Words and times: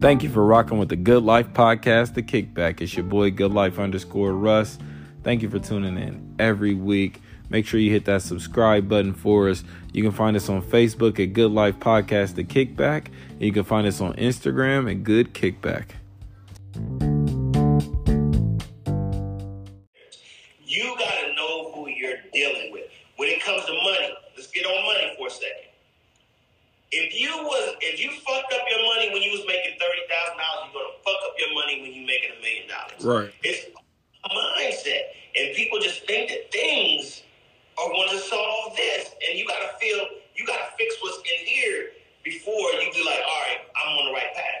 Thank 0.00 0.22
you 0.22 0.30
for 0.30 0.42
rocking 0.42 0.78
with 0.78 0.88
the 0.88 0.96
Good 0.96 1.24
Life 1.24 1.52
podcast, 1.52 2.14
The 2.14 2.22
Kickback. 2.22 2.80
It's 2.80 2.94
your 2.94 3.04
boy, 3.04 3.30
Good 3.30 3.52
Life 3.52 3.78
underscore 3.78 4.32
Russ. 4.32 4.78
Thank 5.22 5.42
you 5.42 5.50
for 5.50 5.58
tuning 5.58 5.98
in 5.98 6.36
every 6.38 6.72
week. 6.72 7.20
Make 7.50 7.66
sure 7.66 7.78
you 7.78 7.90
hit 7.90 8.06
that 8.06 8.22
subscribe 8.22 8.88
button 8.88 9.12
for 9.12 9.50
us. 9.50 9.62
You 9.92 10.02
can 10.02 10.12
find 10.12 10.38
us 10.38 10.48
on 10.48 10.62
Facebook 10.62 11.22
at 11.22 11.34
Good 11.34 11.50
Life 11.50 11.80
Podcast, 11.80 12.36
The 12.36 12.44
Kickback. 12.44 13.08
And 13.28 13.42
you 13.42 13.52
can 13.52 13.64
find 13.64 13.86
us 13.86 14.00
on 14.00 14.14
Instagram 14.14 14.90
at 14.90 15.04
Good 15.04 15.34
Kickback. 15.34 15.88
If 26.92 27.14
you 27.14 27.30
was 27.30 27.76
if 27.80 28.00
you 28.00 28.10
fucked 28.10 28.52
up 28.52 28.66
your 28.68 28.82
money 28.94 29.10
when 29.12 29.22
you 29.22 29.30
was 29.30 29.46
making 29.46 29.78
thirty 29.78 30.02
thousand 30.10 30.38
dollars, 30.38 30.70
you're 30.74 30.82
gonna 30.82 30.98
fuck 31.06 31.20
up 31.26 31.34
your 31.38 31.54
money 31.54 31.82
when 31.82 31.92
you 31.92 32.02
making 32.06 32.30
a 32.34 32.40
million 32.42 32.66
dollars. 32.66 33.00
Right. 33.04 33.30
It's 33.42 33.70
a 34.24 34.28
mindset, 34.28 35.14
and 35.38 35.54
people 35.54 35.78
just 35.78 36.04
think 36.06 36.30
that 36.30 36.50
things 36.50 37.22
are 37.78 37.88
going 37.88 38.10
to 38.10 38.18
solve 38.18 38.76
this, 38.76 39.14
and 39.28 39.38
you 39.38 39.46
gotta 39.46 39.70
feel 39.80 40.06
you 40.36 40.46
gotta 40.46 40.66
fix 40.76 40.96
what's 41.00 41.18
in 41.18 41.46
here 41.46 41.90
before 42.24 42.54
you 42.54 42.90
be 42.92 43.04
like, 43.04 43.20
all 43.26 43.42
right, 43.42 43.58
I'm 43.76 43.98
on 43.98 44.06
the 44.06 44.12
right 44.12 44.34
path. 44.34 44.60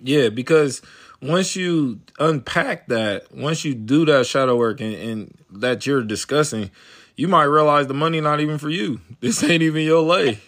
Yeah, 0.00 0.28
because 0.28 0.82
once 1.20 1.56
you 1.56 2.00
unpack 2.18 2.88
that, 2.88 3.32
once 3.34 3.64
you 3.64 3.74
do 3.74 4.04
that 4.06 4.26
shadow 4.26 4.56
work 4.56 4.80
and, 4.80 4.94
and 4.94 5.34
that 5.50 5.86
you're 5.86 6.02
discussing, 6.02 6.70
you 7.16 7.28
might 7.28 7.44
realize 7.44 7.86
the 7.86 7.94
money 7.94 8.20
not 8.20 8.40
even 8.40 8.58
for 8.58 8.70
you. 8.70 9.00
This 9.20 9.42
ain't 9.42 9.62
even 9.62 9.82
your 9.82 10.02
lay. 10.02 10.40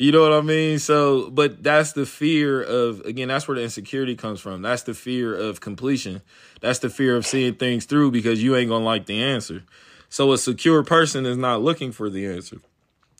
You 0.00 0.12
know 0.12 0.22
what 0.22 0.32
I 0.32 0.40
mean? 0.40 0.78
So, 0.78 1.28
but 1.28 1.62
that's 1.62 1.92
the 1.92 2.06
fear 2.06 2.62
of, 2.62 3.00
again, 3.00 3.28
that's 3.28 3.46
where 3.46 3.58
the 3.58 3.62
insecurity 3.62 4.16
comes 4.16 4.40
from. 4.40 4.62
That's 4.62 4.84
the 4.84 4.94
fear 4.94 5.36
of 5.36 5.60
completion. 5.60 6.22
That's 6.62 6.78
the 6.78 6.88
fear 6.88 7.16
of 7.16 7.26
seeing 7.26 7.56
things 7.56 7.84
through 7.84 8.10
because 8.12 8.42
you 8.42 8.56
ain't 8.56 8.70
going 8.70 8.80
to 8.80 8.86
like 8.86 9.04
the 9.04 9.22
answer. 9.22 9.62
So, 10.08 10.32
a 10.32 10.38
secure 10.38 10.82
person 10.82 11.26
is 11.26 11.36
not 11.36 11.60
looking 11.60 11.92
for 11.92 12.08
the 12.08 12.26
answer, 12.26 12.62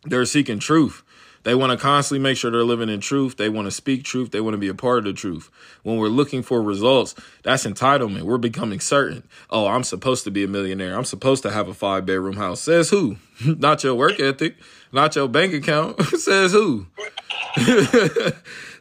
they're 0.04 0.24
seeking 0.24 0.58
truth. 0.58 1.02
They 1.42 1.54
want 1.54 1.72
to 1.72 1.78
constantly 1.78 2.22
make 2.22 2.36
sure 2.36 2.50
they're 2.50 2.64
living 2.64 2.90
in 2.90 3.00
truth. 3.00 3.36
They 3.36 3.48
want 3.48 3.66
to 3.66 3.70
speak 3.70 4.04
truth. 4.04 4.30
They 4.30 4.42
want 4.42 4.54
to 4.54 4.58
be 4.58 4.68
a 4.68 4.74
part 4.74 4.98
of 4.98 5.04
the 5.04 5.12
truth. 5.14 5.50
When 5.82 5.96
we're 5.96 6.08
looking 6.08 6.42
for 6.42 6.62
results, 6.62 7.14
that's 7.42 7.64
entitlement. 7.64 8.22
We're 8.22 8.38
becoming 8.38 8.80
certain. 8.80 9.22
Oh, 9.48 9.66
I'm 9.66 9.82
supposed 9.82 10.24
to 10.24 10.30
be 10.30 10.44
a 10.44 10.48
millionaire. 10.48 10.96
I'm 10.96 11.04
supposed 11.04 11.42
to 11.44 11.50
have 11.50 11.68
a 11.68 11.74
five 11.74 12.04
bedroom 12.04 12.36
house. 12.36 12.60
Says 12.60 12.90
who? 12.90 13.16
Not 13.44 13.82
your 13.82 13.94
work 13.94 14.20
ethic, 14.20 14.56
not 14.92 15.16
your 15.16 15.28
bank 15.28 15.54
account. 15.54 16.02
Says 16.18 16.52
who? 16.52 16.86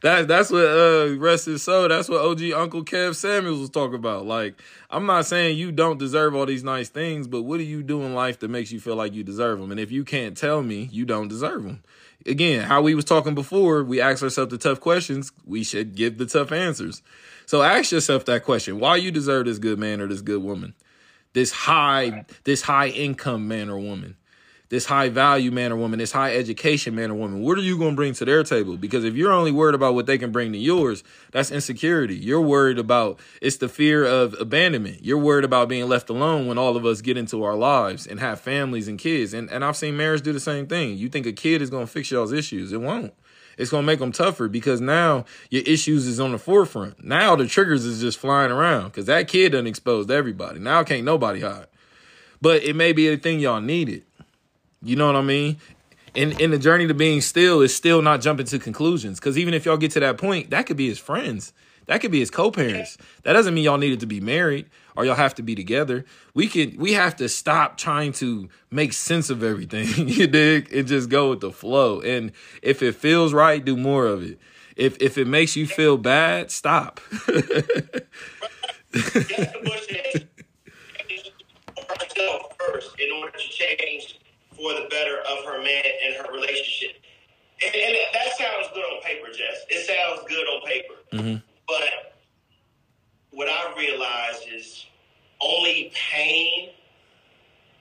that 0.02 0.26
that's 0.28 0.52
what 0.52 0.66
uh 0.66 1.16
rest 1.18 1.48
is 1.48 1.64
so 1.64 1.88
That's 1.88 2.10
what 2.10 2.22
OG 2.22 2.52
Uncle 2.52 2.84
Kev 2.84 3.16
Samuels 3.16 3.60
was 3.60 3.70
talking 3.70 3.96
about. 3.96 4.26
Like, 4.26 4.60
I'm 4.90 5.06
not 5.06 5.26
saying 5.26 5.58
you 5.58 5.72
don't 5.72 5.98
deserve 5.98 6.36
all 6.36 6.46
these 6.46 6.64
nice 6.64 6.90
things, 6.90 7.28
but 7.28 7.44
what 7.44 7.58
do 7.58 7.64
you 7.64 7.84
do 7.84 8.02
in 8.04 8.14
life 8.14 8.40
that 8.40 8.50
makes 8.50 8.72
you 8.72 8.80
feel 8.80 8.96
like 8.96 9.14
you 9.14 9.24
deserve 9.24 9.60
them? 9.60 9.72
And 9.72 9.80
if 9.80 9.92
you 9.92 10.04
can't 10.04 10.36
tell 10.36 10.62
me, 10.62 10.90
you 10.92 11.06
don't 11.06 11.30
deserve 11.30 11.64
them 11.64 11.84
again, 12.26 12.66
how 12.66 12.82
we 12.82 12.96
was 12.96 13.06
talking 13.06 13.36
before, 13.36 13.84
we 13.84 14.02
ask 14.02 14.24
ourselves 14.24 14.52
the 14.52 14.58
tough 14.58 14.80
questions, 14.80 15.32
we 15.46 15.64
should 15.64 15.96
give 15.96 16.18
the 16.18 16.26
tough 16.26 16.52
answers. 16.52 17.02
So 17.46 17.62
ask 17.62 17.92
yourself 17.92 18.26
that 18.26 18.44
question. 18.44 18.80
Why 18.80 18.98
you 18.98 19.12
deserve 19.12 19.46
this 19.46 19.60
good 19.60 19.80
man 19.80 20.02
or 20.02 20.08
this 20.08 20.22
good 20.22 20.44
woman? 20.44 20.76
This 21.34 21.52
high, 21.52 22.26
this 22.44 22.62
high 22.62 22.90
income 22.90 23.48
man 23.48 23.70
or 23.70 23.80
woman? 23.80 24.18
This 24.70 24.86
high 24.86 25.10
value 25.10 25.52
man 25.52 25.72
or 25.72 25.76
woman, 25.76 26.00
this 26.00 26.12
high 26.12 26.36
education 26.36 26.96
man 26.96 27.12
or 27.12 27.16
woman, 27.16 27.42
what 27.42 27.58
are 27.58 27.62
you 27.62 27.78
going 27.78 27.92
to 27.92 27.96
bring 27.96 28.14
to 28.14 28.26
their 28.26 28.44
table? 28.44 28.78
Because 28.78 29.04
if 29.04 29.16
you're 29.16 29.32
only 29.32 29.52
worried 29.52 29.76
about 29.76 29.96
what 29.96 30.06
they 30.06 30.18
can 30.18 30.32
bring 30.32 30.52
to 30.54 30.58
yours, 30.58 31.04
that's 31.32 31.52
insecurity. 31.52 32.16
You're 32.16 32.42
worried 32.42 32.78
about 32.78 33.20
it's 33.42 33.58
the 33.58 33.68
fear 33.68 34.06
of 34.06 34.36
abandonment. 34.40 35.04
You're 35.04 35.18
worried 35.18 35.46
about 35.46 35.70
being 35.70 35.88
left 35.88 36.10
alone 36.10 36.48
when 36.48 36.58
all 36.58 36.78
of 36.78 36.86
us 36.86 37.02
get 37.02 37.18
into 37.18 37.44
our 37.44 37.56
lives 37.56 38.06
and 38.06 38.20
have 38.20 38.40
families 38.40 38.88
and 38.88 39.00
kids. 39.00 39.34
And 39.34 39.50
and 39.50 39.66
I've 39.66 39.78
seen 39.78 39.98
marriage 39.98 40.22
do 40.22 40.34
the 40.34 40.40
same 40.40 40.68
thing. 40.68 40.98
You 40.98 41.10
think 41.10 41.26
a 41.26 41.34
kid 41.34 41.62
is 41.62 41.70
going 41.70 41.86
to 41.86 41.92
fix 41.92 42.12
y'all's 42.12 42.32
issues? 42.32 42.72
It 42.72 42.82
won't. 42.82 43.14
It's 43.58 43.72
going 43.72 43.84
to 43.84 43.88
make 43.88 44.00
them 44.00 44.14
tougher 44.14 44.48
because 44.48 44.80
now 44.80 45.26
your 45.50 45.64
issues 45.64 46.08
is 46.08 46.18
on 46.20 46.32
the 46.32 46.38
forefront. 46.38 47.04
Now 47.04 47.36
the 47.36 47.46
triggers 47.46 47.84
is 47.84 48.00
just 48.00 48.18
flying 48.18 48.52
around 48.52 48.86
because 48.86 49.08
that 49.08 49.28
kid 49.28 49.52
done 49.52 49.68
exposed 49.68 50.10
everybody. 50.10 50.60
Now 50.60 50.84
can't 50.84 51.04
nobody 51.04 51.42
hide. 51.42 51.68
But 52.42 52.64
it 52.64 52.76
may 52.76 52.94
be 52.94 53.10
a 53.10 53.18
thing 53.18 53.40
y'all 53.42 53.60
needed. 53.60 54.06
You 54.82 54.96
know 54.96 55.08
what 55.08 55.16
I 55.16 55.22
mean? 55.22 55.58
In 56.16 56.40
in 56.40 56.52
the 56.52 56.58
journey 56.58 56.88
to 56.88 56.94
being 56.94 57.22
still 57.22 57.62
is 57.62 57.76
still 57.76 58.02
not 58.02 58.22
jumping 58.22 58.46
to 58.48 58.60
conclusions. 58.60 59.20
Cause 59.20 59.38
even 59.38 59.54
if 59.54 59.66
y'all 59.66 59.78
get 59.78 59.92
to 59.92 60.00
that 60.00 60.18
point, 60.18 60.50
that 60.50 60.66
could 60.66 60.78
be 60.78 60.88
his 60.88 61.00
friends. 61.00 61.54
That 61.86 62.02
could 62.02 62.12
be 62.12 62.20
his 62.20 62.30
co-parents. 62.30 63.00
That 63.24 63.34
doesn't 63.34 63.54
mean 63.56 63.64
y'all 63.64 63.80
needed 63.80 64.00
to 64.02 64.06
be 64.06 64.20
married 64.22 64.68
or 64.96 65.06
y'all 65.06 65.16
have 65.16 65.34
to 65.36 65.42
be 65.42 65.56
together. 65.56 66.06
We 66.36 66.48
can 66.48 66.78
we 66.78 66.94
have 66.94 67.16
to 67.16 67.28
stop 67.28 67.78
trying 67.78 68.12
to 68.14 68.48
make 68.70 68.94
sense 68.94 69.30
of 69.30 69.44
everything. 69.44 69.88
you 70.08 70.28
dig? 70.28 70.72
And 70.72 70.88
just 70.88 71.10
go 71.10 71.32
with 71.32 71.42
the 71.42 71.52
flow. 71.52 72.00
And 72.02 72.32
if 72.62 72.84
it 72.84 72.94
feels 72.96 73.34
right, 73.34 73.64
do 73.64 73.76
more 73.76 74.06
of 74.06 74.24
it. 74.24 74.40
If 74.76 75.02
if 75.02 75.18
it 75.18 75.26
makes 75.26 75.56
you 75.56 75.66
feel 75.66 75.98
bad, 75.98 76.52
stop. 76.52 77.02
in 83.00 83.12
order 83.12 83.32
to 83.32 83.50
change 83.50 84.19
for 84.60 84.74
the 84.74 84.88
better 84.90 85.20
of 85.20 85.46
her 85.46 85.62
man 85.64 85.84
and 86.06 86.16
her 86.16 86.32
relationship. 86.34 86.98
And, 87.66 87.76
and 87.76 87.96
that 88.14 88.38
sounds 88.38 88.68
good 88.74 88.84
on 88.84 89.02
paper, 89.04 89.28
Jess. 89.28 89.66
It 89.70 89.86
sounds 89.86 90.28
good 90.28 90.46
on 90.46 90.68
paper. 90.68 90.94
Mm-hmm. 91.14 91.36
But 91.68 92.20
what 93.32 93.48
I 93.48 93.74
realize 93.78 94.46
is 94.54 94.86
only 95.42 95.92
pain, 95.94 96.70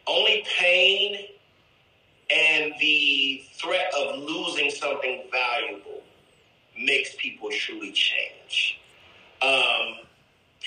only 0.07 0.45
pain 0.59 1.27
and 2.31 2.75
the 2.79 3.45
threat 3.55 3.93
of 3.99 4.19
losing 4.19 4.71
something 4.71 5.25
valuable 5.33 6.03
makes 6.79 7.15
people 7.17 7.49
truly 7.51 7.93
change. 7.93 8.81
Um, 9.41 9.97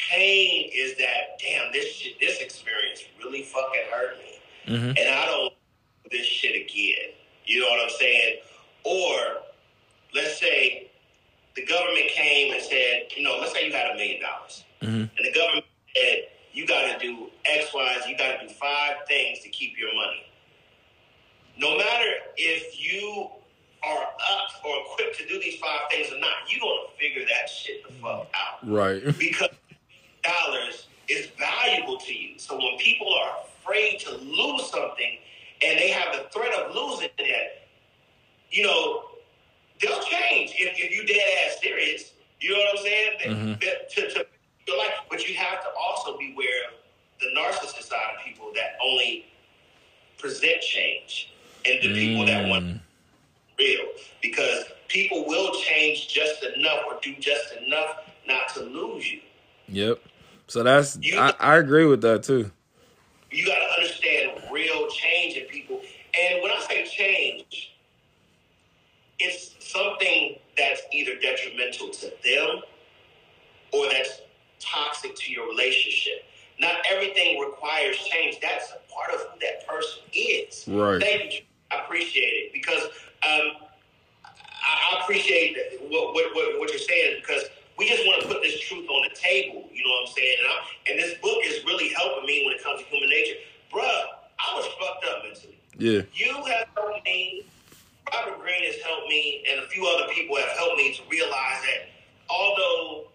pain 0.09 0.69
is 0.73 0.97
that 0.97 1.39
damn 1.39 1.71
this 1.71 2.07
this 2.19 2.39
experience 2.41 3.03
really 3.23 3.43
fucking 3.43 3.81
hurt 3.91 4.17
me, 4.17 4.73
mm-hmm. 4.73 4.89
and 4.97 5.09
I 5.09 5.25
don't 5.25 5.53
this 6.11 6.25
shit 6.25 6.55
again. 6.55 7.13
You 7.45 7.61
know 7.61 7.67
what 7.67 7.83
I'm 7.83 7.89
saying? 7.97 8.37
Or 8.83 9.41
let's 10.13 10.39
say 10.39 10.89
the 11.55 11.65
government 11.65 12.07
came 12.09 12.53
and 12.53 12.61
said, 12.61 13.07
you 13.15 13.23
know, 13.23 13.37
let's 13.39 13.53
say 13.53 13.67
you 13.67 13.73
had 13.73 13.91
a 13.91 13.95
million 13.95 14.21
dollars, 14.21 14.65
Mm-hmm. 14.81 14.95
and 15.01 15.09
the 15.23 15.31
government 15.31 15.65
said 15.95 16.23
you 16.53 16.65
got 16.65 16.91
to 16.91 16.97
do 16.99 17.27
X, 17.45 17.71
Y, 17.73 17.97
Z. 18.03 18.09
You 18.09 18.17
got 18.17 18.39
to 18.39 18.47
do 18.47 18.53
five 18.53 18.95
things 19.07 19.39
to 19.41 19.49
keep 19.49 19.77
your 19.77 19.93
money. 19.93 20.25
No 21.57 21.77
matter 21.77 22.09
if 22.35 22.79
you 22.81 23.29
are 23.83 24.01
up 24.03 24.65
or 24.65 24.75
equipped 24.85 25.17
to 25.19 25.27
do 25.27 25.39
these 25.39 25.57
five 25.59 25.81
things 25.91 26.11
or 26.11 26.19
not, 26.19 26.29
you 26.49 26.59
gonna 26.59 26.89
figure 26.99 27.25
that 27.27 27.49
shit 27.49 27.85
the 27.87 27.93
fuck 27.93 28.27
out. 28.33 28.67
Right. 28.67 29.03
because 29.19 29.49
dollars 30.23 30.87
is 31.07 31.27
valuable 31.37 31.97
to 31.97 32.13
you. 32.13 32.39
So 32.39 32.55
when 32.57 32.77
people 32.79 33.07
are 33.13 33.37
afraid 33.59 33.99
to 34.01 34.11
lose 34.17 34.69
something 34.71 35.17
and 35.63 35.77
they 35.79 35.89
have 35.89 36.13
the 36.15 36.27
threat 36.33 36.53
of 36.53 36.73
losing 36.75 37.09
it, 37.17 37.67
you 38.49 38.63
know, 38.63 39.03
they'll 39.81 40.01
change 40.03 40.53
if, 40.57 40.73
if 40.77 40.95
you 40.95 41.05
dead 41.05 41.21
ass 41.47 41.59
serious. 41.61 42.13
You 42.39 42.51
know 42.51 42.57
what 42.59 42.79
I'm 42.79 42.83
saying? 42.83 43.11
Mhm. 43.25 43.61
That- 43.61 43.89
to, 43.91 44.09
to 44.09 44.25
your 44.67 44.77
life. 44.77 44.93
But 45.09 45.27
you 45.27 45.35
have 45.35 45.61
to 45.61 45.67
also 45.79 46.17
be 46.17 46.33
aware 46.33 46.65
of 46.69 46.73
the 47.19 47.27
narcissist 47.39 47.83
side 47.87 48.15
of 48.17 48.23
people 48.25 48.51
that 48.55 48.77
only 48.83 49.25
present 50.17 50.61
change 50.61 51.31
and 51.65 51.81
the 51.81 51.93
people 51.93 52.25
that 52.25 52.47
want 52.47 52.65
Mm. 52.65 52.79
real 53.59 53.85
because 54.21 54.65
people 54.87 55.25
will 55.27 55.53
change 55.61 56.07
just 56.07 56.43
enough 56.43 56.79
or 56.87 56.99
do 57.01 57.13
just 57.19 57.53
enough 57.65 57.97
not 58.27 58.49
to 58.55 58.61
lose 58.61 59.11
you. 59.11 59.21
Yep. 59.67 59.99
So 60.47 60.63
that's 60.63 60.97
You- 61.01 61.19
I, 61.19 61.33
I 61.39 61.57
agree 61.57 61.85
with 61.85 62.01
that 62.01 62.23
too. 62.23 62.51
You 63.31 63.45
got 63.45 63.59
to 63.59 63.81
understand 63.81 64.41
real 64.51 64.89
change 64.89 65.37
in 65.37 65.45
people. 65.45 65.81
And 66.19 66.43
when 66.43 66.51
I 66.51 66.59
say 66.67 66.85
change, 66.85 67.73
it's 69.19 69.55
something 69.59 70.37
that's 70.57 70.81
either 70.91 71.13
detrimental 71.21 71.89
to 71.89 72.11
them 72.23 72.61
or 73.71 73.87
that's 73.89 74.21
toxic 74.59 75.15
to 75.15 75.31
your 75.31 75.47
relationship. 75.47 76.25
Not 76.59 76.73
everything 76.91 77.39
requires 77.39 77.97
change. 77.97 78.37
That's 78.41 78.71
a 78.71 78.91
part 78.91 79.13
of 79.13 79.21
who 79.31 79.39
that 79.39 79.67
person 79.67 80.03
is. 80.13 80.65
Right. 80.67 81.01
Thank 81.01 81.33
you. 81.33 81.41
I 81.71 81.83
appreciate 81.83 82.21
it 82.21 82.53
because 82.53 82.83
um, 83.23 83.51
I 84.25 85.01
appreciate 85.01 85.57
what, 85.89 86.13
what, 86.13 86.35
what, 86.35 86.59
what 86.59 86.69
you're 86.69 86.79
saying 86.79 87.21
because 87.21 87.43
we 87.81 87.89
just 87.89 88.05
want 88.05 88.21
to 88.21 88.27
put 88.27 88.43
this 88.43 88.59
truth 88.61 88.87
on 88.87 89.09
the 89.09 89.15
table. 89.15 89.65
You 89.73 89.83
know 89.83 89.89
what 89.89 90.07
I'm 90.07 90.13
saying? 90.13 90.37
And, 90.37 90.47
I'm, 90.53 90.61
and 90.85 90.99
this 91.01 91.17
book 91.17 91.41
is 91.43 91.65
really 91.65 91.89
helping 91.89 92.27
me 92.27 92.45
when 92.45 92.53
it 92.53 92.63
comes 92.63 92.79
to 92.79 92.85
human 92.85 93.09
nature. 93.09 93.41
Bruh, 93.73 93.81
I 94.37 94.53
was 94.53 94.69
fucked 94.77 95.03
up 95.09 95.23
mentally. 95.25 95.57
Yeah. 95.81 96.05
You 96.13 96.45
have 96.45 96.69
helped 96.77 97.03
me. 97.03 97.43
Robert 98.13 98.39
Greene 98.39 98.69
has 98.69 98.77
helped 98.85 99.09
me, 99.09 99.43
and 99.49 99.65
a 99.65 99.67
few 99.67 99.87
other 99.87 100.13
people 100.13 100.37
have 100.37 100.53
helped 100.61 100.77
me 100.77 100.93
to 100.93 101.01
realize 101.09 101.57
that 101.65 101.89
although 102.29 103.09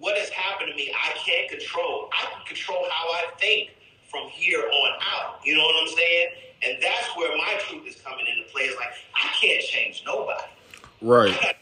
what 0.00 0.18
has 0.18 0.30
happened 0.30 0.70
to 0.70 0.74
me, 0.74 0.92
I 0.98 1.14
can't 1.14 1.48
control. 1.48 2.10
I 2.10 2.26
can 2.34 2.44
control 2.44 2.86
how 2.90 3.06
I 3.22 3.24
think 3.38 3.70
from 4.10 4.26
here 4.26 4.58
on 4.58 4.92
out. 5.14 5.38
You 5.44 5.56
know 5.56 5.62
what 5.62 5.76
I'm 5.80 5.94
saying? 5.94 6.28
And 6.66 6.82
that's 6.82 7.06
where 7.14 7.30
my 7.38 7.54
truth 7.68 7.86
is 7.86 8.02
coming 8.02 8.26
into 8.26 8.50
play. 8.50 8.62
It's 8.62 8.76
like 8.76 8.90
I 9.14 9.28
can't 9.40 9.62
change 9.62 10.02
nobody. 10.04 10.42
Right 11.00 11.54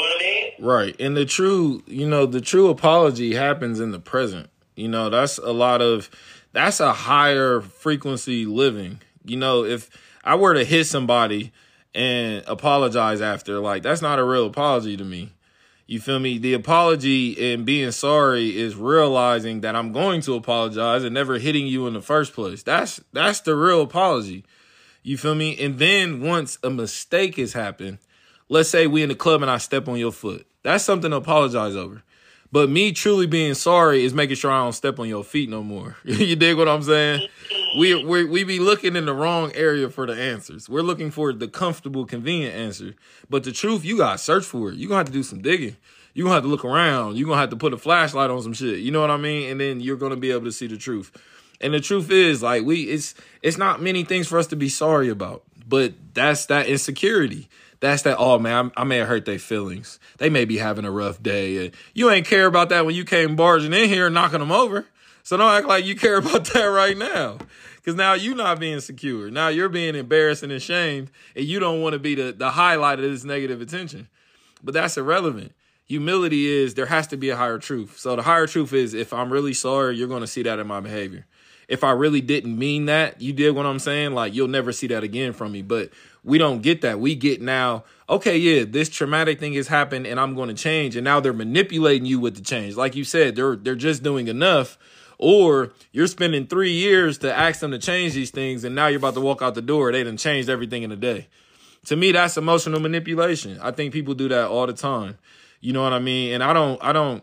know 0.00 0.06
what 0.06 0.16
I 0.16 0.24
mean? 0.24 0.46
Right. 0.60 0.94
And 1.00 1.16
the 1.16 1.24
true, 1.24 1.82
you 1.86 2.06
know, 2.06 2.26
the 2.26 2.42
true 2.42 2.68
apology 2.68 3.34
happens 3.34 3.80
in 3.80 3.92
the 3.92 3.98
present. 3.98 4.50
You 4.76 4.88
know, 4.88 5.08
that's 5.08 5.38
a 5.38 5.52
lot 5.52 5.80
of 5.80 6.10
that's 6.52 6.80
a 6.80 6.92
higher 6.92 7.60
frequency 7.60 8.44
living. 8.44 9.00
You 9.24 9.36
know, 9.36 9.64
if 9.64 9.88
I 10.22 10.34
were 10.34 10.54
to 10.54 10.64
hit 10.64 10.86
somebody 10.86 11.52
and 11.94 12.44
apologize 12.46 13.22
after, 13.22 13.58
like 13.58 13.82
that's 13.82 14.02
not 14.02 14.18
a 14.18 14.24
real 14.24 14.46
apology 14.46 14.96
to 14.98 15.04
me. 15.04 15.32
You 15.86 15.98
feel 15.98 16.20
me? 16.20 16.38
The 16.38 16.52
apology 16.52 17.52
and 17.52 17.66
being 17.66 17.90
sorry 17.90 18.56
is 18.56 18.76
realizing 18.76 19.62
that 19.62 19.74
I'm 19.74 19.92
going 19.92 20.20
to 20.20 20.34
apologize 20.34 21.02
and 21.02 21.14
never 21.14 21.38
hitting 21.38 21.66
you 21.66 21.86
in 21.86 21.94
the 21.94 22.02
first 22.02 22.32
place. 22.32 22.62
That's 22.62 23.00
that's 23.12 23.40
the 23.40 23.56
real 23.56 23.80
apology. 23.82 24.44
You 25.02 25.16
feel 25.16 25.34
me? 25.34 25.58
And 25.58 25.78
then 25.78 26.20
once 26.20 26.58
a 26.62 26.68
mistake 26.70 27.36
has 27.36 27.54
happened, 27.54 27.98
let's 28.48 28.68
say 28.68 28.86
we 28.86 29.02
in 29.02 29.08
the 29.08 29.14
club 29.14 29.40
and 29.40 29.50
I 29.50 29.56
step 29.56 29.88
on 29.88 29.96
your 29.96 30.12
foot. 30.12 30.46
That's 30.62 30.84
something 30.84 31.10
to 31.10 31.16
apologize 31.16 31.74
over. 31.74 32.02
But 32.52 32.68
me 32.68 32.92
truly 32.92 33.26
being 33.26 33.54
sorry 33.54 34.04
is 34.04 34.12
making 34.12 34.36
sure 34.36 34.50
I 34.50 34.62
don't 34.62 34.72
step 34.72 34.98
on 34.98 35.08
your 35.08 35.22
feet 35.22 35.48
no 35.48 35.62
more. 35.62 35.96
you 36.04 36.34
dig 36.34 36.56
what 36.56 36.68
I'm 36.68 36.82
saying? 36.82 37.28
We 37.78 38.04
we 38.04 38.24
we 38.24 38.42
be 38.42 38.58
looking 38.58 38.96
in 38.96 39.06
the 39.06 39.14
wrong 39.14 39.52
area 39.54 39.88
for 39.88 40.06
the 40.06 40.20
answers. 40.20 40.68
We're 40.68 40.82
looking 40.82 41.12
for 41.12 41.32
the 41.32 41.46
comfortable, 41.46 42.04
convenient 42.04 42.54
answer. 42.54 42.94
But 43.28 43.44
the 43.44 43.52
truth, 43.52 43.84
you 43.84 43.96
gotta 43.96 44.18
search 44.18 44.44
for 44.44 44.70
it. 44.70 44.76
You 44.76 44.88
gonna 44.88 44.98
have 44.98 45.06
to 45.06 45.12
do 45.12 45.22
some 45.22 45.40
digging. 45.40 45.76
You 46.12 46.24
gonna 46.24 46.34
have 46.34 46.42
to 46.42 46.48
look 46.48 46.64
around. 46.64 47.16
You 47.16 47.26
gonna 47.26 47.40
have 47.40 47.50
to 47.50 47.56
put 47.56 47.72
a 47.72 47.78
flashlight 47.78 48.30
on 48.30 48.42
some 48.42 48.52
shit. 48.52 48.80
You 48.80 48.90
know 48.90 49.00
what 49.00 49.10
I 49.10 49.16
mean? 49.16 49.48
And 49.50 49.60
then 49.60 49.80
you're 49.80 49.96
gonna 49.96 50.16
be 50.16 50.32
able 50.32 50.44
to 50.46 50.52
see 50.52 50.66
the 50.66 50.76
truth. 50.76 51.12
And 51.60 51.72
the 51.72 51.80
truth 51.80 52.10
is, 52.10 52.42
like 52.42 52.64
we, 52.64 52.82
it's 52.84 53.14
it's 53.42 53.58
not 53.58 53.80
many 53.80 54.02
things 54.02 54.26
for 54.26 54.38
us 54.38 54.48
to 54.48 54.56
be 54.56 54.68
sorry 54.68 55.08
about. 55.08 55.44
But 55.68 55.94
that's 56.14 56.46
that 56.46 56.66
insecurity 56.66 57.48
that's 57.80 58.02
that. 58.02 58.16
Oh 58.18 58.38
man, 58.38 58.72
I, 58.76 58.82
I 58.82 58.84
may 58.84 58.98
have 58.98 59.08
hurt 59.08 59.24
their 59.24 59.38
feelings. 59.38 59.98
They 60.18 60.30
may 60.30 60.44
be 60.44 60.58
having 60.58 60.84
a 60.84 60.90
rough 60.90 61.22
day. 61.22 61.66
And 61.66 61.74
you 61.94 62.10
ain't 62.10 62.26
care 62.26 62.46
about 62.46 62.68
that 62.68 62.86
when 62.86 62.94
you 62.94 63.04
came 63.04 63.36
barging 63.36 63.72
in 63.72 63.88
here 63.88 64.06
and 64.06 64.14
knocking 64.14 64.38
them 64.38 64.52
over. 64.52 64.86
So 65.22 65.36
don't 65.36 65.52
act 65.52 65.66
like 65.66 65.84
you 65.84 65.96
care 65.96 66.16
about 66.18 66.44
that 66.46 66.64
right 66.64 66.96
now. 66.96 67.38
Because 67.76 67.94
now 67.94 68.12
you're 68.12 68.36
not 68.36 68.60
being 68.60 68.80
secure. 68.80 69.30
Now 69.30 69.48
you're 69.48 69.70
being 69.70 69.94
embarrassed 69.94 70.42
and 70.42 70.52
ashamed, 70.52 71.10
and 71.34 71.46
you 71.46 71.58
don't 71.58 71.80
want 71.80 71.94
to 71.94 71.98
be 71.98 72.14
the, 72.14 72.32
the 72.32 72.50
highlight 72.50 72.98
of 72.98 73.10
this 73.10 73.24
negative 73.24 73.62
attention. 73.62 74.08
But 74.62 74.74
that's 74.74 74.98
irrelevant. 74.98 75.52
Humility 75.86 76.46
is 76.46 76.74
there 76.74 76.86
has 76.86 77.06
to 77.08 77.16
be 77.16 77.30
a 77.30 77.36
higher 77.36 77.58
truth. 77.58 77.98
So 77.98 78.14
the 78.16 78.22
higher 78.22 78.46
truth 78.46 78.74
is 78.74 78.92
if 78.92 79.12
I'm 79.12 79.32
really 79.32 79.54
sorry, 79.54 79.96
you're 79.96 80.08
to 80.20 80.26
see 80.26 80.42
that 80.42 80.58
in 80.58 80.66
my 80.66 80.80
behavior. 80.80 81.26
If 81.68 81.82
I 81.82 81.92
really 81.92 82.20
didn't 82.20 82.58
mean 82.58 82.86
that, 82.86 83.20
you 83.22 83.32
did 83.32 83.54
what 83.54 83.64
I'm 83.64 83.78
saying, 83.78 84.12
like 84.12 84.34
you'll 84.34 84.48
never 84.48 84.72
see 84.72 84.88
that 84.88 85.02
again 85.02 85.32
from 85.32 85.52
me. 85.52 85.62
But 85.62 85.90
we 86.22 86.38
don't 86.38 86.62
get 86.62 86.82
that. 86.82 87.00
We 87.00 87.14
get 87.14 87.40
now, 87.40 87.84
okay, 88.08 88.36
yeah, 88.36 88.64
this 88.64 88.88
traumatic 88.88 89.40
thing 89.40 89.54
has 89.54 89.68
happened 89.68 90.06
and 90.06 90.20
I'm 90.20 90.34
going 90.34 90.48
to 90.48 90.54
change. 90.54 90.96
And 90.96 91.04
now 91.04 91.20
they're 91.20 91.32
manipulating 91.32 92.06
you 92.06 92.20
with 92.20 92.34
the 92.34 92.42
change. 92.42 92.76
Like 92.76 92.94
you 92.94 93.04
said, 93.04 93.36
they're 93.36 93.56
they're 93.56 93.74
just 93.74 94.02
doing 94.02 94.28
enough. 94.28 94.78
Or 95.22 95.72
you're 95.92 96.06
spending 96.06 96.46
three 96.46 96.72
years 96.72 97.18
to 97.18 97.34
ask 97.34 97.60
them 97.60 97.72
to 97.72 97.78
change 97.78 98.14
these 98.14 98.30
things, 98.30 98.64
and 98.64 98.74
now 98.74 98.86
you're 98.86 98.96
about 98.96 99.12
to 99.14 99.20
walk 99.20 99.42
out 99.42 99.54
the 99.54 99.60
door. 99.60 99.92
They 99.92 100.02
done 100.02 100.16
changed 100.16 100.48
everything 100.48 100.82
in 100.82 100.90
a 100.92 100.96
day. 100.96 101.28
To 101.86 101.96
me, 101.96 102.12
that's 102.12 102.38
emotional 102.38 102.80
manipulation. 102.80 103.58
I 103.60 103.70
think 103.70 103.92
people 103.92 104.14
do 104.14 104.28
that 104.30 104.48
all 104.48 104.66
the 104.66 104.72
time. 104.72 105.18
You 105.60 105.74
know 105.74 105.82
what 105.82 105.92
I 105.92 105.98
mean? 105.98 106.32
And 106.32 106.42
I 106.42 106.54
don't, 106.54 106.82
I 106.82 106.94
don't 106.94 107.22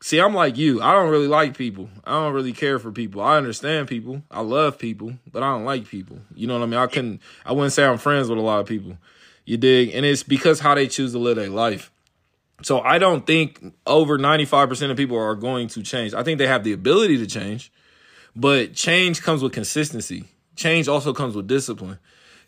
see. 0.00 0.18
I'm 0.18 0.34
like 0.34 0.56
you. 0.56 0.82
I 0.82 0.92
don't 0.92 1.10
really 1.10 1.28
like 1.28 1.56
people. 1.56 1.88
I 2.04 2.12
don't 2.12 2.32
really 2.32 2.52
care 2.52 2.78
for 2.78 2.92
people. 2.92 3.22
I 3.22 3.36
understand 3.36 3.88
people. 3.88 4.22
I 4.30 4.40
love 4.40 4.78
people, 4.78 5.14
but 5.30 5.42
I 5.42 5.52
don't 5.52 5.64
like 5.64 5.88
people. 5.88 6.18
You 6.34 6.46
know 6.46 6.54
what 6.58 6.64
I 6.64 6.66
mean? 6.66 6.80
I 6.80 6.86
couldn't. 6.86 7.20
I 7.44 7.52
wouldn't 7.52 7.72
say 7.72 7.84
I'm 7.84 7.98
friends 7.98 8.28
with 8.28 8.38
a 8.38 8.42
lot 8.42 8.60
of 8.60 8.66
people. 8.66 8.96
You 9.44 9.56
dig? 9.56 9.94
And 9.94 10.04
it's 10.04 10.22
because 10.22 10.60
how 10.60 10.74
they 10.74 10.88
choose 10.88 11.12
to 11.12 11.18
live 11.18 11.36
their 11.36 11.48
life. 11.48 11.90
So 12.62 12.80
I 12.80 12.98
don't 12.98 13.26
think 13.26 13.74
over 13.86 14.18
95% 14.18 14.90
of 14.90 14.96
people 14.96 15.18
are 15.18 15.34
going 15.34 15.68
to 15.68 15.82
change. 15.82 16.14
I 16.14 16.22
think 16.22 16.38
they 16.38 16.46
have 16.46 16.64
the 16.64 16.72
ability 16.72 17.18
to 17.18 17.26
change, 17.26 17.70
but 18.34 18.74
change 18.74 19.22
comes 19.22 19.42
with 19.42 19.52
consistency. 19.52 20.24
Change 20.56 20.88
also 20.88 21.12
comes 21.12 21.36
with 21.36 21.46
discipline. 21.46 21.98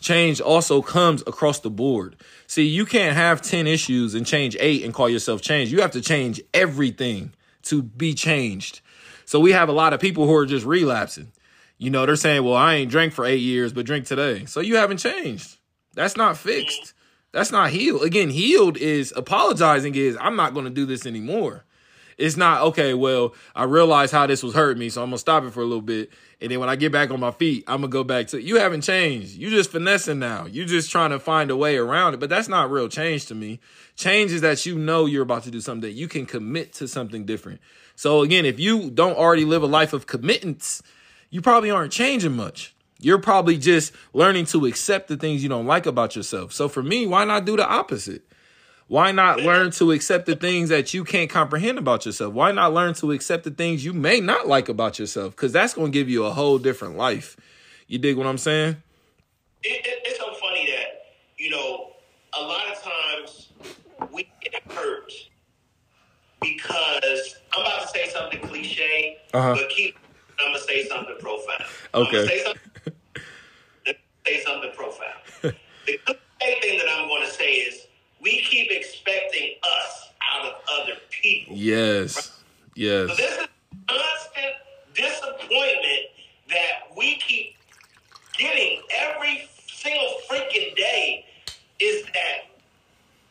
Change 0.01 0.41
also 0.41 0.81
comes 0.81 1.23
across 1.27 1.61
the 1.61 1.71
board. 1.71 2.17
See, 2.47 2.67
you 2.67 2.87
can't 2.87 3.17
have 3.17 3.43
10 3.43 3.67
issues 3.67 4.15
and 4.15 4.25
change 4.25 4.57
eight 4.61 4.85
and 4.85 4.95
call 4.95 5.09
yourself 5.09 5.43
change. 5.43 5.71
You 5.71 5.83
have 5.83 5.91
to 5.91 6.01
change 6.01 6.41
everything 6.55 7.33
to 7.65 7.83
be 7.83 8.15
changed. 8.15 8.81
So 9.25 9.41
we 9.41 9.53
have 9.53 9.69
a 9.69 9.73
lot 9.73 9.93
of 9.93 10.01
people 10.01 10.27
who 10.27 10.35
are 10.35 10.47
just 10.47 10.65
relapsing. 10.65 11.33
You 11.77 11.91
know, 11.91 12.07
they're 12.07 12.17
saying, 12.17 12.43
well, 12.45 12.57
I 12.57 12.75
ain't 12.75 12.91
drank 12.91 13.13
for 13.13 13.25
eight 13.25 13.41
years, 13.41 13.73
but 13.73 13.87
drink 13.87 14.07
today. 14.07 14.47
So 14.47 14.61
you 14.61 14.77
haven't 14.77 14.99
changed. 14.99 15.59
That's 15.95 16.17
not 16.17 16.37
fixed. 16.37 16.95
That's 17.33 17.53
not 17.53 17.71
healed. 17.71 18.03
Again, 18.03 18.31
healed 18.31 18.77
is 18.77 19.13
apologizing 19.15 19.95
is 19.95 20.17
I'm 20.21 20.37
not 20.37 20.55
going 20.55 20.65
to 20.65 20.71
do 20.71 20.87
this 20.87 21.07
anymore. 21.07 21.65
It's 22.19 22.37
not 22.37 22.63
okay. 22.63 22.95
Well, 22.95 23.35
I 23.55 23.63
realize 23.63 24.11
how 24.11 24.27
this 24.27 24.43
was 24.43 24.53
hurting 24.53 24.81
me, 24.81 24.89
so 24.89 25.03
I'm 25.03 25.09
gonna 25.09 25.19
stop 25.19 25.45
it 25.45 25.53
for 25.53 25.61
a 25.61 25.65
little 25.65 25.81
bit, 25.81 26.11
and 26.41 26.51
then 26.51 26.59
when 26.59 26.69
I 26.69 26.75
get 26.75 26.91
back 26.91 27.13
on 27.13 27.21
my 27.21 27.31
feet, 27.31 27.63
I'm 27.69 27.81
gonna 27.81 27.89
go 27.89 28.03
back 28.03 28.27
to. 28.29 28.43
You 28.43 28.59
haven't 28.59 28.81
changed. 28.81 29.37
You 29.37 29.51
just 29.51 29.71
finessing 29.71 30.19
now. 30.19 30.47
You 30.47 30.65
just 30.65 30.91
trying 30.91 31.11
to 31.11 31.21
find 31.21 31.51
a 31.51 31.57
way 31.57 31.77
around 31.77 32.15
it, 32.15 32.21
but 32.21 32.29
that's 32.29 32.49
not 32.49 32.73
real 32.73 32.89
change 32.89 33.27
to 33.27 33.37
me. 33.37 33.61
Change 33.95 34.33
is 34.33 34.41
that 34.41 34.67
you 34.67 34.77
know 34.77 35.07
you're 35.07 35.23
about 35.23 35.45
to 35.45 35.51
do 35.53 35.61
something. 35.61 35.89
That 35.89 35.97
you 35.97 36.09
can 36.09 36.27
commit 36.27 36.73
to 36.75 36.89
something 36.89 37.25
different. 37.25 37.61
So 37.95 38.23
again, 38.23 38.45
if 38.45 38.59
you 38.59 38.91
don't 38.91 39.17
already 39.17 39.45
live 39.45 39.63
a 39.63 39.67
life 39.67 39.93
of 39.93 40.07
commitments, 40.07 40.83
you 41.31 41.41
probably 41.41 41.71
aren't 41.71 41.93
changing 41.93 42.35
much. 42.35 42.75
You're 43.01 43.19
probably 43.19 43.59
just 43.59 43.93
learning 44.13 44.47
to 44.47 44.67
accept 44.67 45.07
the 45.07 45.17
things 45.17 45.43
you 45.43 45.49
don't 45.49 45.67
like 45.67 45.87
about 45.87 46.17
yourself. 46.17 46.53
So 46.53 46.69
for 46.69 46.83
me, 46.83 47.07
why 47.07 47.25
not 47.25 47.45
do 47.45 47.57
the 47.57 47.67
opposite? 47.67 48.23
Why 48.89 49.13
not 49.13 49.41
learn 49.41 49.71
to 49.73 49.93
accept 49.93 50.25
the 50.25 50.35
things 50.35 50.71
that 50.71 50.95
you 50.95 51.05
can't 51.05 51.29
comprehend 51.29 51.79
about 51.79 52.07
yourself? 52.07 52.33
Why 52.33 52.53
not 52.53 52.73
learn 52.73 52.95
to 52.95 53.13
accept 53.13 53.45
the 53.45 53.51
things 53.51 53.85
you 53.85 53.93
may 53.93 54.19
not 54.19 54.49
like 54.49 54.71
about 54.71 54.99
yourself? 54.99 55.37
Because 55.37 55.53
that's 55.53 55.75
going 55.75 55.93
to 55.93 55.99
give 55.99 56.09
you 56.09 56.25
a 56.25 56.31
whole 56.31 56.59
different 56.59 56.97
life. 56.97 57.37
You 57.87 57.99
dig 57.99 58.17
what 58.17 58.27
I'm 58.27 58.39
saying? 58.39 58.77
It, 59.63 59.87
it, 59.87 60.03
it's 60.07 60.19
so 60.19 60.33
funny 60.41 60.71
that, 60.71 61.03
you 61.37 61.51
know, 61.51 61.91
a 62.39 62.43
lot 62.43 62.65
of 62.69 62.83
times 62.83 63.49
we 64.11 64.31
get 64.41 64.55
hurt 64.73 65.13
because 66.41 67.37
I'm 67.55 67.61
about 67.61 67.83
to 67.83 67.89
say 67.89 68.09
something 68.09 68.41
cliche, 68.41 69.19
uh-huh. 69.35 69.55
but 69.55 69.69
keep, 69.69 69.99
I'm 70.41 70.53
going 70.53 70.57
to 70.57 70.63
say 70.63 70.89
something 70.89 71.17
profound. 71.21 71.65
Okay. 71.93 72.27
say 72.27 72.43
something, 72.43 72.93
say 74.27 74.43
something 74.45 74.71
profound. 74.75 75.19
the 75.43 76.17
thing 76.41 76.79
that 76.79 76.87
I'm 76.91 77.07
going 77.07 77.27
to 77.27 77.33
say 77.33 77.53
is, 77.53 77.88
we 78.21 78.43
keep 78.43 78.71
expecting 78.71 79.55
us 79.63 80.11
out 80.33 80.47
of 80.47 80.55
other 80.81 80.95
people. 81.11 81.55
Yes. 81.57 82.41
Yes. 82.75 83.11
So 83.11 83.17
this 83.17 83.39
is 83.39 83.49
constant 83.89 84.55
disappointment 84.95 86.07
that 86.49 86.97
we 86.97 87.17
keep 87.17 87.57
getting 88.37 88.83
every 88.97 89.49
single 89.67 90.15
freaking 90.31 90.75
day 90.77 91.25
is 91.81 92.05
that 92.07 92.49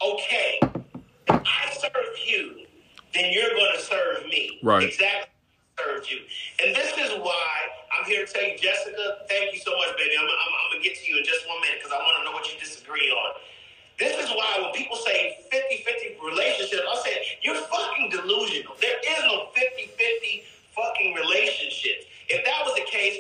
okay, 0.02 0.60
if 0.62 1.30
I 1.30 1.74
serve 1.74 2.18
you, 2.26 2.66
then 3.14 3.32
you're 3.32 3.50
gonna 3.50 3.80
serve 3.80 4.26
me. 4.26 4.60
Right. 4.62 4.84
Exactly 4.84 5.32
serve 5.78 6.10
you. 6.10 6.20
And 6.64 6.76
this 6.76 6.90
is 6.98 7.14
why 7.22 7.50
I'm 7.94 8.06
here 8.06 8.26
to 8.26 8.32
tell 8.32 8.44
you, 8.44 8.58
Jessica, 8.58 9.26
thank 9.30 9.54
you 9.54 9.60
so 9.60 9.72
much, 9.78 9.96
baby. 9.98 10.16
I'm, 10.18 10.26
I'm, 10.26 10.30
I'm 10.30 10.68
gonna 10.74 10.84
get 10.84 10.98
to 10.98 11.06
you 11.06 11.18
in 11.18 11.26
just 11.26 11.48
one 11.48 11.62
minute 11.62 11.80
because 11.80 11.94
I 11.94 12.02
want 12.02 12.18
to 12.20 12.24
know 12.26 12.34
what 12.34 12.46
you 12.52 12.60
disagree 12.60 13.10
on. 13.12 13.32
This 14.00 14.14
is 14.14 14.30
why 14.30 14.62
when 14.62 14.72
people 14.74 14.96
say 14.98 15.38
50-50 15.52 16.22
relationship, 16.24 16.82
I 16.88 17.02
say 17.04 17.18
you're 17.42 17.56
fucking 17.56 18.10
delusional. 18.12 18.74
There 18.80 18.98
is 19.02 19.20
no 19.26 19.50
50-50 19.58 20.44
fucking 20.76 21.16
relationship. 21.16 22.06
If 22.30 22.46
that 22.46 22.62
was 22.64 22.76
the 22.76 22.86
case, 22.86 23.20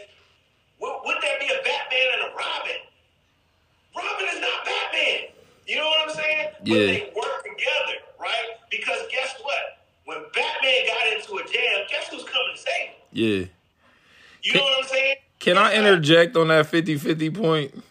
would, 0.79 1.01
would 1.05 1.17
there 1.21 1.39
be 1.39 1.47
a 1.47 1.57
Batman 1.63 2.07
and 2.13 2.21
a 2.29 2.35
Robin? 2.35 2.81
Robin 3.95 4.27
is 4.33 4.39
not 4.39 4.65
Batman. 4.65 5.33
You 5.65 5.77
know 5.77 5.85
what 5.85 6.09
I'm 6.09 6.15
saying? 6.15 6.47
Yeah. 6.63 6.73
But 6.73 6.85
they 6.85 7.11
work 7.15 7.43
together, 7.43 7.97
right? 8.21 8.45
Because 8.69 8.99
guess 9.11 9.33
what? 9.41 9.81
When 10.05 10.19
Batman 10.33 10.85
got 10.85 11.13
into 11.13 11.37
a 11.37 11.43
jam, 11.51 11.87
guess 11.89 12.07
who's 12.09 12.23
coming 12.23 12.53
to 12.53 12.61
save 12.61 12.87
him? 12.89 12.95
Yeah. 13.11 13.45
You 14.43 14.51
can, 14.51 14.59
know 14.59 14.63
what 14.63 14.83
I'm 14.83 14.89
saying? 14.89 15.15
Can 15.39 15.57
I 15.57 15.73
interject 15.73 16.37
on 16.37 16.49
that 16.49 16.67
50-50 16.67 17.35
point? 17.35 17.83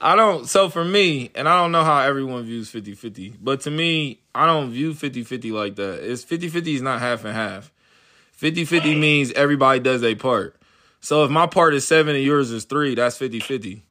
I 0.00 0.16
don't. 0.16 0.48
So 0.48 0.70
for 0.70 0.84
me, 0.84 1.30
and 1.34 1.48
I 1.48 1.60
don't 1.60 1.72
know 1.72 1.84
how 1.84 2.00
everyone 2.00 2.44
views 2.44 2.70
50 2.70 2.94
50, 2.94 3.34
but 3.40 3.60
to 3.62 3.70
me, 3.70 4.20
I 4.34 4.46
don't 4.46 4.70
view 4.70 4.94
50 4.94 5.24
50 5.24 5.52
like 5.52 5.76
that. 5.76 6.10
It's 6.10 6.24
50 6.24 6.48
50 6.48 6.76
is 6.76 6.82
not 6.82 7.00
half 7.00 7.24
and 7.24 7.34
half. 7.34 7.70
50 8.32 8.64
50 8.64 8.94
means 8.94 9.32
everybody 9.32 9.80
does 9.80 10.02
a 10.02 10.14
part. 10.14 10.56
So 11.00 11.24
if 11.24 11.30
my 11.30 11.46
part 11.46 11.74
is 11.74 11.86
seven 11.86 12.14
and 12.14 12.24
yours 12.24 12.50
is 12.50 12.64
three, 12.64 12.94
that's 12.94 13.18
50 13.18 13.40
50. 13.40 13.82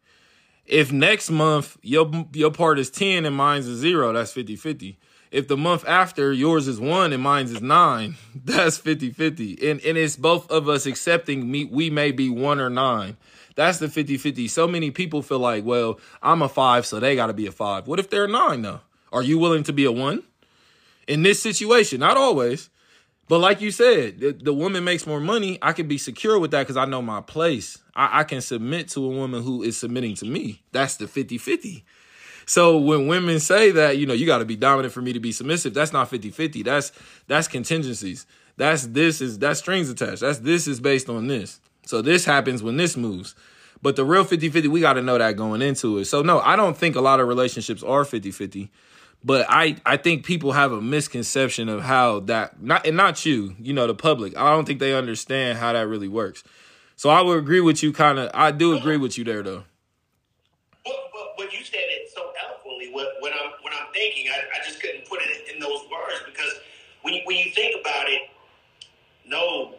If 0.65 0.91
next 0.91 1.29
month 1.29 1.77
your 1.83 2.09
your 2.33 2.51
part 2.51 2.79
is 2.79 2.89
10 2.89 3.25
and 3.25 3.35
mine's 3.35 3.67
is 3.67 3.79
zero, 3.79 4.11
that's 4.11 4.31
50 4.33 4.55
50. 4.55 4.97
if 5.31 5.47
the 5.47 5.57
month 5.57 5.87
after 5.87 6.33
yours 6.33 6.67
is 6.67 6.79
one 6.79 7.13
and 7.13 7.21
mine's 7.21 7.51
is 7.51 7.61
nine, 7.61 8.15
that's 8.35 8.79
50 8.79 9.11
50. 9.11 9.69
And, 9.69 9.79
and 9.81 9.95
it's 9.95 10.15
both 10.15 10.49
of 10.49 10.67
us 10.67 10.87
accepting 10.87 11.51
me, 11.51 11.65
we 11.65 11.91
may 11.91 12.11
be 12.11 12.29
one 12.29 12.59
or 12.59 12.71
nine. 12.71 13.17
That's 13.59 13.77
the 13.77 13.89
50 13.89 14.17
50. 14.17 14.47
So 14.47 14.69
many 14.69 14.89
people 14.89 15.21
feel 15.21 15.39
like, 15.39 15.65
well, 15.65 15.99
I'm 16.23 16.41
a 16.41 16.47
five, 16.47 16.85
so 16.85 16.97
they 16.97 17.17
got 17.17 17.27
to 17.27 17.33
be 17.33 17.45
a 17.45 17.51
five. 17.51 17.87
What 17.89 17.99
if 17.99 18.09
they're 18.09 18.23
a 18.23 18.27
nine, 18.29 18.61
though? 18.61 18.79
Are 19.11 19.21
you 19.21 19.37
willing 19.37 19.63
to 19.63 19.73
be 19.73 19.83
a 19.83 19.91
one? 19.91 20.23
In 21.09 21.23
this 21.23 21.41
situation, 21.41 21.99
not 21.99 22.15
always. 22.15 22.69
But 23.27 23.39
like 23.39 23.59
you 23.59 23.71
said, 23.71 24.21
the, 24.21 24.31
the 24.31 24.53
woman 24.53 24.85
makes 24.85 25.05
more 25.05 25.19
money. 25.19 25.59
I 25.61 25.73
can 25.73 25.89
be 25.89 25.97
secure 25.97 26.39
with 26.39 26.51
that 26.51 26.61
because 26.61 26.77
I 26.77 26.85
know 26.85 27.01
my 27.01 27.19
place. 27.19 27.77
I, 27.93 28.21
I 28.21 28.23
can 28.23 28.39
submit 28.39 28.87
to 28.91 29.03
a 29.03 29.09
woman 29.09 29.43
who 29.43 29.61
is 29.61 29.75
submitting 29.75 30.15
to 30.15 30.25
me. 30.25 30.61
That's 30.71 30.95
the 30.95 31.05
50 31.05 31.37
50. 31.37 31.83
So 32.45 32.77
when 32.77 33.07
women 33.07 33.41
say 33.41 33.71
that, 33.71 33.97
you 33.97 34.05
know, 34.05 34.13
you 34.13 34.25
got 34.25 34.37
to 34.37 34.45
be 34.45 34.55
dominant 34.55 34.93
for 34.93 35.01
me 35.01 35.11
to 35.11 35.19
be 35.19 35.33
submissive, 35.33 35.73
that's 35.73 35.91
not 35.91 36.09
50-50. 36.09 36.63
That's 36.63 36.93
that's 37.27 37.49
contingencies. 37.49 38.25
That's 38.55 38.87
this 38.87 39.19
is 39.19 39.37
that's 39.37 39.59
strings 39.59 39.89
attached. 39.89 40.21
That's 40.21 40.39
this 40.39 40.65
is 40.65 40.79
based 40.79 41.09
on 41.09 41.27
this. 41.27 41.59
So 41.89 42.03
this 42.03 42.23
happens 42.23 42.61
when 42.61 42.77
this 42.77 42.95
moves. 42.95 43.33
But 43.81 43.95
the 43.95 44.05
real 44.05 44.23
50-50, 44.23 44.67
we 44.67 44.79
got 44.79 44.93
to 44.93 45.01
know 45.01 45.17
that 45.17 45.35
going 45.35 45.63
into 45.63 45.97
it. 45.97 46.05
So 46.05 46.21
no, 46.21 46.39
I 46.39 46.55
don't 46.55 46.77
think 46.77 46.95
a 46.95 47.01
lot 47.01 47.19
of 47.19 47.27
relationships 47.27 47.81
are 47.81 48.03
50-50. 48.03 48.69
But 49.23 49.47
I, 49.49 49.75
I 49.87 49.97
think 49.97 50.23
people 50.23 50.51
have 50.51 50.71
a 50.71 50.79
misconception 50.79 51.67
of 51.67 51.81
how 51.81 52.19
that 52.21 52.61
not 52.61 52.85
and 52.85 52.95
not 52.95 53.25
you, 53.25 53.55
you 53.59 53.73
know, 53.73 53.87
the 53.87 53.95
public. 53.95 54.37
I 54.37 54.51
don't 54.51 54.65
think 54.65 54.79
they 54.79 54.93
understand 54.93 55.57
how 55.57 55.73
that 55.73 55.87
really 55.87 56.07
works. 56.07 56.43
So 56.95 57.09
I 57.09 57.21
would 57.21 57.39
agree 57.39 57.59
with 57.59 57.81
you 57.81 57.91
kind 57.91 58.19
of 58.19 58.29
I 58.35 58.51
do 58.51 58.77
agree 58.77 58.97
with 58.97 59.17
you 59.17 59.23
there 59.23 59.41
though. 59.41 59.63
But, 60.85 60.93
but, 61.11 61.33
but 61.37 61.51
you 61.51 61.65
said 61.65 61.79
it 61.81 62.11
so 62.13 62.31
eloquently. 62.45 62.93
What, 62.93 63.07
what, 63.19 63.33
I'm, 63.33 63.49
what 63.63 63.73
I'm 63.73 63.91
thinking. 63.93 64.27
I, 64.31 64.59
I 64.59 64.63
just 64.63 64.79
couldn't 64.79 65.09
put 65.09 65.21
it 65.23 65.55
in 65.55 65.59
those 65.59 65.81
words 65.91 66.21
because 66.27 66.53
when 67.01 67.19
when 67.25 67.37
you 67.37 67.51
think 67.51 67.75
about 67.81 68.07
it, 68.07 68.21
no, 69.25 69.73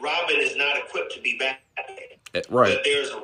Robin 0.00 0.36
is 0.38 0.56
not 0.56 0.76
equipped 0.76 1.12
to 1.14 1.20
be 1.20 1.38
Batman. 1.38 2.18
Eh, 2.34 2.42
right. 2.50 2.74
But 2.74 2.84
there's 2.84 3.10
a, 3.10 3.20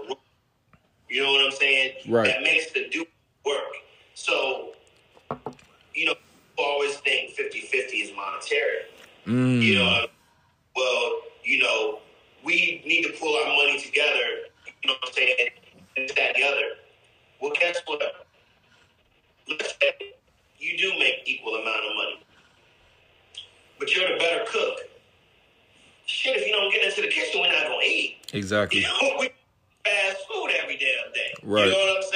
you 1.08 1.22
know 1.22 1.32
what 1.32 1.44
I'm 1.44 1.52
saying? 1.52 1.92
Right. 2.08 2.26
That 2.26 2.42
makes 2.42 2.72
the 2.72 2.88
do 2.88 3.04
work. 3.44 3.72
So, 4.14 4.72
you 5.94 6.06
know, 6.06 6.14
always 6.58 6.96
think 6.98 7.32
50 7.32 7.60
50 7.60 7.96
is 7.96 8.16
monetary. 8.16 8.82
Mm. 9.26 9.62
You 9.62 9.74
know, 9.76 10.06
well, 10.76 11.12
you 11.44 11.62
know, 11.62 12.00
we 12.44 12.82
need 12.86 13.02
to 13.04 13.12
pull 13.18 13.36
our 13.36 13.48
money 13.48 13.80
together, 13.80 14.48
you 14.66 14.88
know 14.88 14.94
what 14.94 15.08
I'm 15.08 15.12
saying, 15.12 15.48
and 15.96 16.08
that 16.16 16.34
the 16.34 16.42
other. 16.42 16.76
Well, 17.40 17.52
guess 17.58 17.78
what? 17.86 18.02
Let's 19.48 19.74
say 19.80 20.14
you 20.58 20.78
do 20.78 20.98
make 20.98 21.22
equal 21.26 21.54
amount 21.54 21.80
of 21.88 21.96
money. 21.96 22.24
But 23.78 23.94
you're 23.94 24.08
the 24.12 24.18
better 24.18 24.44
cook. 24.48 24.78
Shit, 26.12 26.37
if 26.37 26.47
you 26.47 26.52
don't 26.52 26.71
get 26.71 26.85
into 26.85 27.00
the 27.00 27.09
kitchen, 27.09 27.40
we're 27.40 27.50
not 27.50 27.64
gonna 27.69 27.83
eat. 27.83 28.19
Exactly. 28.35 28.81
You 28.81 28.87
know, 29.02 29.16
we 29.19 29.31
fast 29.83 30.19
food 30.28 30.50
every 30.62 30.76
damn 30.76 31.11
day. 31.14 31.33
Right. 31.42 31.64
You 31.64 31.73
know 31.73 31.78
what 31.78 31.97
I'm 31.97 32.02
saying? 32.02 32.12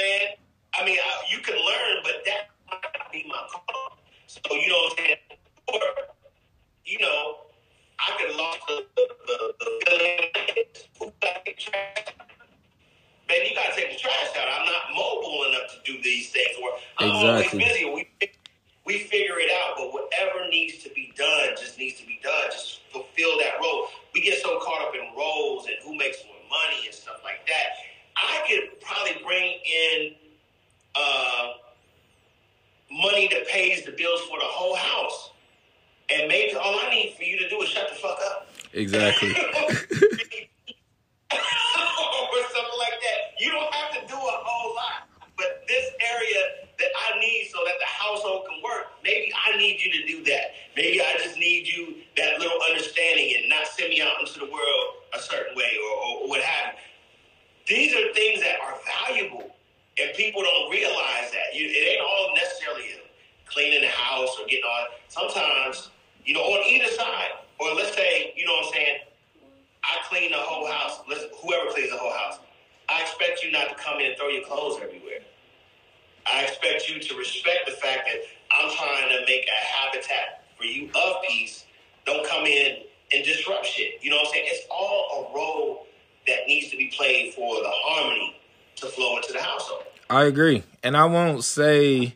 I 76.37 76.43
expect 76.43 76.87
you 76.87 76.99
to 76.99 77.17
respect 77.17 77.65
the 77.65 77.71
fact 77.71 78.07
that 78.07 78.21
I'm 78.51 78.69
trying 78.75 79.09
to 79.09 79.25
make 79.25 79.47
a 79.47 79.65
habitat 79.65 80.43
for 80.55 80.65
you 80.65 80.87
of 80.93 81.15
peace. 81.27 81.65
Don't 82.05 82.27
come 82.27 82.45
in 82.45 82.77
and 83.11 83.25
disrupt 83.25 83.65
shit. 83.65 83.93
You 84.01 84.11
know 84.11 84.17
what 84.17 84.27
I'm 84.27 84.33
saying? 84.33 84.45
It's 84.47 84.67
all 84.69 85.31
a 85.31 85.35
role 85.35 85.87
that 86.27 86.41
needs 86.47 86.69
to 86.69 86.77
be 86.77 86.93
played 86.95 87.33
for 87.33 87.55
the 87.55 87.71
harmony 87.71 88.35
to 88.75 88.85
flow 88.85 89.17
into 89.17 89.33
the 89.33 89.41
household. 89.41 89.83
I 90.11 90.25
agree. 90.25 90.61
And 90.83 90.95
I 90.95 91.05
won't 91.05 91.43
say 91.43 92.13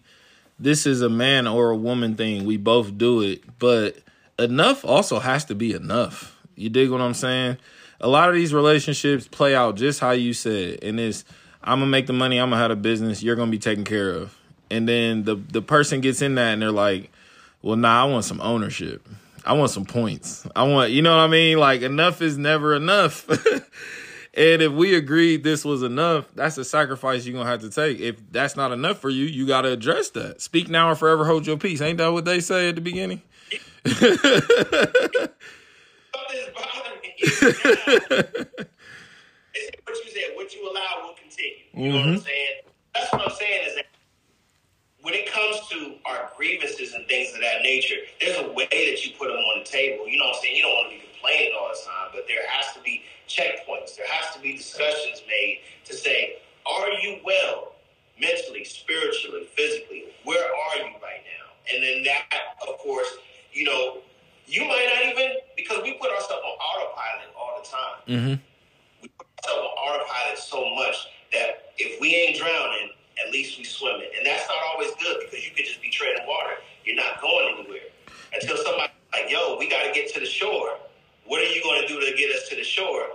this 0.60 0.86
is 0.86 1.02
a 1.02 1.10
man 1.10 1.48
or 1.48 1.72
a 1.72 1.76
woman 1.76 2.16
thing. 2.16 2.46
We 2.46 2.58
both 2.58 3.00
do 3.00 3.22
it, 3.22 3.42
but 3.58 3.98
enough 4.38 4.86
also 4.86 5.18
has 5.18 5.46
to 5.46 5.56
be 5.56 5.74
enough. 5.74 6.38
You 6.56 6.70
dig 6.70 6.92
what 6.92 7.02
I'm 7.02 7.16
saying? 7.16 7.58
A 8.00 8.08
lot 8.08 8.30
of 8.30 8.36
these 8.36 8.54
relationships 8.54 9.28
play 9.28 9.56
out 9.56 9.78
just 9.78 10.00
how 10.00 10.12
you 10.12 10.34
said, 10.34 10.84
and 10.84 11.00
it's 11.00 11.26
I'm 11.64 11.80
gonna 11.80 11.92
make 11.92 12.08
the 12.08 12.14
money, 12.14 12.40
I'm 12.40 12.50
gonna 12.50 12.62
have 12.62 12.72
a 12.72 12.76
business, 12.76 13.22
you're 13.22 13.36
gonna 13.36 13.52
be 13.52 13.60
taken 13.60 13.84
care 13.84 14.12
of. 14.12 14.36
And 14.70 14.88
then 14.88 15.24
the 15.24 15.36
the 15.36 15.62
person 15.62 16.02
gets 16.02 16.22
in 16.22 16.36
that 16.36 16.54
and 16.54 16.62
they're 16.62 16.72
like, 16.72 17.12
Well, 17.62 17.76
nah, 17.76 18.04
I 18.04 18.06
want 18.06 18.26
some 18.26 18.42
ownership. 18.42 19.08
I 19.46 19.54
want 19.54 19.72
some 19.72 19.86
points. 19.86 20.48
I 20.56 20.64
want 20.64 20.92
you 20.92 21.02
know 21.02 21.16
what 21.16 21.24
I 21.24 21.28
mean? 21.28 21.58
Like 21.58 21.82
enough 21.82 22.22
is 22.22 22.38
never 22.38 22.76
enough. 22.76 23.28
and 24.34 24.62
if 24.62 24.72
we 24.72 24.96
agreed 24.96 25.44
this 25.44 25.66
was 25.66 25.84
enough, 25.84 26.26
that's 26.36 26.58
a 26.58 26.66
sacrifice 26.66 27.26
you're 27.26 27.38
gonna 27.38 27.50
have 27.50 27.62
to 27.62 27.70
take. 27.70 28.00
If 28.00 28.18
that's 28.32 28.56
not 28.56 28.72
enough 28.72 29.00
for 29.00 29.10
you, 29.10 29.26
you 29.26 29.46
gotta 29.46 29.72
address 29.72 30.10
that. 30.12 30.42
Speak 30.42 30.70
now 30.70 30.90
or 30.90 30.96
forever 30.96 31.26
hold 31.26 31.48
your 31.48 31.58
peace. 31.58 31.82
Ain't 31.82 31.98
that 31.98 32.12
what 32.12 32.26
they 32.26 32.40
say 32.40 32.70
at 32.70 32.76
the 32.76 32.82
beginning? 32.82 33.22
what 39.86 40.06
you 40.06 40.12
said, 40.12 40.36
what 40.36 40.54
you 40.56 40.70
allow 40.70 41.08
will 41.08 41.16
continue. 41.32 41.64
You 41.74 41.80
mm-hmm. 41.80 41.88
know 41.88 41.96
what 41.96 42.08
I'm 42.08 42.14
mm-hmm. 42.16 42.26
saying? 42.26 42.56
That's 42.94 43.12
what 43.14 43.22
I'm 43.22 43.36
saying 43.36 43.68
is 43.68 43.76
that 43.76 43.86
when 45.02 45.14
it 45.14 45.32
comes 45.32 45.68
to 45.70 45.96
our 46.06 46.30
grievances 46.38 46.94
and 46.94 47.08
things 47.08 47.34
of 47.34 47.42
that 47.42 47.64
nature, 47.64 47.96
there's 48.20 48.38
a 48.38 48.52
way 48.52 48.68
that 48.70 49.06
you 49.06 49.14
put 49.18 49.30
them 49.30 49.38
on 49.38 49.64
the 49.64 49.66
table. 49.66 50.08
You 50.08 50.20
know 50.20 50.26
what 50.30 50.38
I'm 50.38 50.42
saying? 50.44 50.56
You 50.56 50.64
don't 50.64 50.76
want 50.76 50.92
to 50.92 50.96
be 51.00 51.04
complaining 51.10 51.54
all 51.58 51.70
the 51.70 51.80
time, 51.82 52.10
but 52.14 52.28
there 52.28 52.46
has 52.50 52.74
to 52.76 52.82
be 52.82 53.02
checkpoints. 53.28 53.96
There 53.98 54.06
has 54.08 54.36
to 54.36 54.42
be 54.42 54.58
discussions 54.58 55.24
made 55.28 55.62
to 55.86 55.94
say, 55.96 56.38
are 56.68 56.90
you 57.02 57.18
well 57.26 57.74
mentally, 58.20 58.64
spiritually, 58.64 59.50
physically? 59.56 60.14
Where 60.24 60.46
are 60.46 60.78
you 60.86 60.94
right 61.02 61.26
now? 61.26 61.46
And 61.74 61.82
then 61.82 62.04
that, 62.04 62.30
of 62.68 62.78
course, 62.78 63.10
you 63.54 63.66
know, 63.66 64.02
you 64.46 64.66
might 64.66 64.86
not 64.94 65.18
even 65.18 65.38
because 65.56 65.82
we 65.82 65.94
put 65.94 66.12
ourselves 66.12 66.44
on 66.44 66.56
autopilot 66.62 67.30
all 67.34 67.62
the 67.62 67.68
time. 67.68 68.00
Mm-hmm. 68.06 68.42
We 69.02 69.08
put 69.18 69.28
ourselves 69.40 69.66
on 69.66 69.72
autopilot 69.82 70.38
so 70.38 70.76
much 70.76 71.08
that 71.32 71.74
if 71.78 72.00
we 72.00 72.16
ain't 72.16 72.38
drowning, 72.38 72.90
at 73.26 73.32
least 73.32 73.58
we 73.58 73.64
swimming, 73.64 74.10
and 74.18 74.26
that's 74.26 74.48
not 74.48 74.58
always 74.74 74.92
good 75.02 75.18
because 75.22 75.46
you 75.46 75.52
could 75.56 75.66
just 75.66 75.82
be 75.82 75.90
treading 75.90 76.26
water. 76.28 76.56
You're 76.86 76.96
not 76.96 77.22
going 77.22 77.56
anywhere 77.60 77.90
until 78.34 78.58
somebody 78.58 78.92
like, 79.14 79.30
"Yo, 79.30 79.58
we 79.58 79.70
got 79.70 79.84
to 79.84 79.92
get 79.94 80.14
to 80.14 80.20
the 80.20 80.26
shore." 80.26 80.78
What 81.26 81.42
are 81.42 81.46
you 81.46 81.62
going 81.64 81.82
to 81.82 81.88
do 81.88 82.00
to 82.00 82.18
get 82.18 82.36
us 82.36 82.50
to 82.50 82.56
the 82.56 82.64
shore? 82.64 83.06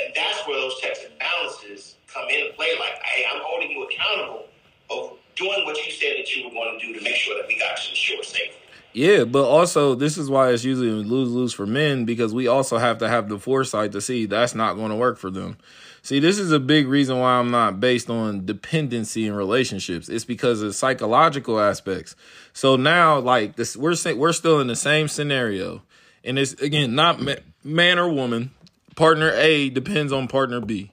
And 0.00 0.12
that's 0.16 0.46
where 0.48 0.58
those 0.58 0.80
checks 0.80 1.00
and 1.04 1.16
balances 1.18 1.96
come 2.12 2.28
into 2.28 2.52
play. 2.54 2.70
Like, 2.80 3.00
hey, 3.04 3.24
I'm 3.32 3.40
holding 3.44 3.70
you 3.70 3.86
accountable 3.86 4.46
of 4.90 5.18
doing 5.36 5.64
what 5.64 5.76
you 5.84 5.92
said 5.92 6.14
that 6.18 6.34
you 6.34 6.44
were 6.44 6.50
going 6.50 6.78
to 6.78 6.86
do 6.86 6.98
to 6.98 7.04
make 7.04 7.14
sure 7.14 7.36
that 7.36 7.46
we 7.46 7.58
got 7.58 7.76
to 7.76 7.90
the 7.90 7.94
shore 7.94 8.22
safely. 8.22 8.56
Yeah, 8.94 9.24
but 9.24 9.44
also 9.44 9.94
this 9.94 10.18
is 10.18 10.28
why 10.28 10.50
it's 10.50 10.64
usually 10.64 10.90
lose 10.90 11.30
lose 11.30 11.54
for 11.54 11.66
men 11.66 12.04
because 12.04 12.34
we 12.34 12.46
also 12.46 12.76
have 12.76 12.98
to 12.98 13.08
have 13.08 13.28
the 13.28 13.38
foresight 13.38 13.92
to 13.92 14.02
see 14.02 14.26
that's 14.26 14.54
not 14.54 14.74
going 14.74 14.90
to 14.90 14.96
work 14.96 15.16
for 15.16 15.30
them. 15.30 15.56
See, 16.04 16.18
this 16.18 16.40
is 16.40 16.50
a 16.50 16.58
big 16.58 16.88
reason 16.88 17.20
why 17.20 17.34
I'm 17.34 17.52
not 17.52 17.78
based 17.78 18.10
on 18.10 18.44
dependency 18.44 19.24
in 19.24 19.34
relationships. 19.34 20.08
It's 20.08 20.24
because 20.24 20.60
of 20.60 20.74
psychological 20.74 21.60
aspects. 21.60 22.16
So 22.52 22.74
now, 22.74 23.20
like 23.20 23.54
this, 23.54 23.76
we're 23.76 23.94
we're 24.16 24.32
still 24.32 24.60
in 24.60 24.66
the 24.66 24.74
same 24.74 25.06
scenario, 25.06 25.82
and 26.24 26.40
it's 26.40 26.54
again 26.54 26.96
not 26.96 27.20
man 27.62 27.98
or 28.00 28.08
woman. 28.08 28.50
Partner 28.96 29.30
A 29.36 29.70
depends 29.70 30.12
on 30.12 30.26
partner 30.26 30.60
B 30.60 30.90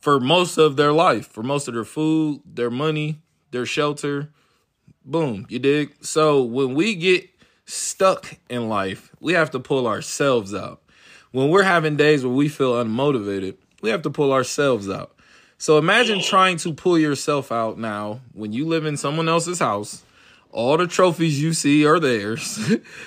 for 0.00 0.18
most 0.18 0.58
of 0.58 0.76
their 0.76 0.92
life, 0.92 1.28
for 1.28 1.44
most 1.44 1.68
of 1.68 1.74
their 1.74 1.84
food, 1.84 2.40
their 2.44 2.70
money, 2.70 3.20
their 3.52 3.64
shelter. 3.64 4.30
Boom, 5.04 5.46
you 5.48 5.60
dig? 5.60 5.94
So 6.04 6.42
when 6.42 6.74
we 6.74 6.96
get 6.96 7.30
stuck 7.64 8.38
in 8.50 8.68
life, 8.68 9.14
we 9.20 9.34
have 9.34 9.52
to 9.52 9.60
pull 9.60 9.86
ourselves 9.86 10.52
out. 10.52 10.82
When 11.30 11.48
we're 11.48 11.62
having 11.62 11.96
days 11.96 12.24
where 12.24 12.34
we 12.34 12.48
feel 12.48 12.74
unmotivated, 12.74 13.56
we 13.82 13.90
have 13.90 14.02
to 14.02 14.10
pull 14.10 14.32
ourselves 14.32 14.88
out. 14.88 15.14
So 15.58 15.76
imagine 15.76 16.22
trying 16.22 16.56
to 16.58 16.72
pull 16.72 16.98
yourself 16.98 17.52
out 17.52 17.78
now 17.78 18.20
when 18.32 18.52
you 18.52 18.66
live 18.66 18.86
in 18.86 18.96
someone 18.96 19.28
else's 19.28 19.58
house. 19.58 20.02
All 20.50 20.76
the 20.76 20.86
trophies 20.86 21.40
you 21.40 21.52
see 21.52 21.84
are 21.84 22.00
theirs. 22.00 22.58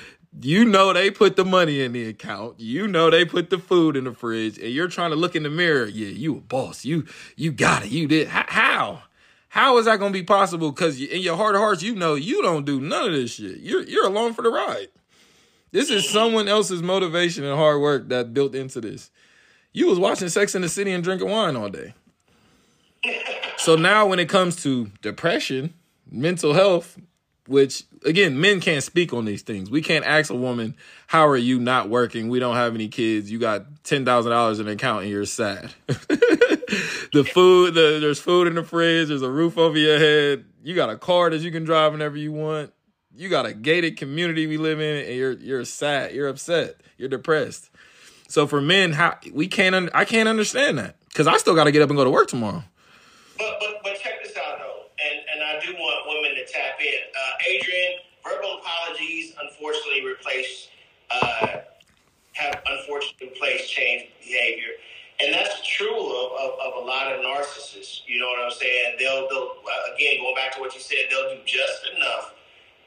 you 0.42 0.66
know 0.66 0.94
they 0.94 1.12
put 1.12 1.36
the 1.36 1.46
money 1.46 1.82
in 1.82 1.94
the 1.94 2.08
account. 2.08 2.60
You 2.60 2.88
know 2.88 3.10
they 3.10 3.26
put 3.26 3.50
the 3.50 3.58
food 3.58 3.96
in 3.96 4.04
the 4.04 4.14
fridge, 4.14 4.58
and 4.58 4.70
you're 4.70 4.88
trying 4.88 5.10
to 5.10 5.16
look 5.16 5.36
in 5.36 5.44
the 5.44 5.50
mirror. 5.50 5.86
Yeah, 5.86 6.08
you 6.08 6.38
a 6.38 6.42
boss. 6.42 6.86
You 6.86 7.06
you 7.36 7.52
got 7.52 7.86
it. 7.86 7.92
You 7.92 8.08
did. 8.08 8.28
How? 8.28 9.04
How 9.50 9.78
is 9.78 9.86
that 9.86 10.00
to 10.00 10.10
be 10.10 10.24
possible? 10.24 10.72
Because 10.72 11.00
in 11.00 11.22
your 11.22 11.38
heart 11.38 11.56
of 11.56 11.62
hearts, 11.62 11.84
you 11.84 11.96
know 11.96 12.16
you 12.16 12.42
don't 12.42 12.66
do 12.66 12.82
none 12.82 13.08
of 13.08 13.14
this 13.14 13.36
shit. 13.36 13.60
You're 13.60 13.84
you're 13.84 14.08
along 14.08 14.34
for 14.34 14.42
the 14.42 14.50
ride. 14.50 14.88
This 15.72 15.90
is 15.90 16.10
someone 16.10 16.48
else's 16.48 16.82
motivation 16.82 17.44
and 17.44 17.58
hard 17.58 17.82
work 17.82 18.08
that 18.10 18.34
built 18.34 18.56
into 18.56 18.82
this. 18.82 19.12
You 19.76 19.88
was 19.88 20.00
watching 20.00 20.30
Sex 20.30 20.56
in 20.56 20.62
the 20.62 20.70
City 20.70 20.94
and 20.94 21.04
drinking 21.04 21.30
wine 21.30 21.58
all 21.58 21.68
day. 21.68 21.94
So 23.58 23.76
now 23.76 24.06
when 24.06 24.20
it 24.20 24.30
comes 24.30 24.56
to 24.64 24.90
depression, 25.02 25.74
mental 26.10 26.54
health, 26.54 26.98
which 27.48 27.84
again, 28.06 28.40
men 28.40 28.62
can't 28.62 28.82
speak 28.82 29.12
on 29.12 29.26
these 29.26 29.42
things. 29.42 29.70
We 29.70 29.82
can't 29.82 30.06
ask 30.06 30.32
a 30.32 30.36
woman, 30.36 30.78
"How 31.08 31.28
are 31.28 31.36
you 31.36 31.60
not 31.60 31.90
working? 31.90 32.30
We 32.30 32.40
don't 32.40 32.56
have 32.56 32.74
any 32.74 32.88
kids. 32.88 33.30
You 33.30 33.38
got 33.38 33.84
ten 33.84 34.06
thousand 34.06 34.32
dollars 34.32 34.62
in 34.62 34.68
an 34.68 34.74
account 34.74 35.02
and 35.04 35.12
you're 35.12 35.26
sad." 35.26 35.74
the 35.88 37.30
food, 37.34 37.74
the, 37.74 38.00
there's 38.00 38.20
food 38.20 38.48
in 38.48 38.56
the 38.56 38.64
fridge. 38.64 39.10
There's 39.10 39.24
a 39.24 39.30
roof 39.30 39.58
over 39.58 39.78
your 39.78 40.00
head. 40.00 40.46
You 40.64 40.74
got 40.74 40.90
a 40.90 40.96
car 40.96 41.30
that 41.32 41.42
you 41.42 41.52
can 41.52 41.66
drive 41.66 41.92
whenever 41.92 42.16
you 42.16 42.32
want. 42.32 42.72
You 43.14 43.28
got 43.28 43.46
a 43.46 43.54
gated 43.54 43.98
community 43.98 44.48
we 44.48 44.56
live 44.56 44.80
in, 44.80 45.06
and 45.06 45.16
you're 45.16 45.34
you're 45.34 45.66
sad. 45.66 46.14
You're 46.14 46.30
upset. 46.30 46.80
You're 46.98 47.10
depressed. 47.10 47.70
So 48.28 48.48
for 48.48 48.62
men, 48.62 48.94
how 48.94 49.18
we 49.32 49.48
can't, 49.48 49.76
un- 49.76 49.90
I 49.94 50.06
can't 50.06 50.28
understand 50.28 50.78
that 50.80 50.96
because 51.10 51.28
I 51.28 51.38
still 51.38 51.56
got 51.56 51.66
to 51.66 51.72
get 51.72 51.82
up 51.82 51.90
and 51.90 51.98
go 51.98 52.04
to 52.04 52.10
work 52.10 52.28
tomorrow. 52.28 52.64
But 53.38 53.58
but 53.60 53.82
but 53.84 54.00
check 54.00 54.24
this 54.24 54.36
out 54.38 54.60
though, 54.60 54.84
and 55.04 55.20
and 55.34 55.44
I 55.44 55.60
do 55.66 55.74
want 55.74 56.08
women 56.08 56.36
to 56.36 56.52
tap 56.52 56.80
in. 56.80 57.00
Uh, 57.16 57.50
Adrian, 57.50 57.94
verbal 58.24 58.60
apologies 58.60 59.34
unfortunately 59.42 60.06
replace 60.06 60.70
uh, 61.12 61.48
have 62.34 62.62
unfortunately 62.68 63.30
replaced 63.30 63.72
change 63.72 64.10
behavior. 64.20 64.72
And 65.24 65.34
that's 65.34 65.66
true 65.66 65.96
of, 65.96 66.32
of, 66.34 66.60
of, 66.60 66.84
a 66.84 66.86
lot 66.86 67.14
of 67.14 67.22
narcissists. 67.22 68.02
You 68.06 68.20
know 68.20 68.28
what 68.28 68.44
I'm 68.44 68.52
saying? 68.52 68.98
They'll, 69.00 69.30
they'll 69.30 69.52
again 69.96 70.22
going 70.22 70.36
back 70.36 70.54
to 70.56 70.60
what 70.60 70.74
you 70.76 70.82
said, 70.82 71.06
they'll 71.10 71.30
do 71.36 71.40
just 71.46 71.88
enough 71.96 72.34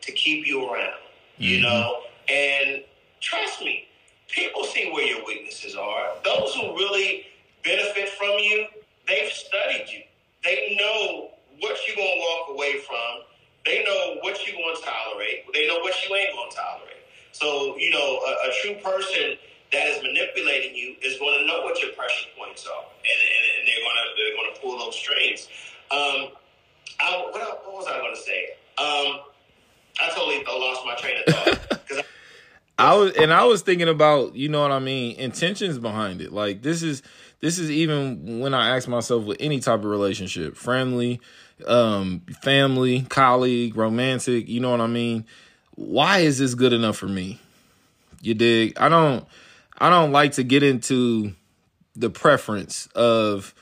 to 0.02 0.12
keep 0.12 0.46
you 0.46 0.68
around. 0.68 0.92
Mm-hmm. 0.92 1.42
You 1.42 1.60
know, 1.62 2.00
and 2.28 2.84
trust 3.20 3.62
me, 3.62 3.87
people 4.28 4.64
see 4.64 4.90
where 4.92 5.06
your 5.06 5.24
weaknesses 5.26 5.74
are. 5.74 6.12
Those 6.24 6.54
who 6.54 6.74
really 6.76 7.26
benefit 7.64 8.08
from 8.10 8.38
you, 8.38 8.66
they've 9.06 9.30
studied 9.32 9.86
you. 9.90 10.02
They 10.44 10.76
know 10.78 11.30
what 11.60 11.76
you're 11.86 11.96
going 11.96 12.08
to 12.08 12.20
walk 12.20 12.56
away 12.56 12.80
from. 12.86 13.24
They 13.66 13.84
know 13.84 14.18
what 14.20 14.46
you're 14.46 14.56
going 14.56 14.76
to 14.76 14.82
tolerate. 14.82 15.44
They 15.52 15.66
know 15.66 15.78
what 15.80 15.94
you 16.08 16.14
ain't 16.14 16.32
going 16.34 16.50
to 16.50 16.56
tolerate. 16.56 17.02
So, 17.32 17.76
you 17.76 17.90
know, 17.90 18.20
a, 18.26 18.48
a, 18.48 18.52
true 18.62 18.74
person 18.82 19.36
that 19.72 19.86
is 19.88 20.02
manipulating 20.02 20.74
you 20.74 20.96
is 21.02 21.18
going 21.18 21.38
to 21.40 21.46
know 21.46 21.62
what 21.62 21.80
your 21.82 21.92
pressure 21.92 22.26
points 22.38 22.66
are, 22.66 22.82
and, 22.82 23.18
and, 23.20 23.44
and 23.58 23.68
they're 23.68 23.84
going 23.84 23.96
to 24.00 24.06
they're 24.16 24.34
going 24.34 24.54
to 24.54 24.60
pull 24.60 24.78
those 24.78 24.96
strings. 24.96 25.48
Um, 25.90 26.32
I, 27.00 27.28
what, 27.30 27.34
what, 27.66 27.74
was 27.74 27.86
I 27.86 27.98
going 27.98 28.14
to 28.14 28.20
say? 28.20 28.56
Um, 28.78 29.20
I 30.00 30.10
totally 30.14 30.42
lost 30.44 30.86
my 30.86 30.94
train 30.96 31.18
of 31.26 31.34
thought. 31.34 32.04
I 32.78 32.94
was 32.94 33.12
and 33.16 33.32
I 33.32 33.44
was 33.44 33.62
thinking 33.62 33.88
about, 33.88 34.36
you 34.36 34.48
know 34.48 34.62
what 34.62 34.70
I 34.70 34.78
mean, 34.78 35.16
intentions 35.16 35.78
behind 35.78 36.20
it. 36.20 36.32
Like 36.32 36.62
this 36.62 36.82
is 36.82 37.02
this 37.40 37.58
is 37.58 37.70
even 37.70 38.38
when 38.40 38.54
I 38.54 38.76
ask 38.76 38.88
myself 38.88 39.24
with 39.24 39.38
any 39.40 39.58
type 39.58 39.80
of 39.80 39.86
relationship, 39.86 40.56
friendly, 40.56 41.20
um, 41.66 42.22
family, 42.42 43.02
colleague, 43.02 43.76
romantic, 43.76 44.48
you 44.48 44.60
know 44.60 44.70
what 44.70 44.80
I 44.80 44.86
mean? 44.86 45.26
Why 45.74 46.18
is 46.18 46.38
this 46.38 46.54
good 46.54 46.72
enough 46.72 46.96
for 46.96 47.08
me? 47.08 47.40
You 48.20 48.34
dig? 48.34 48.78
I 48.78 48.88
don't 48.88 49.26
I 49.78 49.90
don't 49.90 50.12
like 50.12 50.32
to 50.32 50.44
get 50.44 50.62
into 50.62 51.34
the 51.96 52.10
preference 52.10 52.86
of, 52.94 53.54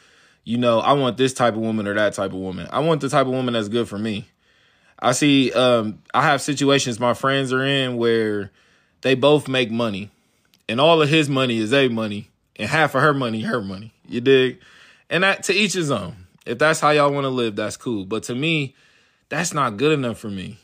you 0.45 0.59
know, 0.59 0.81
I 0.81 0.93
want 0.93 1.17
this 1.17 1.33
type 1.33 1.55
of 1.55 1.61
woman 1.61 1.87
or 1.87 1.95
that 1.95 2.13
type 2.13 2.33
of 2.33 2.39
woman. 2.39 2.69
I 2.71 2.81
want 2.81 3.01
the 3.01 3.09
type 3.09 3.27
of 3.27 3.33
woman 3.33 3.55
that's 3.55 3.69
good 3.69 3.89
for 3.89 3.99
me. 3.99 4.29
I 4.99 5.13
see 5.13 5.53
um 5.53 6.03
I 6.13 6.23
have 6.23 6.43
situations 6.43 7.01
my 7.01 7.15
friends 7.15 7.51
are 7.51 7.65
in 7.65 7.97
where 7.97 8.51
they 9.07 9.15
both 9.15 9.47
make 9.47 9.71
money, 9.71 10.11
and 10.69 10.81
all 10.81 11.01
of 11.01 11.09
his 11.09 11.29
money 11.29 11.59
is 11.59 11.73
a 11.73 11.89
money, 11.89 12.29
and 12.57 12.69
half 12.69 12.95
of 12.95 13.03
her 13.03 13.15
money, 13.15 13.43
her 13.43 13.63
money. 13.63 13.93
You 14.09 14.21
dig? 14.21 14.61
And 15.09 15.23
that 15.23 15.45
to 15.45 15.55
each 15.55 15.75
his 15.75 15.91
own. 15.91 16.27
If 16.45 16.59
that's 16.59 16.81
how 16.81 16.91
y'all 16.91 17.13
want 17.13 17.25
to 17.25 17.29
live, 17.29 17.55
that's 17.57 17.77
cool. 17.77 18.05
But 18.05 18.25
to 18.25 18.35
me, 18.35 18.75
that's 19.29 19.55
not 19.55 19.77
good 19.77 19.93
enough 19.93 20.19
for 20.19 20.29
me. 20.29 20.59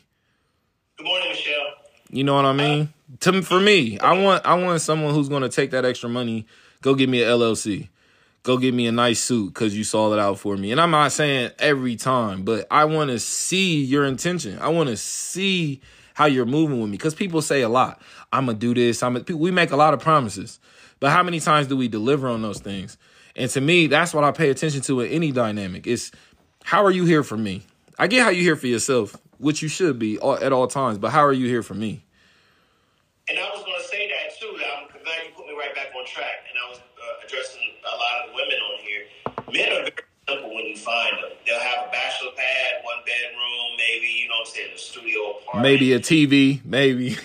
Good 0.97 1.05
morning, 1.05 1.29
Michelle. 1.29 1.73
You 2.09 2.23
know 2.23 2.35
what 2.35 2.45
I 2.45 2.53
mean? 2.53 2.93
Uh, 3.13 3.31
to 3.31 3.41
for 3.41 3.59
me, 3.59 3.97
I 3.99 4.17
want 4.21 4.45
I 4.45 4.55
want 4.55 4.81
someone 4.81 5.13
who's 5.13 5.29
going 5.29 5.43
to 5.43 5.49
take 5.49 5.71
that 5.71 5.85
extra 5.85 6.09
money, 6.09 6.45
go 6.81 6.95
get 6.95 7.07
me 7.09 7.23
an 7.23 7.29
LLC, 7.29 7.87
go 8.43 8.57
get 8.57 8.73
me 8.73 8.87
a 8.87 8.91
nice 8.91 9.21
suit 9.21 9.53
because 9.53 9.75
you 9.75 9.83
saw 9.83 10.11
it 10.13 10.19
out 10.19 10.37
for 10.37 10.57
me. 10.57 10.71
And 10.71 10.81
I'm 10.81 10.91
not 10.91 11.11
saying 11.11 11.51
every 11.59 11.95
time, 11.95 12.43
but 12.43 12.67
I 12.69 12.85
want 12.85 13.09
to 13.09 13.19
see 13.19 13.83
your 13.83 14.05
intention. 14.05 14.59
I 14.59 14.67
want 14.69 14.89
to 14.89 14.97
see 14.97 15.81
how 16.13 16.25
you're 16.25 16.45
moving 16.45 16.79
with 16.79 16.89
me. 16.89 16.97
Because 16.97 17.15
people 17.15 17.41
say 17.41 17.61
a 17.61 17.69
lot. 17.69 18.01
I'm 18.31 18.45
gonna 18.45 18.57
do 18.57 18.73
this. 18.73 19.03
I'm 19.03 19.13
gonna, 19.15 19.37
we 19.37 19.51
make 19.51 19.71
a 19.71 19.75
lot 19.75 19.93
of 19.93 19.99
promises, 19.99 20.59
but 20.99 21.11
how 21.11 21.23
many 21.23 21.39
times 21.39 21.67
do 21.67 21.77
we 21.77 21.87
deliver 21.87 22.27
on 22.27 22.41
those 22.41 22.59
things? 22.59 22.97
And 23.35 23.49
to 23.51 23.61
me, 23.61 23.87
that's 23.87 24.13
what 24.13 24.23
I 24.23 24.31
pay 24.31 24.49
attention 24.49 24.81
to 24.81 25.01
in 25.01 25.11
any 25.11 25.31
dynamic. 25.31 25.87
It's 25.87 26.11
how 26.63 26.85
are 26.85 26.91
you 26.91 27.05
here 27.05 27.23
for 27.23 27.37
me? 27.37 27.63
I 27.97 28.07
get 28.07 28.23
how 28.23 28.29
you 28.29 28.41
here 28.41 28.55
for 28.55 28.67
yourself, 28.67 29.17
which 29.37 29.61
you 29.61 29.67
should 29.67 29.99
be 29.99 30.15
at 30.17 30.53
all 30.53 30.67
times. 30.67 30.97
But 30.97 31.11
how 31.11 31.25
are 31.25 31.33
you 31.33 31.47
here 31.47 31.63
for 31.63 31.73
me? 31.73 32.03
And 33.29 33.39
I 33.39 33.49
was 33.49 33.63
going 33.63 33.79
to 33.79 33.87
say 33.87 34.07
that 34.09 34.39
too. 34.39 34.51
I'm 34.51 34.87
glad 34.89 35.19
you 35.27 35.31
put 35.35 35.47
me 35.47 35.53
right 35.53 35.73
back 35.75 35.91
on 35.95 36.05
track. 36.05 36.47
And 36.49 36.55
I 36.59 36.69
was 36.69 36.79
uh, 36.79 37.25
addressing 37.25 37.61
a 37.83 37.95
lot 37.95 38.15
of 38.27 38.35
women 38.35 38.59
on 38.59 38.77
here. 38.83 39.03
Men 39.53 39.69
are 39.77 39.85
very 39.87 40.07
simple 40.27 40.49
when 40.55 40.65
you 40.65 40.77
find 40.77 41.15
them. 41.21 41.31
They'll 41.45 41.59
have 41.59 41.87
a 41.87 41.91
bachelor 41.91 42.35
pad, 42.35 42.83
one 42.83 42.99
bedroom, 43.05 43.62
maybe, 43.93 44.07
you 44.07 44.27
know 44.27 44.33
what 44.39 44.47
I'm 44.47 44.53
saying, 44.53 44.71
a 44.73 44.77
studio 44.77 45.31
apartment. 45.31 45.63
Maybe 45.63 45.93
a 45.93 45.99
TV, 45.99 46.63
maybe. 46.65 47.15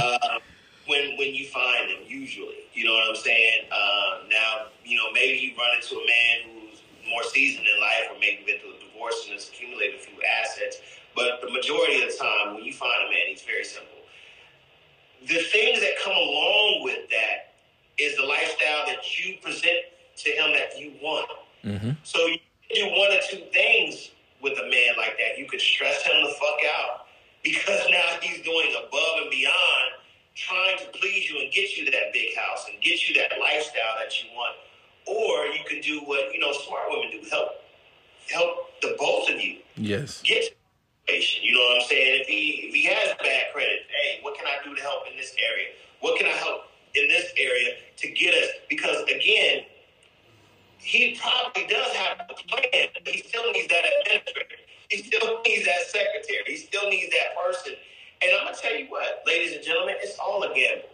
uh, 0.00 0.38
when 0.86 1.16
when 1.16 1.34
you 1.34 1.46
find 1.46 1.90
them, 1.90 1.98
usually, 2.06 2.68
you 2.74 2.84
know 2.84 2.92
what 2.92 3.08
I'm 3.08 3.16
saying. 3.16 3.64
Uh, 3.72 4.18
now, 4.30 4.66
you 4.84 4.96
know, 4.96 5.10
maybe 5.12 5.38
you 5.38 5.56
run 5.56 5.74
into 5.76 5.96
a 5.96 6.06
man 6.06 6.42
who's 6.46 6.82
more 7.08 7.22
seasoned 7.22 7.66
in 7.66 7.80
life, 7.80 8.10
or 8.10 8.18
maybe 8.20 8.42
been 8.46 8.58
through 8.60 8.74
a 8.76 8.80
divorce 8.92 9.24
and 9.24 9.32
has 9.34 9.48
accumulated 9.48 10.00
a 10.00 10.02
few 10.02 10.22
assets. 10.42 10.80
But 11.14 11.40
the 11.42 11.50
majority 11.50 12.02
of 12.02 12.12
the 12.12 12.16
time, 12.16 12.54
when 12.54 12.64
you 12.64 12.72
find 12.72 13.06
a 13.06 13.10
man, 13.10 13.26
he's 13.28 13.42
very 13.42 13.64
simple. 13.64 13.88
The 15.26 15.42
things 15.52 15.80
that 15.80 15.98
come 16.02 16.16
along 16.16 16.80
with 16.84 17.10
that 17.10 17.52
is 17.98 18.16
the 18.16 18.24
lifestyle 18.24 18.86
that 18.86 19.04
you 19.18 19.36
present 19.42 19.84
to 20.16 20.30
him 20.30 20.52
that 20.52 20.78
you 20.78 20.94
want. 21.02 21.28
Mm-hmm. 21.64 21.90
So 22.04 22.26
you 22.26 22.38
do 22.74 22.86
one 22.86 23.12
or 23.12 23.20
two 23.28 23.42
things 23.52 24.10
with 24.42 24.58
a 24.58 24.62
man 24.62 24.96
like 24.96 25.16
that. 25.18 25.38
You 25.38 25.46
could 25.46 25.60
stress 25.60 26.02
him 26.02 26.22
the 26.22 26.30
fuck 26.30 26.60
out 26.78 27.06
because 27.42 27.80
now 27.90 28.04
he's 28.22 28.42
doing 28.42 28.74
above 28.76 29.22
and 29.22 29.30
beyond 29.30 30.00
trying 30.34 30.78
to 30.78 30.86
please 30.98 31.28
you 31.28 31.40
and 31.40 31.52
get 31.52 31.76
you 31.76 31.84
that 31.90 32.12
big 32.12 32.34
house 32.36 32.66
and 32.70 32.80
get 32.82 33.08
you 33.08 33.14
that 33.16 33.32
lifestyle 33.40 33.96
that 33.98 34.22
you 34.22 34.30
want. 34.34 34.56
Or 35.06 35.46
you 35.46 35.64
could 35.66 35.82
do 35.82 36.00
what, 36.04 36.32
you 36.32 36.40
know, 36.40 36.52
smart 36.52 36.84
women 36.88 37.10
do. 37.10 37.28
Help 37.30 37.48
help 38.30 38.80
the 38.80 38.96
both 38.98 39.28
of 39.28 39.40
you. 39.40 39.58
Yes. 39.76 40.22
Get 40.22 40.56
patient. 41.06 41.44
you 41.44 41.54
know 41.54 41.60
what 41.60 41.82
I'm 41.82 41.88
saying? 41.88 42.20
If 42.22 42.26
he 42.28 42.68
if 42.68 42.74
he 42.74 42.84
has 42.84 43.14
bad 43.22 43.52
credit, 43.52 43.80
hey, 43.88 44.20
what 44.22 44.36
can 44.36 44.46
I 44.46 44.62
do 44.64 44.74
to 44.74 44.82
help 44.82 45.02
in 45.10 45.16
this 45.16 45.34
area? 45.52 45.68
What 46.00 46.18
can 46.18 46.26
I 46.26 46.36
help 46.36 46.62
in 46.94 47.08
this 47.08 47.32
area 47.38 47.74
to 47.98 48.10
get 48.10 48.34
us 48.34 48.50
because 48.68 49.02
again, 49.04 49.64
he 50.90 51.16
probably 51.22 51.66
does 51.68 51.94
have 51.94 52.18
a 52.18 52.34
plan, 52.34 52.88
but 53.04 53.14
he 53.14 53.22
still 53.22 53.46
needs 53.52 53.68
that 53.68 53.84
administrator. 54.02 54.58
He 54.88 55.04
still 55.04 55.40
needs 55.46 55.64
that 55.64 55.82
secretary. 55.86 56.42
He 56.46 56.56
still 56.56 56.90
needs 56.90 57.12
that 57.12 57.38
person. 57.38 57.74
And 58.22 58.32
I'm 58.34 58.46
gonna 58.46 58.56
tell 58.60 58.74
you 58.74 58.86
what, 58.88 59.22
ladies 59.24 59.54
and 59.54 59.64
gentlemen, 59.64 59.94
it's 60.00 60.18
all 60.18 60.42
a 60.42 60.52
gamble. 60.52 60.90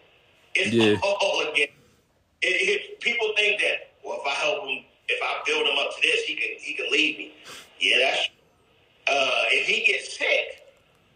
It's 0.55 0.71
yeah. 0.71 1.01
all 1.03 1.41
a 1.41 1.45
gamble. 1.57 1.81
It, 2.43 2.57
it, 2.69 3.01
people 3.01 3.33
think 3.39 3.59
that 3.63 3.97
well, 4.05 4.21
if 4.21 4.27
I 4.27 4.35
help 4.37 4.69
him, 4.69 4.85
if 5.09 5.19
I 5.23 5.43
build 5.47 5.67
him 5.67 5.79
up 5.79 5.97
to 5.97 6.03
this, 6.03 6.25
he 6.25 6.35
can 6.37 6.61
he 6.61 6.75
can 6.75 6.93
leave 6.93 7.17
me. 7.17 7.33
Yeah, 7.81 7.97
that's. 8.03 8.29
Uh, 9.09 9.43
if 9.49 9.67
he 9.67 9.87
gets 9.91 10.19
sick 10.19 10.61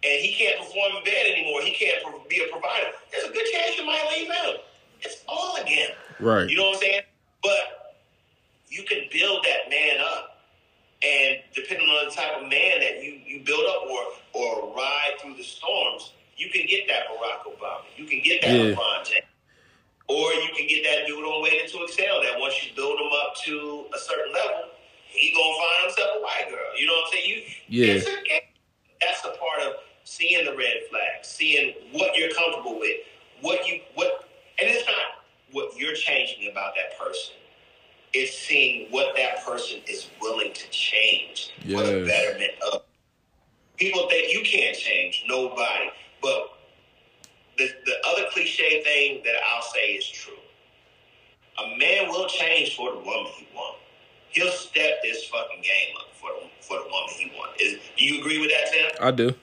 and 0.05 0.25
he 0.25 0.33
can't 0.33 0.59
perform 0.59 0.97
in 0.97 1.05
bed 1.05 1.27
anymore, 1.27 1.61
he 1.61 1.73
can't 1.73 2.01
be 2.31 2.41
a 2.41 2.51
provider. 2.51 2.97
There's 3.13 3.29
a 3.29 3.33
good 3.33 3.45
chance 3.53 3.77
you 3.77 3.85
might 3.85 4.07
leave 4.17 4.29
him. 4.29 4.61
It's 5.03 5.23
all 5.29 5.57
again. 5.57 5.91
Right. 6.19 6.49
You 6.49 6.57
know 6.57 6.71
what 6.71 6.77
I'm 6.77 6.81
saying? 6.81 7.03
But 7.43 7.80
you 8.71 8.85
can 8.85 9.05
build 9.13 9.45
that 9.45 9.69
man 9.69 10.01
up. 10.01 10.39
And 11.03 11.39
depending 11.55 11.89
on 11.89 12.07
the 12.09 12.15
type 12.15 12.37
of 12.37 12.43
man 12.43 12.81
that 12.81 13.03
you, 13.03 13.21
you 13.27 13.43
build 13.45 13.65
up 13.67 13.89
or 13.91 14.03
or 14.33 14.75
ride 14.77 15.13
through 15.21 15.35
the 15.37 15.43
storms, 15.43 16.13
you 16.37 16.51
can 16.51 16.67
get 16.67 16.87
that 16.89 17.05
Barack 17.09 17.51
Obama. 17.51 17.83
You 17.97 18.07
can 18.07 18.21
get 18.23 18.43
that 18.43 18.51
Yeah. 18.51 18.75
LeBron 18.75 19.05
James. 19.09 19.25
Or 20.09 20.33
you 20.35 20.51
can 20.57 20.67
get 20.67 20.83
that 20.85 21.07
dude 21.07 21.25
on 21.25 21.43
Waiting 21.43 21.69
to 21.71 21.85
Exhale 21.85 22.23
that 22.23 22.39
once 22.39 22.55
you 22.65 22.75
build 22.75 22.99
him 23.01 23.11
up 23.25 23.37
to 23.47 23.87
a 23.95 23.99
certain 23.99 24.33
level, 24.33 24.71
he 25.07 25.33
gonna 25.33 25.55
find 25.57 25.85
himself 25.87 26.11
a 26.17 26.21
white 26.23 26.47
girl. 26.51 26.79
You 26.79 26.87
know 26.87 26.93
what 26.95 27.07
I'm 27.07 27.13
saying? 27.13 27.29
You 27.69 27.87
Yeah. 27.87 27.95
it's 27.95 28.07
a 28.07 28.23
game. 28.29 28.41
That's 29.01 29.25
a 29.25 29.31
part 29.39 29.61
of 29.63 29.77
seeing 30.05 30.45
the 30.45 30.57
red 30.57 30.83
flags, 30.91 31.29
seeing 31.29 31.75
what 31.93 32.17
you're 32.17 32.31
comfortable 32.35 32.79
with, 32.79 33.01
what 33.41 33.67
you 33.67 33.81
what 33.95 34.29
and 34.61 34.69
it's 34.69 34.87
not 34.87 35.25
what 35.53 35.77
you're 35.79 35.95
changing 35.95 36.51
about 36.51 36.75
that 36.77 36.99
person. 36.99 37.35
It's 38.13 38.37
seeing 38.37 38.91
what 38.91 39.15
that 39.17 39.45
person 39.45 39.81
is 39.89 40.09
willing 40.21 40.53
to 40.53 40.71
change 40.71 41.53
for 41.63 41.83
the 41.83 42.05
betterment 42.07 42.53
of 42.73 42.83
people 43.77 44.09
think 44.09 44.33
you 44.33 44.43
can't 44.45 44.77
change 44.77 45.25
nobody. 45.29 45.91
But 46.23 46.51
the 47.57 47.69
the 47.87 47.95
other 48.09 48.27
cliche 48.33 48.83
thing 48.83 49.23
that 49.25 49.35
I'll 49.53 49.63
say 49.63 49.95
is 49.95 50.09
true. 50.09 50.35
A 51.59 51.79
man 51.79 52.09
will 52.09 52.29
change 52.29 52.77
for 52.77 52.93
the 52.93 52.99
woman 52.99 53.33
he 53.37 53.49
wants. 53.55 53.81
He'll 54.31 54.53
step 54.53 55.03
this 55.03 55.25
fucking 55.25 55.63
game 55.63 55.95
up 56.01 56.15
for 56.15 56.31
the 56.41 56.49
for 56.61 56.79
the 56.79 56.85
woman 56.85 57.11
he 57.17 57.33
wants. 57.37 57.63
Is, 57.63 57.79
do 57.97 58.05
you 58.05 58.21
agree 58.21 58.41
with 58.41 58.51
that, 58.51 58.73
Tim? 58.73 58.91
I 59.01 59.11
do. 59.11 59.35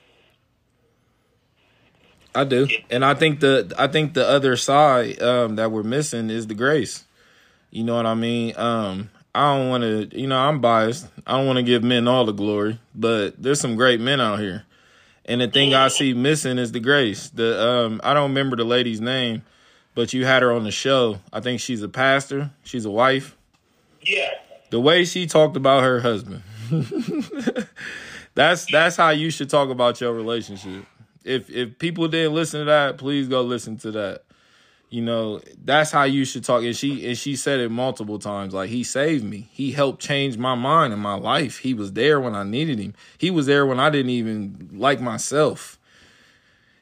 I 2.33 2.43
do. 2.43 2.67
And 2.89 3.03
I 3.03 3.15
think 3.15 3.39
the 3.39 3.73
I 3.77 3.87
think 3.87 4.13
the 4.13 4.27
other 4.27 4.55
side 4.55 5.21
um 5.21 5.55
that 5.55 5.71
we're 5.71 5.83
missing 5.83 6.29
is 6.29 6.47
the 6.47 6.53
grace. 6.53 7.03
You 7.77 7.83
know 7.83 7.95
what 7.95 8.07
I 8.07 8.15
mean? 8.15 8.57
Um 8.57 9.11
I 9.35 9.55
don't 9.55 9.69
want 9.69 9.83
to, 9.83 10.19
you 10.19 10.25
know, 10.25 10.39
I'm 10.39 10.61
biased. 10.61 11.07
I 11.27 11.37
don't 11.37 11.45
want 11.45 11.57
to 11.57 11.63
give 11.63 11.83
men 11.83 12.07
all 12.07 12.25
the 12.25 12.31
glory, 12.31 12.79
but 12.95 13.39
there's 13.41 13.61
some 13.61 13.75
great 13.75 14.01
men 14.01 14.19
out 14.19 14.39
here. 14.39 14.65
And 15.25 15.41
the 15.41 15.47
thing 15.47 15.75
I 15.75 15.89
see 15.89 16.15
missing 16.15 16.57
is 16.57 16.71
the 16.71 16.79
grace. 16.79 17.29
The 17.29 17.63
um 17.63 18.01
I 18.03 18.15
don't 18.15 18.29
remember 18.29 18.55
the 18.55 18.63
lady's 18.63 18.99
name, 18.99 19.43
but 19.93 20.11
you 20.11 20.25
had 20.25 20.41
her 20.41 20.51
on 20.51 20.63
the 20.63 20.71
show. 20.71 21.19
I 21.31 21.39
think 21.39 21.59
she's 21.59 21.83
a 21.83 21.87
pastor, 21.87 22.49
she's 22.63 22.85
a 22.85 22.89
wife. 22.89 23.37
Yeah. 24.01 24.31
The 24.71 24.79
way 24.79 25.05
she 25.05 25.27
talked 25.27 25.55
about 25.55 25.83
her 25.83 25.99
husband. 25.99 26.41
that's 28.33 28.65
that's 28.71 28.95
how 28.95 29.11
you 29.11 29.29
should 29.29 29.51
talk 29.51 29.69
about 29.69 30.01
your 30.01 30.13
relationship. 30.13 30.83
If 31.23 31.51
if 31.51 31.77
people 31.77 32.07
didn't 32.07 32.33
listen 32.33 32.61
to 32.61 32.65
that, 32.65 32.97
please 32.97 33.27
go 33.27 33.43
listen 33.43 33.77
to 33.77 33.91
that. 33.91 34.23
You 34.89 35.01
know, 35.01 35.41
that's 35.65 35.91
how 35.91 36.03
you 36.03 36.23
should 36.23 36.45
talk. 36.45 36.63
And 36.63 36.75
she 36.75 37.07
and 37.07 37.17
she 37.17 37.35
said 37.35 37.59
it 37.59 37.69
multiple 37.69 38.19
times. 38.19 38.53
Like 38.53 38.69
he 38.69 38.83
saved 38.83 39.23
me. 39.23 39.49
He 39.51 39.71
helped 39.71 40.01
change 40.01 40.37
my 40.37 40.55
mind 40.55 40.93
and 40.93 41.01
my 41.01 41.15
life. 41.15 41.57
He 41.57 41.73
was 41.73 41.91
there 41.93 42.21
when 42.21 42.35
I 42.35 42.43
needed 42.43 42.79
him. 42.79 42.93
He 43.17 43.29
was 43.29 43.47
there 43.47 43.65
when 43.65 43.79
I 43.81 43.89
didn't 43.89 44.11
even 44.11 44.69
like 44.73 45.01
myself. 45.01 45.77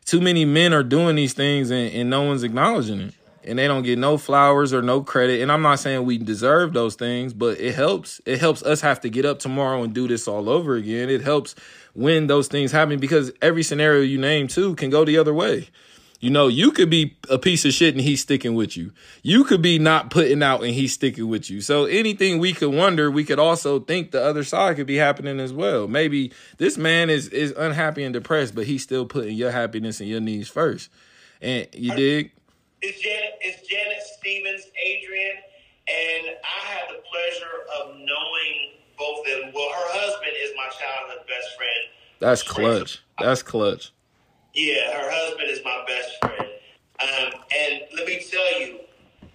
Too 0.06 0.22
many 0.22 0.46
men 0.46 0.72
are 0.72 0.84
doing 0.84 1.16
these 1.16 1.34
things 1.34 1.72
and, 1.72 1.92
and 1.92 2.10
no 2.12 2.22
one's 2.22 2.44
acknowledging 2.44 3.02
it. 3.02 3.14
And 3.44 3.58
they 3.58 3.68
don't 3.68 3.84
get 3.84 3.98
no 3.98 4.18
flowers 4.20 4.72
or 4.72 4.84
no 4.84 5.02
credit. 5.02 5.42
And 5.42 5.52
I'm 5.52 5.64
not 5.64 5.80
saying 5.80 6.06
we 6.06 6.20
deserve 6.20 6.74
those 6.74 6.96
things, 6.96 7.34
but 7.34 7.60
it 7.60 7.74
helps. 7.74 8.22
It 8.26 8.40
helps 8.40 8.62
us 8.64 8.82
have 8.82 9.02
to 9.02 9.10
get 9.10 9.26
up 9.26 9.40
tomorrow 9.40 9.82
and 9.84 9.94
do 9.94 10.08
this 10.08 10.28
all 10.28 10.48
over 10.50 10.76
again. 10.76 11.10
It 11.10 11.22
helps 11.22 11.56
when 11.94 12.28
those 12.28 12.48
things 12.48 12.72
happen 12.72 13.00
because 13.00 13.32
every 13.42 13.64
scenario 13.64 14.02
you 14.02 14.20
name 14.20 14.48
too 14.48 14.76
can 14.76 14.92
go 14.92 15.06
the 15.06 15.18
other 15.18 15.34
way. 15.34 15.70
You 16.22 16.30
know, 16.30 16.48
you 16.48 16.72
could 16.72 16.90
be 16.90 17.18
a 17.30 17.38
piece 17.38 17.66
of 17.66 17.74
shit 17.74 17.94
and 17.94 18.02
he's 18.02 18.22
sticking 18.22 18.56
with 18.56 18.78
you. 18.78 18.92
You 19.22 19.44
could 19.44 19.62
be 19.62 19.78
not 19.78 20.10
putting 20.10 20.42
out 20.42 20.64
and 20.64 20.74
he's 20.74 20.94
sticking 20.94 21.28
with 21.28 21.50
you. 21.50 21.62
So 21.62 21.86
anything 21.86 22.40
we 22.40 22.54
could 22.54 22.74
wonder, 22.74 23.12
we 23.12 23.26
could 23.26 23.40
also 23.40 23.80
think 23.80 24.12
the 24.12 24.24
other 24.24 24.44
side 24.44 24.78
could 24.78 24.88
be 24.88 24.96
happening 24.96 25.40
as 25.40 25.52
well. 25.52 25.88
Maybe 25.88 26.32
this 26.58 26.78
man 26.78 27.10
is 27.10 27.28
is 27.28 27.52
unhappy 27.52 28.04
and 28.04 28.14
depressed, 28.14 28.56
but 28.56 28.66
he's 28.66 28.82
still 28.82 29.06
putting 29.06 29.36
your 29.36 29.52
happiness 29.52 30.00
and 30.00 30.10
your 30.10 30.22
needs 30.22 30.48
first. 30.48 30.90
And 31.42 31.68
you 31.74 31.94
dig? 31.96 32.32
It's 32.82 33.02
Janet, 33.02 33.40
it's 33.42 33.68
Janet 33.68 34.02
Stevens, 34.18 34.64
Adrian, 34.86 35.38
and 35.88 36.38
I 36.44 36.66
had 36.72 36.90
the 36.90 37.02
pleasure 37.12 37.58
of 37.80 37.96
knowing 37.98 38.72
both 38.98 39.20
of 39.20 39.26
them. 39.26 39.52
Well, 39.54 39.70
her 39.70 40.00
husband 40.00 40.34
is 40.42 40.52
my 40.56 40.68
childhood 40.70 41.28
best 41.28 41.58
friend. 41.58 41.88
That's 42.20 42.44
clutch. 42.44 43.04
That's 43.20 43.44
clutch. 43.44 43.92
Yeah, 44.56 44.94
her 44.94 45.12
husband 45.12 45.50
is 45.50 45.60
my 45.66 45.84
best 45.86 46.18
friend. 46.22 46.52
Um, 47.02 47.42
and 47.56 47.82
let 47.94 48.08
me 48.08 48.26
tell 48.32 48.62
you, 48.62 48.80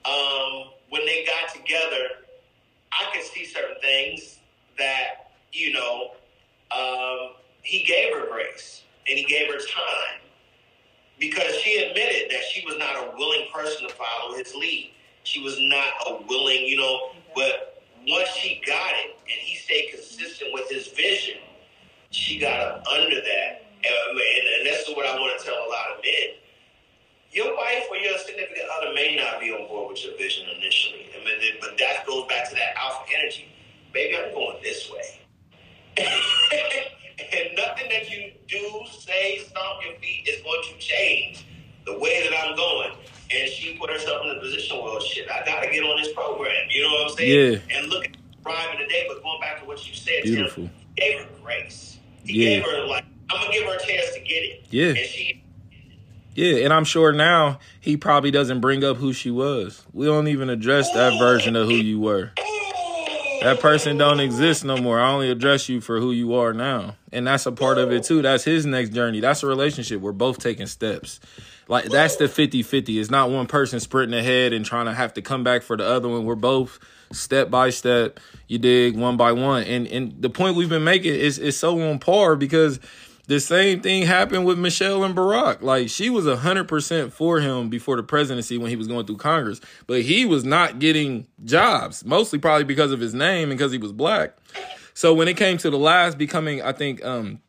um, 0.06 0.70
when 0.88 1.04
they 1.04 1.26
got 1.26 1.54
together, 1.54 2.08
I 2.90 3.10
could 3.12 3.24
see 3.24 3.44
certain 3.44 3.76
things 3.82 4.38
that, 4.78 5.32
you 5.52 5.74
know, 5.74 6.12
um, 6.74 7.34
he 7.62 7.82
gave 7.82 8.14
her 8.14 8.26
grace 8.30 8.82
and 9.08 9.18
he 9.18 9.24
gave 9.24 9.48
her 9.52 9.58
time 9.58 10.20
because 11.18 11.54
she 11.56 11.76
admitted 11.82 12.30
that 12.30 12.42
she 12.44 12.64
was 12.64 12.78
not 12.78 12.96
a 12.96 13.12
willing 13.18 13.46
person 13.52 13.86
to 13.86 13.94
follow 13.94 14.38
his 14.38 14.54
lead. 14.54 14.90
She 15.24 15.42
was 15.42 15.58
not 15.60 15.88
a 16.06 16.22
willing, 16.26 16.64
you 16.64 16.78
know, 16.78 17.10
but 17.34 17.82
once 18.08 18.30
she 18.30 18.62
got 18.66 18.92
it 19.04 19.18
and 19.20 19.38
he 19.38 19.56
stayed 19.56 19.90
consistent 19.90 20.54
with 20.54 20.70
his 20.70 20.88
vision, 20.88 21.36
she 22.10 22.38
got 22.38 22.58
up 22.58 22.86
under 22.86 23.16
that. 23.16 23.69
And, 23.84 23.94
uh, 23.94 24.20
and, 24.20 24.44
and 24.58 24.66
this 24.66 24.88
is 24.88 24.96
what 24.96 25.06
I 25.06 25.14
want 25.16 25.38
to 25.38 25.44
tell 25.44 25.56
a 25.56 25.68
lot 25.70 25.96
of 25.96 26.04
men. 26.04 26.36
Your 27.32 27.54
wife 27.56 27.84
or 27.90 27.96
your 27.96 28.18
significant 28.18 28.66
other 28.76 28.92
may 28.94 29.16
not 29.16 29.40
be 29.40 29.52
on 29.52 29.66
board 29.68 29.90
with 29.90 30.04
your 30.04 30.16
vision 30.18 30.46
initially. 30.58 31.06
I 31.14 31.24
mean, 31.24 31.54
but 31.60 31.78
that 31.78 32.06
goes 32.06 32.26
back 32.28 32.48
to 32.48 32.54
that 32.56 32.74
alpha 32.76 33.06
energy. 33.18 33.48
Baby, 33.92 34.16
I'm 34.18 34.32
going 34.34 34.56
this 34.62 34.90
way. 34.90 35.20
and 35.98 37.56
nothing 37.56 37.88
that 37.90 38.10
you 38.10 38.32
do, 38.48 38.80
say, 38.98 39.38
stomp 39.38 39.84
your 39.84 39.94
feet 40.00 40.28
is 40.28 40.42
going 40.42 40.62
to 40.72 40.78
change 40.78 41.46
the 41.86 41.98
way 41.98 42.28
that 42.28 42.36
I'm 42.36 42.56
going. 42.56 42.92
And 43.32 43.48
she 43.48 43.76
put 43.78 43.90
herself 43.90 44.24
in 44.24 44.36
a 44.36 44.40
position, 44.40 44.78
well, 44.82 45.00
shit, 45.00 45.30
I 45.30 45.44
got 45.44 45.62
to 45.62 45.70
get 45.70 45.84
on 45.84 46.02
this 46.02 46.12
program. 46.12 46.52
You 46.68 46.82
know 46.82 46.90
what 46.90 47.10
I'm 47.12 47.16
saying? 47.16 47.52
Yeah. 47.70 47.78
And 47.78 47.86
look 47.88 48.04
at 48.06 48.16
thriving 48.42 48.78
today. 48.78 49.04
But 49.08 49.22
going 49.22 49.40
back 49.40 49.60
to 49.60 49.66
what 49.66 49.86
you 49.86 49.94
said, 49.94 50.24
Beautiful. 50.24 50.64
Tim, 50.64 50.72
he 50.96 51.02
gave 51.02 51.20
her 51.20 51.28
grace. 51.42 51.98
He 52.24 52.32
Yeah. 52.42 52.56
gave 52.56 52.64
her, 52.64 52.86
like, 52.86 53.04
To 53.50 53.58
give 53.58 53.66
her 53.66 53.76
a 53.76 53.78
chance 53.78 54.14
to 54.14 54.20
get 54.20 54.42
it. 54.42 54.66
Yeah. 54.70 54.88
And 54.88 54.98
she, 54.98 55.42
Yeah, 56.34 56.64
and 56.64 56.72
I'm 56.72 56.84
sure 56.84 57.12
now 57.12 57.58
he 57.80 57.96
probably 57.96 58.30
doesn't 58.30 58.60
bring 58.60 58.84
up 58.84 58.96
who 58.96 59.12
she 59.12 59.30
was. 59.30 59.84
We 59.92 60.06
don't 60.06 60.28
even 60.28 60.48
address 60.50 60.90
that 60.92 61.18
version 61.18 61.56
of 61.56 61.68
who 61.68 61.74
you 61.74 62.00
were. 62.00 62.32
That 63.42 63.58
person 63.60 63.96
don't 63.96 64.20
exist 64.20 64.64
no 64.66 64.76
more. 64.76 65.00
I 65.00 65.10
only 65.10 65.30
address 65.30 65.68
you 65.68 65.80
for 65.80 65.98
who 65.98 66.12
you 66.12 66.34
are 66.34 66.52
now. 66.52 66.96
And 67.10 67.26
that's 67.26 67.46
a 67.46 67.52
part 67.52 67.78
of 67.78 67.90
it 67.90 68.04
too. 68.04 68.20
That's 68.20 68.44
his 68.44 68.66
next 68.66 68.90
journey. 68.90 69.20
That's 69.20 69.42
a 69.42 69.46
relationship. 69.46 70.02
We're 70.02 70.12
both 70.12 70.38
taking 70.38 70.66
steps. 70.66 71.20
Like 71.66 71.86
that's 71.86 72.16
the 72.16 72.24
50-50. 72.24 73.00
It's 73.00 73.10
not 73.10 73.30
one 73.30 73.46
person 73.46 73.80
sprinting 73.80 74.18
ahead 74.18 74.52
and 74.52 74.64
trying 74.64 74.86
to 74.86 74.92
have 74.92 75.14
to 75.14 75.22
come 75.22 75.42
back 75.42 75.62
for 75.62 75.76
the 75.76 75.86
other 75.86 76.08
one. 76.08 76.26
We're 76.26 76.34
both 76.34 76.78
step 77.12 77.50
by 77.50 77.70
step, 77.70 78.20
you 78.46 78.58
dig, 78.58 78.96
one 78.96 79.16
by 79.16 79.32
one. 79.32 79.62
And 79.64 79.86
and 79.86 80.20
the 80.20 80.30
point 80.30 80.56
we've 80.56 80.68
been 80.68 80.84
making 80.84 81.14
is 81.14 81.38
is 81.38 81.58
so 81.58 81.80
on 81.80 81.98
par 81.98 82.36
because 82.36 82.78
the 83.30 83.38
same 83.38 83.80
thing 83.80 84.02
happened 84.02 84.44
with 84.44 84.58
Michelle 84.58 85.04
and 85.04 85.14
Barack. 85.14 85.62
Like 85.62 85.88
she 85.88 86.10
was 86.10 86.26
hundred 86.26 86.66
percent 86.66 87.12
for 87.12 87.38
him 87.38 87.68
before 87.68 87.94
the 87.94 88.02
presidency 88.02 88.58
when 88.58 88.70
he 88.70 88.76
was 88.76 88.88
going 88.88 89.06
through 89.06 89.18
Congress, 89.18 89.60
but 89.86 90.02
he 90.02 90.24
was 90.24 90.44
not 90.44 90.80
getting 90.80 91.28
jobs, 91.44 92.04
mostly 92.04 92.40
probably 92.40 92.64
because 92.64 92.90
of 92.90 92.98
his 92.98 93.14
name 93.14 93.50
and 93.50 93.56
because 93.56 93.70
he 93.70 93.78
was 93.78 93.92
black. 93.92 94.36
So 94.94 95.14
when 95.14 95.28
it 95.28 95.36
came 95.36 95.58
to 95.58 95.70
the 95.70 95.78
last 95.78 96.18
becoming, 96.18 96.60
I 96.60 96.72
think, 96.72 97.04
um, 97.04 97.40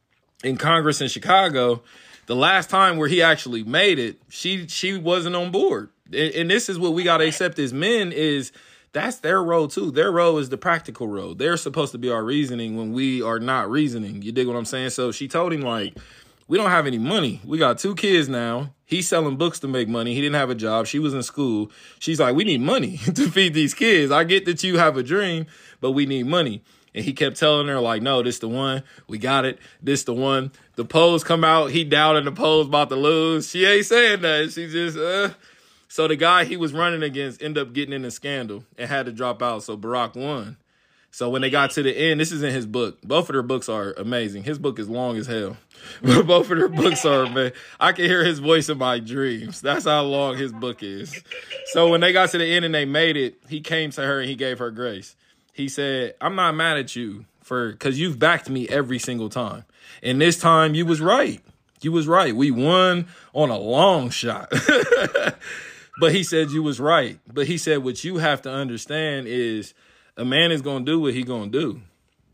in 0.44 0.56
Congress 0.56 1.02
in 1.02 1.08
Chicago, 1.08 1.82
the 2.28 2.36
last 2.36 2.70
time 2.70 2.98
where 2.98 3.08
he 3.08 3.24
actually 3.24 3.64
made 3.64 3.98
it, 3.98 4.22
she 4.30 4.68
she 4.68 5.00
wasn't 5.00 5.36
on 5.36 5.50
board. 5.50 5.90
And, 6.06 6.32
and 6.36 6.52
this 6.52 6.70
is 6.70 6.78
what 6.78 6.94
we 6.94 7.02
gotta 7.02 7.26
accept 7.26 7.58
as 7.58 7.74
men 7.74 8.12
is 8.12 8.52
that's 8.94 9.18
their 9.20 9.42
role 9.42 9.68
too. 9.68 9.92
Their 9.92 10.12
role 10.12 10.38
is 10.38 10.50
the 10.50 10.58
practical 10.58 11.08
role. 11.08 11.34
They're 11.34 11.58
supposed 11.58 11.92
to 11.94 11.98
be 11.98 12.10
our 12.10 12.24
reasoning 12.24 12.76
when 12.76 12.92
we 12.94 13.22
are 13.22 13.40
not 13.40 13.70
reasoning. 13.70 14.22
You 14.22 14.32
dig 14.32 14.48
what 14.48 14.56
I'm 14.56 14.66
saying? 14.66 14.90
So 14.92 15.12
she 15.12 15.28
told 15.28 15.54
him 15.54 15.62
like, 15.62 15.98
we 16.48 16.58
don't 16.58 16.70
have 16.70 16.86
any 16.86 16.98
money. 16.98 17.40
We 17.46 17.58
got 17.58 17.80
two 17.80 17.96
kids 17.96 18.28
now. 18.28 18.74
He's 18.86 19.08
selling 19.08 19.38
books 19.38 19.60
to 19.60 19.70
make 19.70 19.88
money. 19.88 20.14
He 20.14 20.20
didn't 20.20 20.36
have 20.36 20.50
a 20.50 20.56
job. 20.56 20.86
She 20.86 21.00
was 21.00 21.14
in 21.14 21.24
school. 21.24 21.72
She's 22.00 22.20
like, 22.20 22.36
we 22.36 22.44
need 22.44 22.60
money 22.60 22.98
to 23.16 23.32
feed 23.32 23.54
these 23.54 23.74
kids. 23.74 24.12
I 24.12 24.26
get 24.26 24.44
that 24.46 24.62
you 24.62 24.78
have 24.78 24.98
a 24.98 25.04
dream, 25.04 25.46
but 25.80 25.92
we 25.92 26.06
need 26.06 26.26
money. 26.26 26.62
And 26.94 27.06
he 27.06 27.14
kept 27.14 27.38
telling 27.38 27.68
her, 27.68 27.80
like, 27.80 28.02
no, 28.02 28.22
this 28.22 28.40
the 28.40 28.50
one. 28.50 28.84
We 29.08 29.18
got 29.18 29.46
it. 29.46 29.60
This 29.82 30.04
the 30.04 30.14
one. 30.14 30.52
The 30.76 30.84
polls 30.84 31.24
come 31.24 31.46
out. 31.46 31.72
He 31.72 31.86
doubted 31.86 32.26
the 32.26 32.34
polls 32.34 32.68
about 32.68 32.90
to 32.90 32.98
lose. 32.98 33.50
She 33.50 33.66
ain't 33.66 33.86
saying 33.86 34.22
that. 34.22 34.52
She 34.52 34.68
just, 34.68 34.98
uh, 34.98 35.30
So 35.92 36.08
the 36.08 36.16
guy 36.16 36.46
he 36.46 36.56
was 36.56 36.72
running 36.72 37.04
against 37.04 37.44
ended 37.44 37.62
up 37.62 37.74
getting 37.74 37.94
in 37.94 38.06
a 38.06 38.12
scandal 38.12 38.64
and 38.78 38.90
had 38.90 39.08
to 39.08 39.12
drop 39.12 39.42
out. 39.42 39.64
So 39.64 39.76
Barack 39.76 40.16
won. 40.16 40.56
So 41.12 41.30
when 41.30 41.42
they 41.42 41.50
got 41.50 41.72
to 41.72 41.84
the 41.84 41.92
end, 41.94 42.22
this 42.22 42.32
is 42.32 42.44
in 42.44 42.54
his 42.54 42.66
book. 42.66 43.02
Both 43.02 43.28
of 43.28 43.34
their 43.34 43.44
books 43.44 43.68
are 43.68 43.92
amazing. 43.98 44.44
His 44.44 44.58
book 44.58 44.80
is 44.80 44.88
long 44.88 45.18
as 45.18 45.28
hell, 45.28 45.58
but 46.02 46.26
both 46.26 46.50
of 46.50 46.58
their 46.58 46.70
books 46.70 47.04
are 47.04 47.30
man. 47.30 47.52
I 47.78 47.92
can 47.92 48.06
hear 48.06 48.24
his 48.24 48.40
voice 48.40 48.70
in 48.70 48.78
my 48.78 49.00
dreams. 49.00 49.60
That's 49.60 49.84
how 49.84 50.04
long 50.04 50.38
his 50.38 50.54
book 50.54 50.82
is. 50.82 51.14
So 51.74 51.90
when 51.90 52.00
they 52.00 52.14
got 52.14 52.30
to 52.30 52.38
the 52.38 52.46
end 52.46 52.64
and 52.64 52.74
they 52.74 52.86
made 52.86 53.18
it, 53.18 53.42
he 53.50 53.60
came 53.60 53.92
to 53.92 54.02
her 54.02 54.22
and 54.22 54.30
he 54.30 54.36
gave 54.36 54.60
her 54.60 54.72
grace. 54.72 55.18
He 55.52 55.68
said, 55.68 56.16
"I'm 56.22 56.38
not 56.38 56.56
mad 56.56 56.78
at 56.78 56.96
you 56.96 57.26
for 57.42 57.74
because 57.74 58.00
you've 58.00 58.18
backed 58.18 58.50
me 58.50 58.66
every 58.70 58.98
single 58.98 59.28
time, 59.28 59.66
and 60.02 60.22
this 60.22 60.40
time 60.40 60.74
you 60.74 60.86
was 60.86 61.02
right. 61.02 61.42
You 61.82 61.92
was 61.92 62.08
right. 62.08 62.34
We 62.34 62.50
won 62.50 63.08
on 63.34 63.50
a 63.50 63.58
long 63.58 64.10
shot." 64.10 64.50
but 66.02 66.16
he 66.16 66.24
said 66.24 66.50
you 66.50 66.64
was 66.64 66.80
right. 66.80 67.20
But 67.32 67.46
he 67.46 67.60
said 67.60 67.84
what 67.84 68.04
you 68.04 68.18
have 68.18 68.42
to 68.42 68.52
understand 68.52 69.28
is 69.28 69.76
a 70.18 70.26
man 70.26 70.52
is 70.52 70.64
gonna 70.64 70.84
do 70.84 71.00
what 71.00 71.14
he 71.14 71.22
gonna 71.22 71.52
do. 71.52 71.80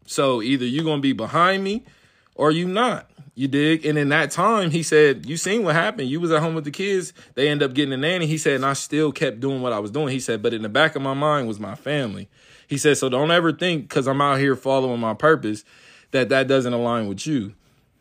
So 0.05 0.41
either 0.41 0.63
you 0.63 0.85
gonna 0.85 1.01
be 1.01 1.11
behind 1.11 1.65
me 1.65 1.83
or 2.33 2.49
you 2.49 2.65
not. 2.65 3.11
You 3.35 3.49
dig? 3.49 3.85
And 3.85 3.97
in 3.97 4.07
that 4.09 4.31
time, 4.31 4.71
he 4.71 4.83
said, 4.83 5.25
You 5.25 5.35
seen 5.35 5.63
what 5.63 5.75
happened. 5.75 6.07
You 6.07 6.21
was 6.21 6.31
at 6.31 6.41
home 6.41 6.55
with 6.55 6.63
the 6.63 6.71
kids. 6.71 7.11
They 7.35 7.49
end 7.49 7.61
up 7.61 7.73
getting 7.73 7.91
a 7.91 7.97
nanny. 7.97 8.25
He 8.25 8.37
said, 8.37 8.53
and 8.53 8.65
I 8.65 8.71
still 8.71 9.11
kept 9.11 9.41
doing 9.41 9.61
what 9.61 9.73
I 9.73 9.79
was 9.79 9.91
doing. 9.91 10.07
He 10.07 10.21
said, 10.21 10.41
but 10.41 10.53
in 10.53 10.61
the 10.61 10.69
back 10.69 10.95
of 10.95 11.01
my 11.01 11.13
mind 11.13 11.49
was 11.49 11.59
my 11.59 11.75
family. 11.75 12.29
He 12.67 12.77
said, 12.77 12.97
so 12.97 13.09
don't 13.09 13.31
ever 13.31 13.51
think 13.51 13.89
because 13.89 14.07
I'm 14.07 14.21
out 14.21 14.39
here 14.39 14.55
following 14.55 15.01
my 15.01 15.13
purpose 15.13 15.65
that 16.11 16.29
that 16.29 16.47
doesn't 16.47 16.73
align 16.73 17.07
with 17.07 17.27
you. 17.27 17.53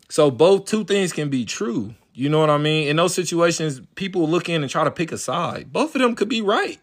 So 0.07 0.31
both 0.31 0.63
two 0.63 0.85
things 0.85 1.11
can 1.11 1.29
be 1.29 1.43
true. 1.43 1.93
You 2.17 2.29
know 2.29 2.39
what 2.39 2.49
I 2.49 2.57
mean? 2.57 2.87
In 2.87 2.95
those 2.95 3.13
situations, 3.13 3.79
people 3.93 4.27
look 4.27 4.49
in 4.49 4.63
and 4.63 4.71
try 4.71 4.83
to 4.83 4.89
pick 4.89 5.11
a 5.11 5.19
side. 5.19 5.71
Both 5.71 5.93
of 5.93 6.01
them 6.01 6.15
could 6.15 6.27
be 6.27 6.41
right. 6.41 6.79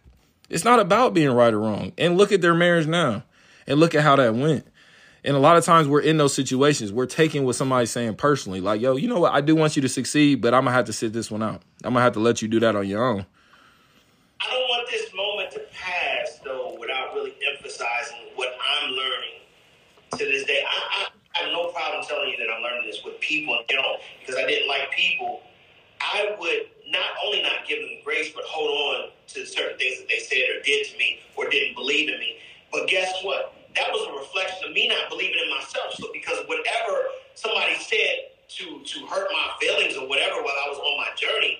It's 0.48 0.62
not 0.62 0.78
about 0.78 1.12
being 1.12 1.32
right 1.32 1.52
or 1.52 1.58
wrong. 1.58 1.90
And 1.98 2.16
look 2.16 2.30
at 2.30 2.40
their 2.40 2.54
marriage 2.54 2.86
now 2.86 3.24
and 3.66 3.80
look 3.80 3.96
at 3.96 4.04
how 4.04 4.14
that 4.14 4.36
went. 4.36 4.64
And 5.24 5.34
a 5.34 5.40
lot 5.40 5.56
of 5.56 5.64
times 5.64 5.88
we're 5.88 6.02
in 6.02 6.18
those 6.18 6.32
situations. 6.32 6.92
We're 6.92 7.06
taking 7.06 7.44
what 7.44 7.56
somebody's 7.56 7.90
saying 7.90 8.14
personally. 8.14 8.60
Like, 8.60 8.80
yo, 8.80 8.94
you 8.94 9.08
know 9.08 9.18
what? 9.18 9.32
I 9.32 9.40
do 9.40 9.56
want 9.56 9.74
you 9.74 9.82
to 9.82 9.88
succeed, 9.88 10.40
but 10.40 10.54
I'm 10.54 10.62
going 10.62 10.70
to 10.70 10.76
have 10.76 10.84
to 10.84 10.92
sit 10.92 11.12
this 11.12 11.32
one 11.32 11.42
out. 11.42 11.62
I'm 11.82 11.94
going 11.94 11.94
to 11.94 12.02
have 12.02 12.12
to 12.12 12.20
let 12.20 12.40
you 12.40 12.46
do 12.46 12.60
that 12.60 12.76
on 12.76 12.86
your 12.86 13.04
own. 13.04 13.26
I 14.40 14.50
don't 14.52 14.68
want 14.68 14.88
this 14.88 15.12
moment 15.12 15.50
to 15.50 15.62
pass, 15.72 16.38
though, 16.44 16.76
without 16.78 17.12
really 17.12 17.34
emphasizing 17.52 18.18
what 18.36 18.56
I'm 18.80 18.90
learning 18.92 19.40
to 20.12 20.24
this 20.26 20.44
day. 20.44 20.62
I, 20.64 20.76
I, 20.76 21.06
I 21.34 21.42
have 21.42 21.52
no 21.52 21.72
problem 21.72 22.04
telling 22.06 22.30
you 22.30 22.36
that 22.36 22.54
I'm 22.54 22.62
learning 22.62 22.86
this 22.86 23.02
with 23.02 23.13
people 23.24 23.58
in 23.58 23.64
general 23.68 23.96
because 24.20 24.36
I 24.36 24.46
didn't 24.46 24.68
like 24.68 24.92
people. 24.92 25.40
I 26.00 26.36
would 26.38 26.68
not 26.88 27.16
only 27.24 27.42
not 27.42 27.66
give 27.66 27.80
them 27.80 28.04
grace, 28.04 28.30
but 28.34 28.44
hold 28.44 28.70
on 28.70 29.10
to 29.28 29.46
certain 29.46 29.78
things 29.78 29.98
that 29.98 30.08
they 30.08 30.20
said 30.20 30.44
or 30.52 30.62
did 30.62 30.86
to 30.92 30.98
me 30.98 31.20
or 31.36 31.48
didn't 31.48 31.74
believe 31.74 32.08
in 32.12 32.18
me. 32.20 32.36
But 32.70 32.88
guess 32.88 33.12
what? 33.22 33.54
That 33.74 33.90
was 33.90 34.06
a 34.06 34.12
reflection 34.12 34.68
of 34.68 34.72
me 34.74 34.88
not 34.88 35.08
believing 35.08 35.40
in 35.42 35.50
myself. 35.50 35.94
So 35.94 36.08
because 36.12 36.38
whatever 36.46 37.08
somebody 37.34 37.74
said 37.74 38.30
to 38.60 38.84
to 38.84 39.06
hurt 39.06 39.28
my 39.32 39.46
feelings 39.60 39.96
or 39.96 40.06
whatever 40.06 40.36
while 40.42 40.54
I 40.54 40.68
was 40.68 40.78
on 40.78 40.96
my 40.98 41.10
journey, 41.16 41.58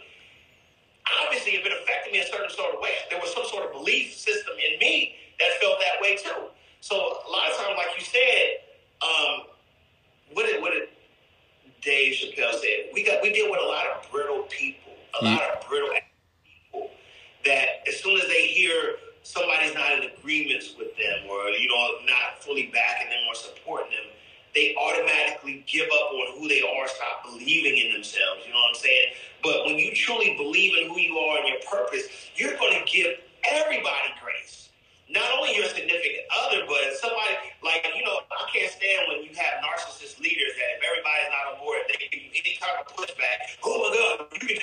obviously 1.25 1.57
if 1.57 1.67
it 1.67 1.73
affected 1.73 2.13
me 2.13 2.21
a 2.21 2.27
certain 2.27 2.51
sort 2.51 2.75
of 2.75 2.81
way, 2.81 2.93
there 3.11 3.19
was 3.19 3.33
some 3.33 3.47
sort 3.47 3.67
of 3.67 3.73
belief 3.73 4.15
system 4.15 4.55
in 4.61 4.79
me 4.79 5.17
that 5.41 5.49
felt 5.61 5.79
that 5.81 6.01
way 6.01 6.17
too. 6.17 6.53
So 6.81 6.95
a 6.97 7.31
lot 7.33 7.51
of 7.51 7.57
times, 7.57 7.75
like 7.79 7.97
you 7.97 8.05
said, 8.05 8.61
um, 9.01 9.49
what 10.33 10.47
did 10.47 10.61
what 10.61 10.73
did 10.73 10.89
Dave 11.85 12.15
Chappelle 12.15 12.53
said, 12.53 12.91
We 12.93 13.05
got 13.05 13.23
we 13.23 13.33
deal 13.33 13.51
with 13.51 13.61
a 13.61 13.67
lot 13.67 13.87
of 13.87 14.11
brittle 14.11 14.45
people, 14.49 14.93
a 15.21 15.25
lot 15.25 15.43
of 15.43 15.69
brittle 15.69 15.91
people 16.45 16.91
that 17.45 17.87
as 17.87 18.03
soon 18.03 18.17
as 18.19 18.27
they 18.29 18.47
hear 18.47 18.97
somebody's 19.23 19.75
not 19.75 19.93
in 19.93 20.11
agreements 20.11 20.75
with 20.79 20.97
them 20.97 21.29
or 21.31 21.49
you 21.51 21.69
know 21.69 22.07
not 22.07 22.43
fully 22.43 22.71
backing 22.73 23.11
them 23.11 23.21
or 23.29 23.35
supporting 23.35 23.91
them, 23.91 24.11
they 24.55 24.75
automatically 24.81 25.65
give 25.67 25.87
up 25.87 26.13
on 26.13 26.39
who 26.39 26.49
they 26.49 26.63
are, 26.63 26.89
stop 26.89 27.25
believing 27.25 27.77
in 27.77 27.93
themselves. 27.93 28.43
You 28.47 28.53
know 28.53 28.61
what 28.61 28.77
I'm 28.77 28.83
saying? 28.83 29.09
But 29.43 29.65
when 29.67 29.77
you 29.79 29.95
truly 29.95 30.37
believe 30.37 30.73
in 30.81 30.89
who 30.89 30.99
you 30.99 31.19
are 31.19 31.39
and 31.39 31.49
your 31.49 31.61
purpose, 31.71 32.05
you're 32.37 32.57
going 32.57 32.83
to 32.83 32.91
give 32.91 33.19
everybody 33.51 34.09
grace 34.23 34.71
not 35.15 35.31
only 35.39 35.57
your 35.57 35.67
significant 35.71 36.27
other, 36.45 36.67
but 36.67 36.99
somebody 36.99 37.39
like 37.63 37.87
you 37.97 38.05
know, 38.05 38.21
I 38.29 38.51
can't 38.51 38.71
stand 38.71 39.09
when 39.09 39.23
you 39.23 39.33
have 39.39 39.63
narcissist 39.63 40.21
leaders 40.21 40.53
that 40.59 40.69
if 40.77 40.81
everybody's 40.83 41.31
not 41.31 41.55
on 41.55 41.57
board, 41.63 41.87
they 41.89 41.97
give 42.03 42.13
you 42.13 42.31
any 42.35 42.59
type 42.59 42.83
of 42.83 42.91
pushback. 42.93 43.57
Oh 43.65 43.79
my 43.79 43.91
God, 43.95 44.29
you 44.35 44.43
can 44.43 44.59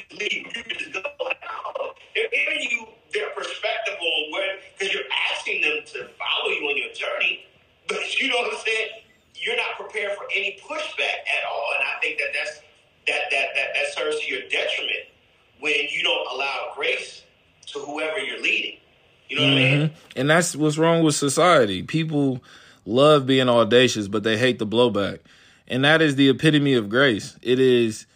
that's 20.31 20.55
what's 20.55 20.77
wrong 20.77 21.03
with 21.03 21.15
society. 21.15 21.83
People 21.83 22.41
love 22.85 23.25
being 23.25 23.49
audacious, 23.49 24.07
but 24.07 24.23
they 24.23 24.37
hate 24.37 24.59
the 24.59 24.67
blowback. 24.67 25.19
And 25.67 25.85
that 25.85 26.01
is 26.01 26.15
the 26.15 26.29
epitome 26.29 26.73
of 26.73 26.89
grace. 26.89 27.37
It 27.41 27.59
is 27.59 28.07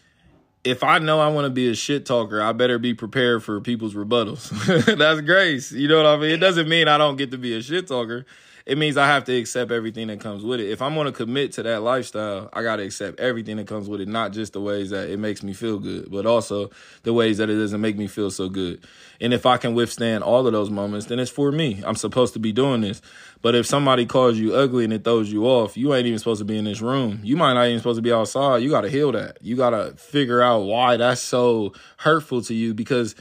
if 0.64 0.84
I 0.84 0.98
know 0.98 1.20
I 1.20 1.28
want 1.28 1.46
to 1.46 1.52
be 1.52 1.70
a 1.70 1.76
shit 1.76 2.06
talker, 2.06 2.42
I 2.42 2.52
better 2.52 2.80
be 2.80 2.96
prepared 2.96 3.44
for 3.44 3.62
people's 3.62 3.94
rebuttals. 3.94 4.50
That's 4.98 5.22
grace. 5.22 5.72
You 5.72 5.88
know 5.88 5.98
what 5.98 6.08
I 6.08 6.18
mean? 6.18 6.32
It 6.32 6.40
doesn't 6.40 6.68
mean 6.68 6.88
I 6.88 6.98
don't 6.98 7.18
get 7.18 7.32
to 7.32 7.38
be 7.38 7.56
a 7.56 7.62
shit 7.62 7.88
talker 7.88 8.26
it 8.66 8.80
means 8.80 8.98
I 8.98 9.06
have 9.06 9.26
to 9.26 9.38
accept 9.38 9.72
everything 9.72 10.08
that 10.08 10.20
comes 10.20 10.44
with 10.44 10.60
it. 10.60 10.72
If 10.72 10.82
I'm 10.82 10.96
going 10.96 11.06
to 11.06 11.12
commit 11.12 11.52
to 11.54 11.64
that 11.64 11.84
lifestyle, 11.84 12.50
I 12.52 12.64
got 12.64 12.78
to 12.78 12.84
accept 12.84 13.20
everything 13.20 13.58
that 13.58 13.68
comes 13.68 13.88
with 13.88 14.02
it, 14.02 14.08
not 14.08 14.34
just 14.34 14.54
the 14.54 14.62
ways 14.62 14.90
that 14.90 15.08
it 15.08 15.20
makes 15.20 15.44
me 15.44 15.54
feel 15.54 15.78
good, 15.78 16.10
but 16.10 16.26
also 16.26 16.72
the 17.04 17.14
ways 17.14 17.38
that 17.38 17.50
it 17.50 17.58
doesn't 17.58 17.80
make 17.80 17.96
me 17.96 18.08
feel 18.08 18.32
so 18.32 18.50
good. 18.50 18.84
And 19.22 19.36
if 19.36 19.46
I 19.46 19.58
can 19.58 19.76
withstand 19.76 20.24
all 20.24 20.48
of 20.48 20.54
those 20.54 20.72
moments, 20.72 21.06
then 21.06 21.20
it's 21.20 21.30
for 21.30 21.52
me. 21.52 21.84
I'm 21.86 21.96
supposed 21.96 22.34
to 22.34 22.40
be 22.40 22.52
doing 22.52 22.82
this. 22.82 23.04
But 23.44 23.54
if 23.54 23.68
somebody 23.68 24.08
calls 24.08 24.38
you 24.38 24.56
ugly 24.56 24.84
and 24.84 24.94
it 24.94 25.04
throws 25.04 25.32
you 25.32 25.46
off, 25.46 25.78
you 25.78 25.94
ain't 25.94 26.08
even 26.08 26.18
supposed 26.18 26.40
to 26.40 26.46
be 26.46 26.58
in 26.58 26.66
this 26.66 26.82
room. 26.82 27.20
You 27.22 27.38
might 27.38 27.54
not 27.54 27.68
even 27.68 27.80
supposed 27.80 28.00
to 28.00 28.02
be 28.02 28.12
outside. 28.12 28.64
You 28.64 28.72
got 28.72 28.82
to 28.82 28.90
heal 28.90 29.12
that. 29.12 29.38
You 29.42 29.56
got 29.56 29.70
to 29.70 29.94
figure 29.96 30.42
out 30.42 30.62
why 30.62 30.98
that's 30.98 31.22
so 31.22 31.74
hurtful 31.98 32.42
to 32.44 32.54
you 32.56 32.74
because 32.74 33.16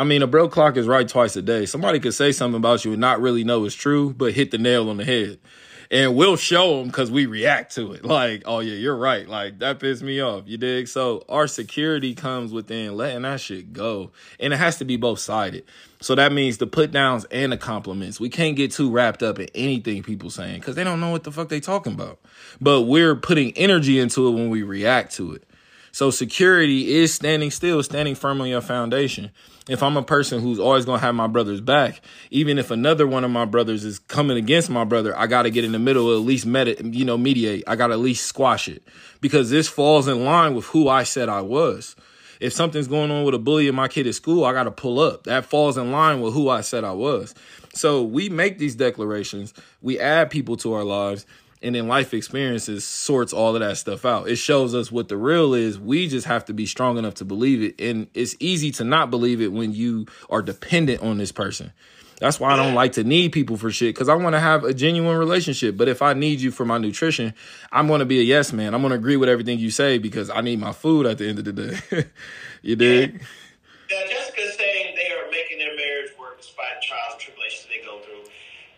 I 0.00 0.04
mean, 0.04 0.22
a 0.22 0.26
bro 0.26 0.48
clock 0.48 0.78
is 0.78 0.86
right 0.86 1.06
twice 1.06 1.36
a 1.36 1.42
day. 1.42 1.66
Somebody 1.66 2.00
could 2.00 2.14
say 2.14 2.32
something 2.32 2.56
about 2.56 2.86
you 2.86 2.92
and 2.92 3.00
not 3.02 3.20
really 3.20 3.44
know 3.44 3.66
it's 3.66 3.74
true, 3.74 4.14
but 4.14 4.32
hit 4.32 4.50
the 4.50 4.56
nail 4.56 4.88
on 4.88 4.96
the 4.96 5.04
head. 5.04 5.38
And 5.90 6.16
we'll 6.16 6.36
show 6.36 6.78
them 6.78 6.86
because 6.86 7.10
we 7.10 7.26
react 7.26 7.74
to 7.74 7.92
it. 7.92 8.02
Like, 8.10 8.44
oh 8.46 8.60
yeah, 8.60 8.76
you're 8.76 8.96
right. 8.96 9.28
Like 9.28 9.58
that 9.58 9.78
pissed 9.78 10.02
me 10.02 10.18
off. 10.20 10.44
You 10.46 10.56
dig? 10.56 10.88
So 10.88 11.22
our 11.28 11.46
security 11.46 12.14
comes 12.14 12.50
within 12.50 12.96
letting 12.96 13.22
that 13.22 13.42
shit 13.42 13.74
go. 13.74 14.12
And 14.38 14.54
it 14.54 14.56
has 14.56 14.78
to 14.78 14.86
be 14.86 14.96
both 14.96 15.18
sided. 15.18 15.64
So 16.00 16.14
that 16.14 16.32
means 16.32 16.56
the 16.56 16.66
put 16.66 16.92
downs 16.92 17.26
and 17.26 17.52
the 17.52 17.58
compliments. 17.58 18.18
We 18.18 18.30
can't 18.30 18.56
get 18.56 18.72
too 18.72 18.90
wrapped 18.90 19.22
up 19.22 19.38
in 19.38 19.48
anything 19.54 20.02
people 20.02 20.30
saying 20.30 20.60
because 20.60 20.76
they 20.76 20.84
don't 20.84 21.00
know 21.00 21.10
what 21.10 21.24
the 21.24 21.30
fuck 21.30 21.50
they 21.50 21.60
talking 21.60 21.92
about. 21.92 22.20
But 22.58 22.82
we're 22.82 23.16
putting 23.16 23.52
energy 23.52 23.98
into 23.98 24.28
it 24.28 24.30
when 24.30 24.48
we 24.48 24.62
react 24.62 25.12
to 25.16 25.34
it. 25.34 25.44
So 25.92 26.10
security 26.10 26.94
is 26.94 27.12
standing 27.12 27.50
still, 27.50 27.82
standing 27.82 28.14
firm 28.14 28.40
on 28.40 28.48
your 28.48 28.60
foundation 28.60 29.30
if 29.70 29.84
I'm 29.84 29.96
a 29.96 30.02
person 30.02 30.40
who's 30.40 30.58
always 30.58 30.84
going 30.84 30.98
to 30.98 31.06
have 31.06 31.14
my 31.14 31.28
brother's 31.28 31.60
back, 31.60 32.00
even 32.32 32.58
if 32.58 32.72
another 32.72 33.06
one 33.06 33.22
of 33.22 33.30
my 33.30 33.44
brothers 33.44 33.84
is 33.84 34.00
coming 34.00 34.36
against 34.36 34.68
my 34.68 34.82
brother, 34.82 35.16
I 35.16 35.28
got 35.28 35.42
to 35.42 35.50
get 35.50 35.64
in 35.64 35.70
the 35.70 35.78
middle, 35.78 36.12
at 36.12 36.22
least 36.22 36.44
med- 36.44 36.92
you 36.92 37.04
know, 37.04 37.16
mediate. 37.16 37.62
I 37.68 37.76
got 37.76 37.86
to 37.86 37.92
at 37.92 38.00
least 38.00 38.26
squash 38.26 38.66
it 38.66 38.82
because 39.20 39.48
this 39.50 39.68
falls 39.68 40.08
in 40.08 40.24
line 40.24 40.56
with 40.56 40.64
who 40.64 40.88
I 40.88 41.04
said 41.04 41.28
I 41.28 41.42
was. 41.42 41.94
If 42.40 42.52
something's 42.52 42.88
going 42.88 43.12
on 43.12 43.24
with 43.24 43.34
a 43.34 43.38
bully 43.38 43.68
in 43.68 43.76
my 43.76 43.86
kid 43.86 44.08
at 44.08 44.16
school, 44.16 44.44
I 44.44 44.52
got 44.52 44.64
to 44.64 44.72
pull 44.72 44.98
up. 44.98 45.24
That 45.24 45.44
falls 45.44 45.76
in 45.76 45.92
line 45.92 46.20
with 46.20 46.34
who 46.34 46.48
I 46.48 46.62
said 46.62 46.82
I 46.82 46.92
was. 46.92 47.32
So 47.72 48.02
we 48.02 48.28
make 48.28 48.58
these 48.58 48.74
declarations. 48.74 49.54
We 49.82 50.00
add 50.00 50.30
people 50.30 50.56
to 50.58 50.72
our 50.72 50.84
lives 50.84 51.26
and 51.62 51.74
then 51.74 51.88
life 51.88 52.14
experiences 52.14 52.86
sorts 52.86 53.32
all 53.32 53.54
of 53.54 53.60
that 53.60 53.76
stuff 53.76 54.04
out. 54.04 54.28
It 54.28 54.36
shows 54.36 54.74
us 54.74 54.90
what 54.90 55.08
the 55.08 55.16
real 55.16 55.54
is. 55.54 55.78
We 55.78 56.08
just 56.08 56.26
have 56.26 56.44
to 56.46 56.54
be 56.54 56.66
strong 56.66 56.96
enough 56.96 57.14
to 57.14 57.24
believe 57.24 57.62
it. 57.62 57.80
And 57.80 58.08
it's 58.14 58.34
easy 58.40 58.70
to 58.72 58.84
not 58.84 59.10
believe 59.10 59.40
it 59.40 59.52
when 59.52 59.72
you 59.72 60.06
are 60.30 60.42
dependent 60.42 61.02
on 61.02 61.18
this 61.18 61.32
person. 61.32 61.72
That's 62.18 62.38
why 62.38 62.52
I 62.52 62.56
don't 62.56 62.74
like 62.74 62.92
to 62.92 63.04
need 63.04 63.32
people 63.32 63.56
for 63.56 63.70
shit 63.70 63.94
because 63.94 64.10
I 64.10 64.14
want 64.14 64.34
to 64.34 64.40
have 64.40 64.62
a 64.62 64.74
genuine 64.74 65.16
relationship. 65.16 65.76
But 65.78 65.88
if 65.88 66.02
I 66.02 66.12
need 66.12 66.40
you 66.40 66.50
for 66.50 66.66
my 66.66 66.76
nutrition, 66.76 67.32
I'm 67.72 67.86
going 67.86 68.00
to 68.00 68.06
be 68.06 68.20
a 68.20 68.22
yes 68.22 68.52
man. 68.52 68.74
I'm 68.74 68.82
going 68.82 68.90
to 68.90 68.98
agree 68.98 69.16
with 69.16 69.30
everything 69.30 69.58
you 69.58 69.70
say 69.70 69.96
because 69.96 70.28
I 70.28 70.42
need 70.42 70.60
my 70.60 70.72
food 70.72 71.06
at 71.06 71.16
the 71.16 71.28
end 71.28 71.38
of 71.38 71.46
the 71.46 71.52
day. 71.52 71.78
you 72.62 72.76
dig? 72.76 73.22
Yeah, 73.90 74.06
Jessica's 74.06 74.54
saying 74.56 74.96
they 74.96 75.14
are 75.14 75.30
making 75.30 75.58
their 75.58 75.74
marriage 75.74 76.10
work 76.18 76.36
despite 76.38 76.82
trials 76.82 77.12
and 77.12 77.20
tribulations 77.20 77.66
they 77.70 77.84
go 77.86 78.00
through. 78.00 78.20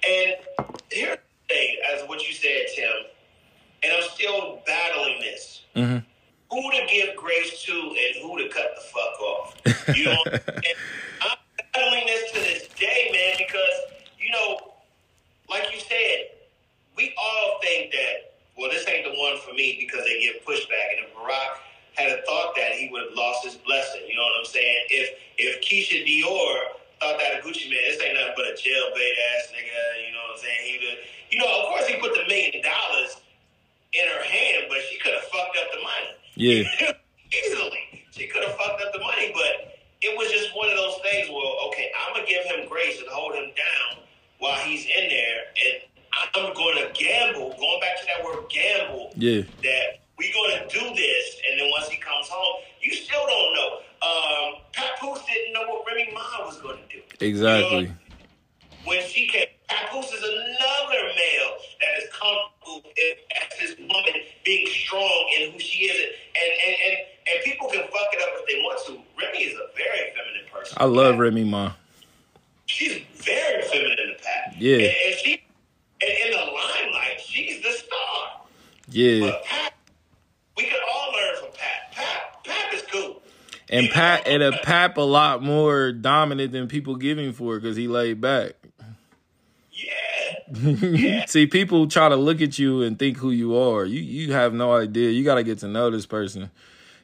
And 0.09 1.19
here 1.53 1.79
as 1.95 2.09
what 2.09 2.27
you 2.27 2.35
said, 2.35 2.67
Tim, 2.75 2.91
and 3.83 3.93
I'm 3.93 4.11
still 4.11 4.63
battling 4.67 5.21
this. 5.21 5.63
Mm-hmm. 5.77 5.99
Who 6.51 6.71
to 6.71 6.87
give 6.87 7.17
grace 7.17 7.63
to 7.65 7.73
and 7.73 8.23
who 8.23 8.39
to 8.39 8.49
cut 8.49 8.75
the 8.77 8.83
fuck 8.83 9.21
off. 9.21 9.97
You 9.97 10.05
know, 10.05 10.19
I'm 11.23 11.39
well, 18.63 18.71
this 18.71 18.87
ain't 18.87 19.03
the 19.03 19.19
one 19.19 19.43
for 19.43 19.53
me 19.59 19.75
because 19.75 20.07
they 20.07 20.23
give 20.23 20.39
pushback. 20.47 20.95
And 20.95 21.03
if 21.03 21.11
Barack 21.19 21.59
had 21.99 22.15
a 22.15 22.23
thought 22.23 22.55
that, 22.55 22.79
he 22.79 22.89
would 22.95 23.11
have 23.11 23.19
lost 23.19 23.43
his 23.43 23.59
blessing. 23.59 24.07
You 24.07 24.15
know 24.15 24.23
what 24.23 24.39
I'm 24.39 24.47
saying? 24.47 24.87
If 24.87 25.19
if 25.35 25.59
Keyshia 25.67 26.07
Ka'oir 26.07 26.79
thought 27.03 27.19
that 27.19 27.35
a 27.35 27.43
Gucci 27.43 27.67
Mane, 27.67 27.83
this 27.91 27.99
ain't 27.99 28.15
nothing 28.15 28.39
but 28.39 28.47
a 28.47 28.55
jailbait 28.55 29.15
ass 29.35 29.51
nigga. 29.51 30.07
You 30.07 30.15
know 30.15 30.23
what 30.31 30.39
I'm 30.39 30.43
saying? 30.47 30.63
He 30.63 30.75
would, 30.79 30.99
you 31.35 31.39
know, 31.43 31.51
of 31.51 31.75
course 31.75 31.91
he 31.91 31.99
put 31.99 32.15
the 32.15 32.23
million 32.31 32.63
dollars 32.63 33.19
in 33.99 34.07
her 34.07 34.23
hand, 34.23 34.71
but 34.71 34.79
she 34.87 34.95
could 35.03 35.19
have 35.19 35.27
fucked 35.27 35.59
up 35.59 35.67
the 35.75 35.83
money. 35.83 36.15
Yeah. 36.43 36.65
Easily. 37.47 38.05
She 38.11 38.27
could 38.27 38.43
have 38.43 38.57
fucked 38.57 38.83
up 38.83 38.93
the 38.93 38.99
money, 38.99 39.31
but 39.33 39.79
it 40.03 40.17
was 40.19 40.31
just 40.31 40.51
one 40.57 40.69
of 40.69 40.77
those 40.77 40.99
things 41.03 41.29
where, 41.31 41.53
okay, 41.69 41.91
I'm 41.95 42.15
going 42.15 42.27
to 42.27 42.33
give 42.33 42.45
him 42.45 42.69
grace 42.69 42.99
and 42.99 43.09
hold 43.09 43.35
him 43.35 43.51
down 43.55 44.03
while 44.39 44.59
he's 44.59 44.85
in 44.85 45.09
there. 45.09 45.39
And 45.65 45.75
I'm 46.35 46.53
going 46.55 46.77
to 46.77 46.91
gamble, 46.93 47.55
going 47.59 47.81
back 47.81 47.97
to 48.01 48.07
that 48.11 48.25
word 48.25 48.45
gamble, 48.51 49.13
Yeah. 49.17 49.43
that 49.63 50.03
we 50.19 50.33
going 50.33 50.51
to 50.59 50.69
do 50.69 50.83
this. 50.95 51.25
And 51.49 51.61
then 51.61 51.71
once 51.71 51.89
he 51.89 51.97
comes 51.99 52.29
home, 52.29 52.63
you 52.83 52.93
still 52.93 53.25
don't 53.27 53.55
know. 53.55 53.79
Um, 54.03 54.55
Papoose 54.75 55.25
didn't 55.27 55.53
know 55.55 55.63
what 55.69 55.87
Remy 55.87 56.11
Ma 56.13 56.45
was 56.45 56.59
going 56.61 56.77
to 56.79 56.97
do. 56.97 57.03
Exactly. 57.25 57.79
You 57.83 57.87
know, 57.87 57.95
I 70.83 70.87
love 70.87 71.17
Remy 71.17 71.45
Ma. 71.45 71.75
She's 72.67 73.03
very 73.15 73.63
feminine 73.63 73.99
in 74.03 74.09
the 74.09 74.21
past. 74.21 74.57
Yeah. 74.59 74.75
and, 74.79 74.83
and 74.83 75.15
she 75.15 75.45
and 76.01 76.11
in 76.11 76.31
the 76.33 76.39
limelight, 76.39 77.21
she's 77.25 77.63
the 77.63 77.71
star. 77.71 78.41
Yeah. 78.89 79.21
But 79.21 79.45
Pat, 79.45 79.75
we 80.57 80.65
can 80.65 80.81
all 80.93 81.13
learn 81.13 81.37
from 81.37 81.49
Pat. 81.57 81.93
Pat, 81.93 82.45
Pat 82.45 82.75
is 82.75 82.83
cool. 82.91 83.23
And 83.71 83.91
Pat 83.91 84.27
and 84.27 84.43
a 84.43 84.51
Pap 84.51 84.97
a 84.97 85.03
lot 85.03 85.41
more 85.41 85.93
dominant 85.93 86.51
than 86.51 86.67
people 86.67 86.97
give 86.97 87.17
him 87.17 87.33
for 87.33 87.61
because 87.61 87.77
he 87.77 87.87
laid 87.87 88.21
back. 88.21 88.55
Yeah, 90.55 91.25
See, 91.27 91.47
people 91.47 91.87
try 91.87 92.09
to 92.09 92.17
look 92.17 92.43
at 92.43 92.59
you 92.59 92.83
and 92.83 92.99
think 92.99 93.17
who 93.19 93.31
you 93.31 93.57
are. 93.57 93.85
You 93.87 94.01
you 94.01 94.33
have 94.33 94.53
no 94.53 94.73
idea. 94.75 95.11
You 95.11 95.25
got 95.25 95.37
to 95.37 95.43
get 95.45 95.59
to 95.61 95.69
know 95.69 95.91
this 95.91 96.07
person. 96.07 96.51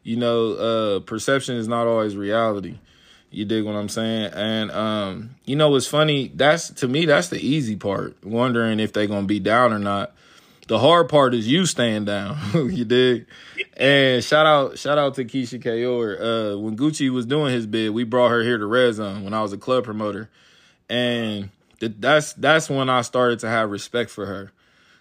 You 0.03 0.17
know, 0.17 0.53
uh, 0.53 1.01
perception 1.01 1.57
is 1.57 1.67
not 1.69 1.87
always 1.87 2.17
reality. 2.17 2.79
You 3.31 3.45
dig 3.45 3.65
what 3.65 3.75
I'm 3.75 3.89
saying? 3.89 4.33
And 4.35 4.71
um, 4.71 5.31
you 5.45 5.55
know 5.55 5.71
what's 5.71 5.87
funny? 5.87 6.33
That's 6.35 6.71
to 6.71 6.89
me, 6.89 7.05
that's 7.05 7.29
the 7.29 7.39
easy 7.39 7.77
part. 7.77 8.17
Wondering 8.25 8.81
if 8.81 8.93
they're 8.93 9.07
gonna 9.07 9.27
be 9.27 9.41
down 9.41 9.73
or 9.73 9.79
not. 9.79 10.15
The 10.69 10.79
hard 10.79 11.09
part 11.09 11.35
is 11.35 11.49
you 11.49 11.65
staying 11.65 12.05
down. 12.05 12.39
you 12.55 12.85
dig? 12.85 13.27
And 13.77 14.23
shout 14.23 14.45
out, 14.45 14.79
shout 14.79 14.99
out 14.99 15.15
to 15.15 15.25
Keyshia 15.25 15.63
Ka'oir. 15.63 16.19
Uh, 16.21 16.59
when 16.59 16.77
Gucci 16.77 17.11
was 17.11 17.25
doing 17.25 17.55
his 17.55 17.67
bid, 17.67 17.91
we 17.91 18.05
brought 18.05 18.29
her 18.31 18.43
here 18.43 18.59
to 18.59 18.67
Red 18.67 18.95
Zone 18.95 19.25
when 19.25 19.33
I 19.33 19.41
was 19.41 19.53
a 19.53 19.59
club 19.59 19.85
promoter, 19.85 20.29
and 20.91 21.51
th- 21.81 21.95
that's 21.99 22.33
that's 22.35 22.69
when 22.69 22.91
I 22.91 23.03
started 23.03 23.39
to 23.41 23.49
have 23.49 23.71
respect 23.71 24.11
for 24.11 24.27
her. 24.27 24.53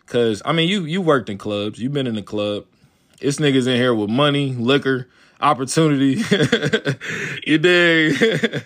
Cause 0.06 0.42
I 0.46 0.54
mean, 0.54 0.70
you 0.70 0.86
you 0.86 1.02
worked 1.02 1.30
in 1.30 1.38
clubs, 1.38 1.80
you've 1.80 1.94
been 1.94 2.08
in 2.08 2.16
the 2.16 2.24
club. 2.24 2.66
It's 3.20 3.38
niggas 3.38 3.68
in 3.68 3.76
here 3.76 3.94
with 3.94 4.10
money, 4.10 4.54
liquor, 4.54 5.10
opportunity. 5.40 6.16
you 7.46 7.58
dig? 7.58 8.64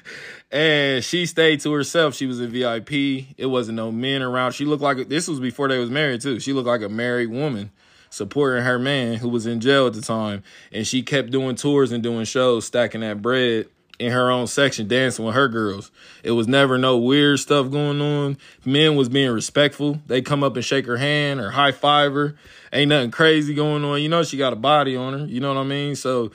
and 0.52 1.04
she 1.04 1.26
stayed 1.26 1.62
to 1.62 1.72
herself. 1.72 2.16
She 2.16 2.26
was 2.26 2.40
in 2.40 2.50
VIP. 2.52 2.92
It 3.38 3.48
wasn't 3.50 3.78
no 3.78 3.92
men 3.92 4.22
around. 4.22 4.52
She 4.54 4.66
looked 4.66 4.84
like 4.84 5.10
this 5.10 5.28
was 5.28 5.40
before 5.40 5.68
they 5.68 5.80
was 5.80 5.90
married 5.90 6.22
too. 6.22 6.40
She 6.40 6.54
looked 6.54 6.68
like 6.68 6.82
a 6.82 6.90
married 6.90 7.30
woman 7.30 7.72
supporting 8.10 8.64
her 8.64 8.78
man 8.78 9.16
who 9.16 9.30
was 9.30 9.46
in 9.46 9.62
jail 9.62 9.88
at 9.88 9.94
the 9.94 10.02
time. 10.02 10.44
And 10.72 10.86
she 10.86 11.02
kept 11.02 11.32
doing 11.32 11.56
tours 11.56 11.92
and 11.92 12.04
doing 12.04 12.26
shows, 12.26 12.66
stacking 12.66 13.02
that 13.02 13.22
bread 13.22 13.68
in 14.02 14.12
her 14.12 14.30
own 14.30 14.48
section, 14.48 14.88
dancing 14.88 15.24
with 15.24 15.36
her 15.36 15.48
girls. 15.48 15.92
It 16.24 16.32
was 16.32 16.48
never 16.48 16.78
no 16.78 16.98
weird 16.98 17.40
stuff 17.40 17.72
going 17.72 18.02
on. 18.02 18.38
Men 18.66 18.96
was 18.96 19.10
being 19.10 19.32
respectful. 19.32 20.02
They 20.08 20.22
come 20.22 20.44
up 20.44 20.56
and 20.56 20.66
shake 20.66 20.88
her 20.88 20.98
hand 20.98 21.40
or 21.40 21.52
high 21.52 21.72
five 21.72 22.14
her. 22.14 22.36
Ain't 22.74 22.90
nothing 22.90 23.12
crazy 23.12 23.54
going 23.54 23.84
on. 23.84 24.02
You 24.02 24.10
know, 24.10 24.24
she 24.24 24.38
got 24.38 24.54
a 24.54 24.58
body 24.58 24.96
on 24.96 25.14
her. 25.14 25.26
You 25.26 25.40
know 25.40 25.54
what 25.54 25.60
I 25.60 25.64
mean? 25.64 25.96
So 25.96 26.32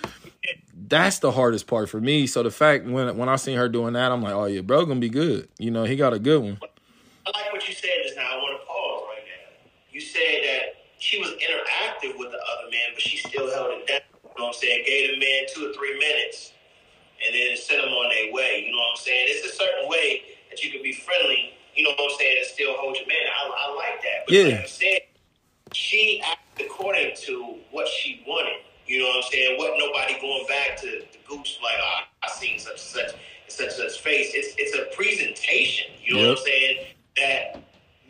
that's 0.89 1.19
the 1.19 1.33
hardest 1.33 1.67
part 1.67 1.89
for 1.89 2.01
me. 2.01 2.27
So 2.27 2.43
the 2.43 2.51
fact 2.51 2.85
when 2.87 3.17
when 3.17 3.29
I 3.29 3.37
seen 3.37 3.57
her 3.57 3.69
doing 3.69 3.95
that, 3.95 4.13
I'm 4.13 4.23
like, 4.23 4.35
oh 4.35 4.47
yeah, 4.47 4.61
bro, 4.61 4.85
gonna 4.87 5.01
be 5.01 5.09
good. 5.09 5.49
You 5.59 5.71
know, 5.71 5.85
he 5.85 5.97
got 5.97 6.13
a 6.13 6.19
good 6.19 6.43
one. 6.43 6.59
I 6.63 7.31
like 7.31 7.53
what 7.53 7.67
you 7.69 7.75
said 7.75 7.91
just 8.05 8.17
now. 8.17 8.23
I 8.23 8.37
want 8.37 8.61
to 8.61 8.67
pause 8.67 9.03
right 9.11 9.25
now. 9.27 9.71
You 9.91 10.01
said 10.01 10.43
that 10.45 10.63
she 10.99 11.19
was 11.19 11.31
interactive 11.31 12.19
with 12.19 12.31
the 12.31 12.39
other 12.39 12.71
man, 12.71 12.95
but 12.95 13.03
she 13.03 13.17
still 13.17 13.51
held 13.53 13.71
it 13.73 13.87
down. 13.87 14.01
You 14.25 14.31
know 14.39 14.45
what 14.47 14.47
I'm 14.49 14.55
saying? 14.55 14.85
Gave 14.87 15.11
the 15.11 15.19
man 15.19 15.43
two 15.53 15.71
or 15.71 15.73
three 15.75 15.99
minutes 15.99 16.53
and 17.25 17.35
then 17.35 17.57
sent 17.57 17.83
them 17.83 17.91
on 17.91 18.11
their 18.11 18.33
way. 18.33 18.65
You 18.67 18.73
know 18.73 18.79
what 18.79 18.91
I'm 18.99 19.03
saying? 19.03 19.27
It's 19.31 19.47
a 19.53 19.57
certain 19.57 19.89
way 19.89 20.23
that 20.51 20.63
you 20.63 20.71
can 20.71 20.83
be 20.83 20.93
friendly, 20.93 21.55
you 21.75 21.85
know 21.85 21.91
what 21.91 22.13
I'm 22.13 22.19
saying, 22.19 22.37
and 22.39 22.47
still 22.47 22.75
hold 22.77 22.97
your 22.97 23.07
man. 23.07 23.17
I, 23.27 23.43
I 23.49 23.75
like 23.75 24.03
that. 24.03 24.19
But 24.27 24.35
Yeah. 24.35 24.43
like 24.55 24.63
you 24.63 24.69
said, 24.69 24.99
she 25.73 26.23
acted 26.25 26.67
according 26.67 27.17
to 27.27 27.57
what 27.71 27.89
she 27.89 28.23
wanted. 28.27 28.61
You 28.87 29.01
know 29.01 29.09
what 29.09 29.25
I'm 29.25 29.31
saying? 29.31 29.59
What 29.59 29.75
nobody 29.79 30.21
going 30.21 30.47
back 30.47 30.77
to 30.79 30.87
the 30.87 31.19
goose 31.29 31.59
like, 31.63 31.75
oh, 31.83 32.01
I 32.23 32.29
seen 32.29 32.59
such 32.59 32.73
and 32.73 32.81
such 32.81 33.13
and 33.13 33.19
such 33.49 33.67
and 33.67 33.73
such 33.91 34.01
face. 34.01 34.33
It's 34.35 34.55
it's 34.59 34.77
a 34.77 34.95
presentation. 34.95 35.93
You 36.03 36.15
know 36.15 36.31
what 36.31 36.39
I'm 36.39 36.45
saying? 36.45 36.87
That 37.17 37.63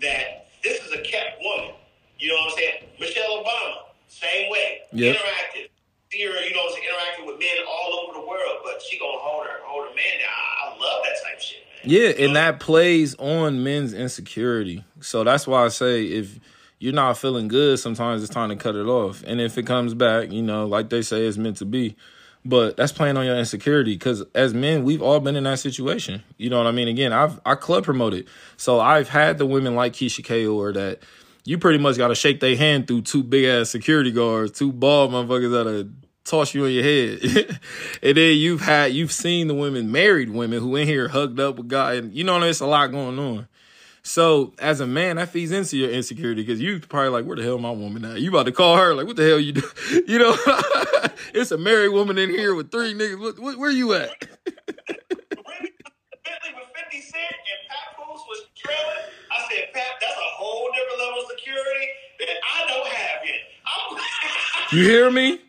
that 0.02 0.48
this 0.62 0.82
is 0.84 0.92
a 0.92 1.02
kept 1.02 1.40
woman. 1.42 1.74
You 2.18 2.28
know 2.28 2.34
what 2.34 2.52
I'm 2.52 2.58
saying? 2.58 2.74
Michelle 3.00 3.44
Obama, 3.44 3.76
same 4.08 4.50
way. 4.50 4.80
Yep. 4.92 5.16
Interactive. 5.16 5.68
See 6.12 6.22
her, 6.22 6.40
you 6.44 6.54
know, 6.54 6.62
what 6.62 6.78
interacting 6.78 7.26
with 7.26 7.38
men 7.38 7.48
all 7.68 8.04
over 8.04 8.20
the 8.20 8.26
world, 8.26 8.58
but 8.64 8.80
she 8.80 8.98
gonna 8.98 9.18
hold 9.18 9.44
her 9.46 9.58
hold 9.64 9.88
her 9.88 9.94
man 9.94 10.20
down. 10.20 10.28
I, 10.28 10.68
I 10.68 10.70
love 10.70 11.02
that 11.04 11.16
type 11.24 11.36
of 11.36 11.42
shit, 11.42 11.58
man. 11.84 11.92
Yeah, 11.92 12.08
You 12.08 12.26
and 12.26 12.36
that 12.36 12.60
plays 12.60 13.14
on 13.16 13.64
men's 13.64 13.92
insecurity. 13.92 14.84
So 15.00 15.24
that's 15.24 15.46
why 15.46 15.64
I 15.64 15.68
say 15.68 16.04
if 16.04 16.38
you're 16.78 16.92
not 16.92 17.18
feeling 17.18 17.48
good, 17.48 17.78
sometimes 17.78 18.22
it's 18.22 18.32
time 18.32 18.50
to 18.50 18.56
cut 18.56 18.74
it 18.74 18.86
off. 18.86 19.22
And 19.26 19.40
if 19.40 19.56
it 19.56 19.66
comes 19.66 19.94
back, 19.94 20.30
you 20.30 20.42
know, 20.42 20.66
like 20.66 20.90
they 20.90 21.02
say, 21.02 21.26
it's 21.26 21.38
meant 21.38 21.56
to 21.58 21.64
be. 21.64 21.96
But 22.44 22.76
that's 22.76 22.92
playing 22.92 23.16
on 23.16 23.26
your 23.26 23.36
insecurity 23.36 23.94
because 23.94 24.22
as 24.34 24.54
men, 24.54 24.84
we've 24.84 25.02
all 25.02 25.18
been 25.18 25.34
in 25.34 25.44
that 25.44 25.58
situation. 25.58 26.22
You 26.36 26.48
know 26.48 26.58
what 26.58 26.68
I 26.68 26.70
mean? 26.70 26.86
Again, 26.86 27.12
I've 27.12 27.40
I 27.44 27.56
club 27.56 27.84
promoted, 27.84 28.28
so 28.56 28.78
I've 28.78 29.08
had 29.08 29.38
the 29.38 29.46
women 29.46 29.74
like 29.74 29.94
Keyshia 29.94 30.24
Ka'oir 30.24 30.72
that 30.74 31.00
you 31.44 31.58
pretty 31.58 31.78
much 31.78 31.96
got 31.96 32.08
to 32.08 32.14
shake 32.14 32.38
their 32.38 32.54
hand 32.54 32.86
through 32.86 33.02
two 33.02 33.24
big 33.24 33.46
ass 33.46 33.70
security 33.70 34.12
guards, 34.12 34.52
two 34.52 34.70
bald 34.70 35.10
motherfuckers 35.10 35.52
that'll 35.52 35.90
toss 36.24 36.54
you 36.54 36.66
on 36.66 36.72
your 36.72 36.84
head. 36.84 37.18
and 38.02 38.16
then 38.16 38.36
you've 38.36 38.60
had 38.60 38.92
you've 38.92 39.12
seen 39.12 39.48
the 39.48 39.54
women, 39.54 39.90
married 39.90 40.30
women 40.30 40.60
who 40.60 40.76
in 40.76 40.86
here 40.86 41.08
hugged 41.08 41.40
up 41.40 41.56
with 41.56 41.66
guy, 41.66 41.94
and 41.94 42.14
you 42.14 42.22
know 42.22 42.38
there's 42.38 42.60
a 42.60 42.66
lot 42.66 42.92
going 42.92 43.18
on. 43.18 43.48
So 44.06 44.52
as 44.60 44.80
a 44.80 44.86
man, 44.86 45.16
that 45.16 45.30
feeds 45.30 45.50
into 45.50 45.76
your 45.76 45.90
insecurity 45.90 46.42
because 46.42 46.60
you 46.60 46.78
probably 46.78 47.08
like, 47.08 47.24
where 47.24 47.34
the 47.34 47.42
hell 47.42 47.58
my 47.58 47.72
woman 47.72 48.04
at? 48.04 48.20
You 48.20 48.30
about 48.30 48.46
to 48.46 48.52
call 48.52 48.76
her 48.76 48.94
like, 48.94 49.04
what 49.04 49.16
the 49.16 49.26
hell 49.26 49.40
you 49.40 49.54
do? 49.54 49.62
You 50.06 50.20
know, 50.20 50.36
it's 51.34 51.50
a 51.50 51.58
married 51.58 51.88
woman 51.88 52.16
in 52.16 52.30
here 52.30 52.54
with 52.54 52.70
three 52.70 52.94
niggas. 52.94 53.18
What, 53.18 53.40
what, 53.40 53.58
where 53.58 53.70
you 53.70 53.94
at? 53.94 54.10
Bentley 54.20 55.32
with 56.54 56.70
50 56.76 57.00
Cent 57.00 57.34
and 57.34 57.60
Papoose 57.66 58.22
was 58.28 58.46
trailing. 58.54 59.10
I 59.32 59.42
said, 59.50 59.72
Pat, 59.74 59.98
that's 60.00 60.14
a 60.14 60.30
whole 60.38 60.70
different 60.72 61.00
level 61.00 61.22
of 61.22 61.26
security 61.36 61.88
that 62.20 62.36
I 62.54 62.66
don't 62.68 62.86
have 62.86 63.26
yet. 63.26 63.40
You 64.72 64.82
hear 64.84 65.10
me? 65.10 65.40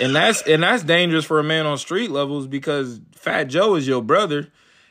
And 0.00 0.14
that's 0.14 0.42
and 0.42 0.62
that's 0.62 0.82
dangerous 0.82 1.24
for 1.24 1.38
a 1.38 1.44
man 1.44 1.66
on 1.66 1.78
street 1.78 2.10
levels 2.10 2.46
because 2.46 3.00
Fat 3.12 3.44
Joe 3.44 3.74
is 3.76 3.86
your 3.86 4.02
brother, 4.02 4.48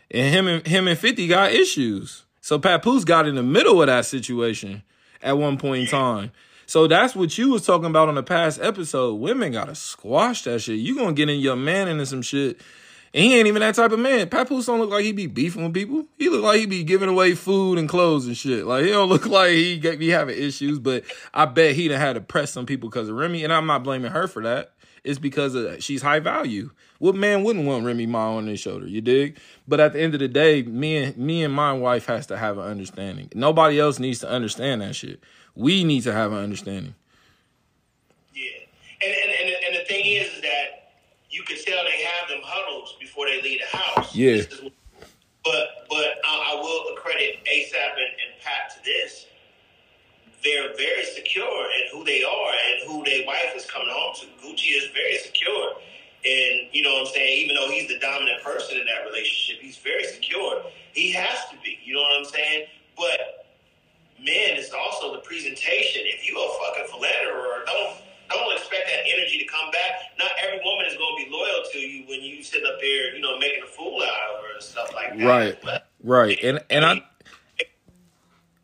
and 0.09 0.33
him 0.33 0.47
and 0.47 0.65
him 0.65 0.87
and 0.87 0.97
Fifty 0.97 1.27
got 1.27 1.51
issues. 1.51 2.23
So 2.41 2.59
Papoose 2.59 3.05
got 3.05 3.27
in 3.27 3.35
the 3.35 3.43
middle 3.43 3.81
of 3.81 3.87
that 3.87 4.05
situation 4.05 4.83
at 5.21 5.37
one 5.37 5.57
point 5.57 5.81
in 5.83 5.87
time. 5.87 6.31
So 6.67 6.87
that's 6.87 7.15
what 7.15 7.37
you 7.37 7.49
was 7.51 7.65
talking 7.65 7.85
about 7.85 8.09
on 8.09 8.15
the 8.15 8.23
past 8.23 8.59
episode. 8.61 9.15
Women 9.15 9.51
gotta 9.51 9.75
squash 9.75 10.43
that 10.43 10.59
shit. 10.61 10.79
You 10.79 10.95
gonna 10.95 11.13
get 11.13 11.29
in 11.29 11.39
your 11.39 11.55
man 11.55 11.87
into 11.87 12.05
some 12.05 12.21
shit. 12.21 12.59
And 13.13 13.23
he 13.23 13.37
ain't 13.37 13.47
even 13.47 13.61
that 13.61 13.75
type 13.75 13.93
of 13.93 13.99
man. 13.99 14.27
Papoose 14.27 14.65
don't 14.65 14.79
look 14.79 14.89
like 14.89 15.05
he 15.05 15.13
be 15.13 15.27
beefing 15.27 15.63
with 15.63 15.73
people. 15.73 16.05
He 16.19 16.27
look 16.27 16.43
like 16.43 16.59
he 16.59 16.65
be 16.65 16.83
giving 16.83 17.07
away 17.07 17.33
food 17.33 17.77
and 17.79 17.87
clothes 17.87 18.27
and 18.27 18.35
shit. 18.35 18.65
Like 18.65 18.83
he 18.83 18.91
don't 18.91 19.07
look 19.07 19.25
like 19.27 19.51
he 19.51 19.79
be 19.79 20.09
having 20.09 20.37
issues. 20.37 20.79
But 20.79 21.05
I 21.33 21.45
bet 21.45 21.75
he 21.75 21.87
done 21.87 22.01
had 22.01 22.13
to 22.13 22.21
press 22.21 22.51
some 22.51 22.65
people 22.65 22.89
because 22.89 23.07
of 23.07 23.15
Remy. 23.15 23.45
And 23.45 23.53
I'm 23.53 23.67
not 23.67 23.83
blaming 23.83 24.11
her 24.11 24.27
for 24.27 24.43
that 24.43 24.73
is 25.05 25.19
because 25.19 25.55
of, 25.55 25.83
she's 25.83 26.01
high 26.01 26.19
value. 26.19 26.71
What 26.99 27.15
man 27.15 27.43
wouldn't 27.43 27.65
want 27.65 27.85
Remy 27.85 28.05
Ma 28.07 28.35
on 28.35 28.47
his 28.47 28.59
shoulder? 28.59 28.87
You 28.87 29.01
dig? 29.01 29.37
But 29.67 29.79
at 29.79 29.93
the 29.93 30.01
end 30.01 30.13
of 30.13 30.19
the 30.19 30.27
day, 30.27 30.63
me 30.63 30.97
and 30.97 31.17
me 31.17 31.43
and 31.43 31.53
my 31.53 31.73
wife 31.73 32.05
has 32.07 32.25
to 32.27 32.37
have 32.37 32.57
an 32.57 32.65
understanding. 32.65 33.29
Nobody 33.35 33.79
else 33.79 33.99
needs 33.99 34.19
to 34.19 34.29
understand 34.29 34.81
that 34.81 34.95
shit. 34.95 35.19
We 35.55 35.83
need 35.83 36.01
to 36.01 36.13
have 36.13 36.31
an 36.31 36.39
understanding. 36.39 36.95
Yeah, 38.33 38.49
and 39.03 39.13
and 39.13 39.31
and, 39.31 39.55
and 39.67 39.75
the 39.75 39.85
thing 39.85 40.05
is, 40.05 40.27
is 40.27 40.41
that 40.41 40.93
you 41.29 41.43
can 41.43 41.57
tell 41.63 41.83
they 41.83 42.03
have 42.03 42.29
them 42.29 42.41
huddles 42.43 42.95
before 42.99 43.27
they 43.27 43.41
leave 43.41 43.59
the 43.59 43.77
house. 43.77 44.15
Yeah. 44.15 44.41
But 45.43 45.85
but 45.89 46.07
I, 46.25 46.53
I 46.53 46.61
will 46.61 46.95
credit 46.95 47.37
ASAP 47.45 47.93
and, 47.93 48.13
and 48.23 48.41
Pat 48.41 48.71
to 48.75 48.83
this 48.83 49.27
they're 50.45 50.75
very 50.77 51.03
secure 51.03 51.65
in 51.65 51.89
who 51.91 52.05
they 52.05 52.23
are 52.23 52.51
and 52.69 52.87
who 52.87 53.03
their 53.03 53.25
wife 53.25 53.51
is 53.55 53.65
coming 53.65 53.89
home 53.89 54.13
to 54.15 54.27
is 54.71 54.91
very 54.91 55.17
secure. 55.17 55.73
And 56.25 56.69
you 56.71 56.81
know 56.81 56.93
what 56.93 57.07
I'm 57.07 57.13
saying? 57.13 57.45
Even 57.45 57.55
though 57.55 57.69
he's 57.69 57.87
the 57.87 57.99
dominant 57.99 58.41
person 58.43 58.79
in 58.79 58.85
that 58.85 59.05
relationship, 59.05 59.61
he's 59.61 59.77
very 59.77 60.03
secure. 60.05 60.63
He 60.93 61.11
has 61.11 61.37
to 61.51 61.55
be. 61.63 61.77
You 61.83 61.95
know 61.95 62.01
what 62.01 62.19
I'm 62.19 62.25
saying? 62.25 62.65
But 62.97 63.45
men, 64.17 64.57
it's 64.57 64.73
also 64.73 65.13
the 65.13 65.21
presentation. 65.21 66.01
If 66.05 66.27
you 66.27 66.33
a 66.33 66.47
fucking 66.65 66.89
philanderer, 66.89 67.63
don't 67.65 68.01
don't 68.29 68.57
expect 68.57 68.87
that 68.87 69.05
energy 69.05 69.37
to 69.37 69.45
come 69.45 69.69
back. 69.71 70.17
Not 70.17 70.31
every 70.43 70.59
woman 70.65 70.87
is 70.87 70.97
going 70.97 71.13
to 71.13 71.29
be 71.29 71.31
loyal 71.31 71.61
to 71.71 71.77
you 71.77 72.07
when 72.07 72.21
you 72.21 72.43
sit 72.43 72.65
up 72.65 72.81
there, 72.81 73.15
you 73.15 73.21
know, 73.21 73.37
making 73.37 73.63
a 73.63 73.67
fool 73.67 74.01
out 74.01 74.35
of 74.35 74.41
her 74.41 74.53
and 74.55 74.63
stuff 74.63 74.91
like 74.93 75.17
that. 75.17 75.25
Right. 75.25 75.57
But, 75.61 75.87
right. 76.03 76.39
And 76.41 76.63
and 76.69 76.85
I 76.85 77.03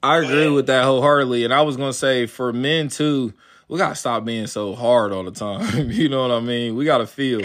I 0.01 0.17
agree 0.17 0.49
with 0.49 0.67
that 0.67 0.83
wholeheartedly. 0.83 1.45
And 1.45 1.53
I 1.53 1.61
was 1.61 1.77
going 1.77 1.91
to 1.91 1.97
say 1.97 2.25
for 2.25 2.51
men 2.51 2.87
too 2.87 3.33
we 3.71 3.77
gotta 3.77 3.95
stop 3.95 4.25
being 4.25 4.47
so 4.47 4.75
hard 4.75 5.13
all 5.13 5.23
the 5.23 5.31
time. 5.31 5.89
you 5.91 6.09
know 6.09 6.21
what 6.23 6.31
I 6.31 6.41
mean? 6.41 6.75
We 6.75 6.83
gotta 6.83 7.07
feel. 7.07 7.41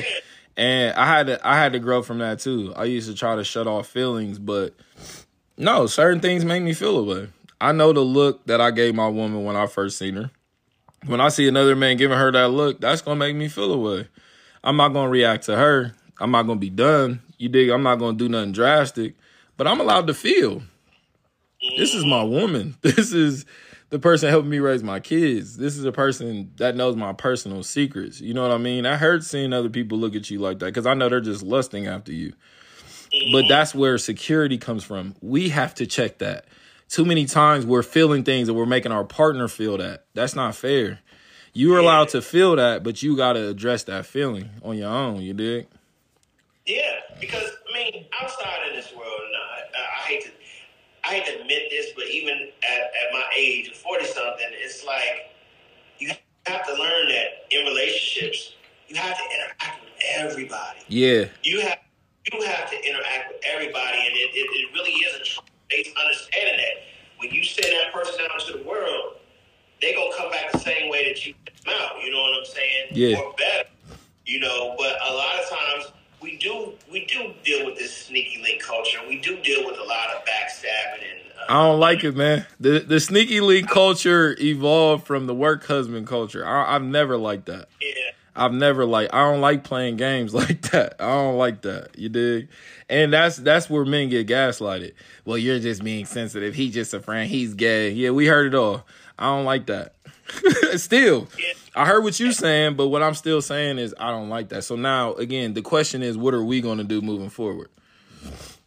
And 0.57 0.93
I 0.97 1.07
had 1.07 1.29
to 1.29 1.49
I 1.49 1.55
had 1.55 1.72
to 1.74 1.79
grow 1.79 2.03
from 2.03 2.18
that 2.18 2.41
too. 2.41 2.74
I 2.77 2.85
used 2.85 3.09
to 3.09 3.14
try 3.14 3.37
to 3.37 3.45
shut 3.45 3.68
off 3.68 3.87
feelings, 3.87 4.41
but 4.41 4.74
no, 5.57 5.87
certain 5.87 6.18
things 6.18 6.45
make 6.45 6.64
me 6.64 6.74
feel 6.74 6.99
away. 6.99 7.29
I 7.61 7.70
know 7.70 7.93
the 7.93 8.01
look 8.01 8.45
that 8.47 8.61
I 8.61 8.72
gave 8.72 8.97
my 8.97 9.07
woman 9.07 9.45
when 9.45 9.55
I 9.55 9.68
first 9.68 9.99
seen 9.99 10.16
her. 10.16 10.31
When 11.07 11.20
I 11.20 11.29
see 11.29 11.47
another 11.47 11.77
man 11.77 11.97
giving 11.97 12.18
her 12.18 12.33
that 12.33 12.49
look, 12.49 12.81
that's 12.81 13.03
gonna 13.03 13.20
make 13.20 13.37
me 13.37 13.47
feel 13.47 13.72
away. 13.72 14.09
I'm 14.64 14.77
not 14.77 14.89
gonna 14.89 15.09
react 15.09 15.45
to 15.45 15.57
her. 15.57 15.95
I'm 16.18 16.33
not 16.33 16.43
gonna 16.43 16.59
be 16.59 16.70
done. 16.70 17.22
You 17.39 17.49
dig? 17.51 17.68
I'm 17.68 17.85
not 17.85 18.01
gonna 18.01 18.16
do 18.16 18.29
nothing 18.29 18.51
drastic, 18.51 19.14
but 19.57 19.68
I'm 19.68 19.79
allowed 19.81 20.09
to 20.09 20.14
feel. 20.14 20.61
This 21.79 21.95
is 21.95 22.05
my 22.05 22.24
woman. 22.24 22.74
This 22.83 23.12
is 23.12 23.47
the 23.91 23.99
person 23.99 24.28
helping 24.30 24.51
me 24.51 24.59
raise 24.59 24.82
my 24.82 25.01
kids. 25.01 25.57
This 25.57 25.76
is 25.76 25.84
a 25.84 25.93
person 25.93 26.53
that 26.57 26.74
knows 26.74 26.97
my 26.97 27.12
personal 27.12 27.62
secrets. 27.62 28.20
You 28.20 28.34
know 28.34 28.43
what 28.43 28.51
I 28.51 28.59
mean? 28.59 28.84
I 28.84 28.97
hurt 28.97 29.24
seeing 29.24 29.53
other 29.53 29.68
people 29.68 29.99
look 29.99 30.14
at 30.14 30.30
you 30.30 30.39
like 30.39 30.59
that 30.59 30.66
because 30.66 30.87
I 30.87 30.95
know 30.95 31.09
they're 31.09 31.20
just 31.20 31.43
lusting 31.43 31.87
after 31.87 32.12
you. 32.12 32.32
But 33.11 33.18
mm-hmm. 33.18 33.49
that's 33.49 33.74
where 33.74 33.97
security 33.99 34.59
comes 34.59 34.82
from. 34.84 35.14
We 35.20 35.51
have 35.51 35.74
to 35.76 35.87
check 35.87 36.18
that. 36.18 36.47
Too 36.89 37.05
many 37.05 37.26
times 37.26 37.64
we're 37.64 37.82
feeling 37.82 38.24
things 38.24 38.49
and 38.49 38.57
we're 38.57 38.66
making 38.66 38.93
our 38.93 39.05
partner 39.05 39.49
feel 39.49 39.78
that. 39.78 40.05
That's 40.14 40.34
not 40.34 40.55
fair. 40.55 41.01
You're 41.53 41.78
allowed 41.78 42.11
to 42.11 42.20
feel 42.20 42.57
that, 42.57 42.82
but 42.82 43.03
you 43.03 43.16
got 43.16 43.32
to 43.32 43.49
address 43.49 43.84
that 43.84 44.05
feeling 44.05 44.51
on 44.62 44.76
your 44.76 44.91
own. 44.91 45.22
You 45.22 45.32
dig? 45.32 45.66
Yeah, 46.66 47.01
because 47.18 47.49
I 47.70 47.74
mean, 47.74 48.07
outside 48.20 48.68
of 48.68 48.74
this 48.74 48.93
world, 48.93 49.07
I, 49.09 49.62
I 49.78 50.03
hate 50.03 50.24
to, 50.24 50.30
I 51.07 51.14
hate 51.14 51.26
to 51.26 51.40
admit 51.40 51.70
this, 51.70 51.92
but 51.94 52.09
even 52.09 52.32
at, 52.34 52.80
at 52.80 53.12
my 53.12 53.22
age, 53.36 53.72
forty 53.76 54.07
something, 54.07 54.46
it's 54.50 54.84
like 54.84 55.30
you 55.98 56.11
have 56.46 56.66
to 56.66 56.72
learn 56.72 57.09
that 57.09 57.46
in 57.50 57.64
relationships, 57.64 58.54
you 58.88 58.96
have 58.96 59.16
to 59.16 59.24
interact 59.34 59.84
with 59.84 59.92
everybody. 60.16 60.80
Yeah. 60.88 61.26
You 61.44 61.61
have 61.61 61.78
you 62.32 62.42
have 62.42 62.70
to 62.70 62.76
interact 62.88 63.32
with 63.32 63.42
everybody, 63.44 63.98
and 63.98 64.14
it, 64.14 64.30
it, 64.34 64.50
it 64.50 64.74
really 64.74 64.90
is 64.90 65.14
a 65.14 65.24
trust-based 65.24 65.96
understanding 65.96 66.57
that 66.57 66.82
when 67.18 67.30
you 67.30 67.44
send 67.44 67.72
that 67.72 67.92
person 67.92 68.20
out 68.24 68.40
into 68.40 68.59
the 68.59 68.68
world, 68.68 69.16
they're 69.80 69.94
gonna 69.94 70.16
come 70.16 70.30
back 70.30 70.50
the 70.50 70.59
same 70.59 70.90
way 70.90 71.07
that 71.07 71.24
you 71.24 71.34
sent 71.46 71.64
them 71.64 71.74
out. 71.80 72.02
You 72.02 72.11
know 72.11 72.20
what 72.20 72.40
I'm 72.40 72.46
saying? 72.46 72.86
Yeah. 72.90 73.18
Or 73.18 73.32
better. 73.38 73.68
You 74.24 74.40
know, 74.40 74.74
but 74.76 74.98
a 75.09 75.14
lot 75.14 75.38
of 75.38 75.48
times 75.48 75.92
we 76.21 76.37
do 76.39 76.73
we 76.91 77.05
do 77.07 77.33
deal 77.45 77.67
with 77.67 77.77
this 77.77 77.95
sneaky 77.97 78.41
link 78.43 78.62
culture. 78.62 78.99
We 79.09 79.21
do 79.21 79.41
deal 79.43 79.64
with 79.67 79.79
a 79.79 79.85
lot 79.85 80.09
of 80.14 80.23
backstabbing 80.25 81.03
and. 81.03 81.21
Uh, 81.39 81.53
I 81.53 81.62
don't 81.69 81.79
like 81.81 82.03
it, 82.05 82.17
man. 82.17 82.47
The 82.59 82.81
the 82.81 82.99
sneaky 83.01 83.41
link 83.41 83.69
culture 83.69 84.37
evolved 84.41 85.07
from 85.07 85.27
the 85.27 85.35
work 85.35 85.64
husband 85.67 86.07
culture. 86.07 86.45
I, 86.47 86.75
I've 86.75 86.83
never 86.83 87.17
liked 87.17 87.47
that. 87.47 87.69
yeah. 87.81 87.93
I've 88.39 88.53
never 88.53 88.85
like 88.85 89.14
I 89.14 89.31
don't 89.31 89.41
like 89.41 89.64
playing 89.64 89.97
games 89.97 90.35
like 90.43 90.61
that. 90.73 90.97
I 91.01 91.07
don't 91.07 91.39
like 91.39 91.62
that. 91.62 91.99
You 91.99 92.09
dig? 92.09 92.49
And 92.89 93.12
that's 93.12 93.37
that's 93.37 93.71
where 93.71 93.85
men 93.85 94.09
get 94.11 94.27
gaslighted. 94.29 94.93
Well, 95.25 95.39
you're 95.39 95.59
just 95.59 95.83
being 95.83 96.05
sensitive. 96.05 96.55
He's 96.55 96.75
just 96.75 96.93
a 96.95 97.01
friend. 97.01 97.31
He's 97.31 97.55
gay. 97.55 97.91
Yeah, 97.91 98.11
we 98.11 98.27
heard 98.27 98.49
it 98.53 98.55
all. 98.55 98.85
I 99.19 99.27
don't 99.27 99.47
like 99.47 99.67
that. 99.67 99.95
still, 100.77 101.29
Yeah. 101.39 101.53
I 101.74 101.87
heard 101.87 102.03
what 102.05 102.18
you're 102.18 102.33
saying, 102.33 102.74
but 102.77 102.89
what 102.89 103.03
I'm 103.03 103.14
still 103.14 103.43
saying 103.43 103.79
is 103.79 103.95
I 103.99 104.11
don't 104.11 104.29
like 104.29 104.49
that. 104.51 104.64
So 104.64 104.77
now 104.77 105.14
again, 105.14 105.55
the 105.55 105.62
question 105.62 106.03
is, 106.03 106.16
what 106.16 106.35
are 106.35 106.43
we 106.45 106.61
going 106.61 106.79
to 106.79 106.85
do 106.85 107.01
moving 107.01 107.31
forward? 107.31 107.68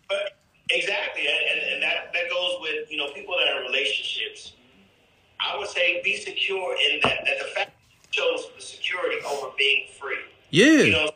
But 0.08 0.38
exactly, 0.70 1.24
and, 1.28 1.60
and, 1.60 1.74
and 1.74 1.84
that, 1.84 2.14
that 2.14 2.30
goes 2.30 2.58
with 2.62 2.90
you 2.92 2.98
know 2.98 3.12
people 3.14 3.36
that 3.38 3.54
are 3.54 3.62
in 3.62 3.68
relationships. 3.68 4.54
I 5.40 5.58
would 5.58 5.68
say 5.70 6.02
be 6.04 6.18
secure 6.18 6.76
in 6.92 7.00
that 7.04 7.20
that 7.26 7.40
the 7.40 7.46
fact 7.56 7.72
chose 8.12 8.50
the 8.56 8.62
security 8.62 9.18
over 9.26 9.48
being 9.58 9.86
free. 10.00 10.18
Yeah, 10.50 10.66
You 10.84 10.92
know, 10.92 11.12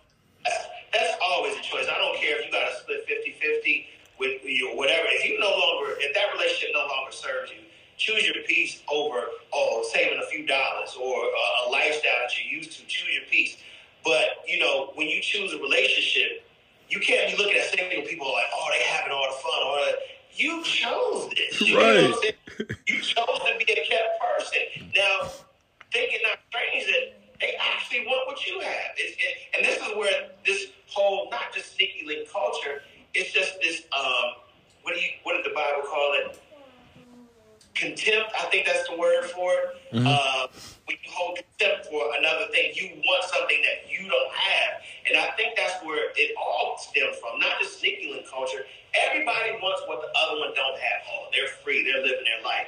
that's, 0.46 0.66
that's 0.94 1.14
always 1.24 1.58
a 1.58 1.62
choice. 1.62 1.88
I 1.92 1.98
don't 1.98 2.16
care 2.20 2.40
if 2.40 2.46
you 2.46 2.52
got 2.52 2.70
to 2.70 2.76
split 2.78 3.02
50-50 3.10 3.86
with 4.20 4.44
you 4.46 4.70
or 4.70 4.78
whatever. 4.78 5.02
If 5.10 5.28
you 5.28 5.40
no 5.40 5.50
longer, 5.50 5.98
if 6.00 6.14
that 6.14 6.32
relationship 6.34 6.70
no 6.74 6.82
longer 6.82 7.12
serves 7.12 7.50
you, 7.50 7.58
choose 7.98 8.24
your 8.26 8.36
peace 8.48 8.84
over 8.92 9.26
oh 9.54 9.84
saving 9.92 10.20
a 10.24 10.28
few 10.28 10.46
dollars 10.46 10.96
or 11.02 11.18
uh, 11.26 11.68
a 11.68 11.72
lifestyle 11.72 12.14
that 12.22 12.32
you're 12.38 12.60
used 12.60 12.74
to. 12.80 12.86
Choose 12.86 13.10
your 13.12 13.26
peace. 13.32 13.58
But 14.06 14.46
you 14.48 14.60
know, 14.60 14.92
when 14.96 15.08
you 15.08 15.20
choose 15.22 15.52
a 15.54 15.58
relationship, 15.58 16.46
you 16.90 17.00
can't 17.00 17.32
be 17.36 17.38
looking 17.44 17.58
at 17.58 17.66
single 17.74 18.04
people 18.08 18.32
like, 18.32 18.46
oh, 18.54 18.68
they 18.72 18.84
having 18.86 19.12
all 19.12 19.28
the 19.28 19.42
fun. 19.42 19.60
All 19.66 19.82
the, 19.82 19.98
you 20.36 20.64
chose 20.64 21.30
this. 21.36 21.60
You 21.62 21.74
know 21.74 21.80
what 21.82 21.98
I'm 21.98 22.12
Right. 22.12 22.16
saying? 22.22 22.70
You 22.88 23.00
chose 23.02 23.40
to 23.50 23.54
be 23.58 23.66
a 23.74 23.82
kept 23.90 24.22
person. 24.22 24.62
Now, 24.96 25.30
think 25.92 26.12
it 26.14 26.22
not 26.26 26.38
strange 26.50 26.86
that 26.86 27.20
they 27.40 27.54
actually 27.74 28.06
want 28.06 28.28
what 28.28 28.46
you 28.48 28.60
have. 28.60 28.92
It's, 28.98 29.14
it, 29.18 29.58
and 29.58 29.66
this 29.66 29.78
is 29.78 29.96
where 29.96 30.30
this 30.46 30.68
whole 30.88 31.30
not 31.30 31.54
just 31.54 31.76
sneaky 31.76 32.04
link 32.08 32.30
culture. 32.32 32.82
It's 33.14 33.32
just 33.32 33.54
this. 33.62 33.84
Um, 33.98 34.42
what 34.82 34.96
do 34.96 35.00
you? 35.02 35.10
What 35.24 35.38
did 35.38 35.46
the 35.46 35.54
Bible 35.56 35.82
call 35.88 36.14
it? 36.18 36.40
Contempt. 37.76 38.30
I 38.40 38.46
think 38.54 38.66
that's 38.68 38.88
the 38.88 38.96
word 38.98 39.26
for 39.34 39.52
it. 39.52 40.06
Uh, 40.06 40.48
when 40.86 40.98
you 41.02 41.10
hold 41.10 41.38
contempt 41.38 41.88
for 41.88 42.02
another 42.20 42.46
thing, 42.52 42.72
you 42.76 43.02
want 43.06 43.24
something 43.26 43.58
that 43.66 43.90
you 43.90 44.08
don't 44.10 44.34
have, 44.34 44.82
and 45.10 45.18
I 45.18 45.32
think 45.38 45.56
that's 45.58 45.82
where 45.84 46.12
it 46.16 46.36
all 46.38 46.78
stems 46.78 47.18
from. 47.18 47.40
Not 47.40 47.58
just 47.62 47.80
sneaky 47.80 48.12
link 48.12 48.30
culture. 48.30 48.62
Everybody 49.10 49.52
wants 49.62 49.82
what 49.88 50.02
the 50.02 50.10
other 50.14 50.40
one 50.40 50.54
don't 50.54 50.78
have. 50.78 51.00
Oh, 51.10 51.28
they're 51.34 51.48
free. 51.64 51.82
They're 51.84 52.02
living 52.04 52.26
their 52.26 52.44
life. 52.46 52.68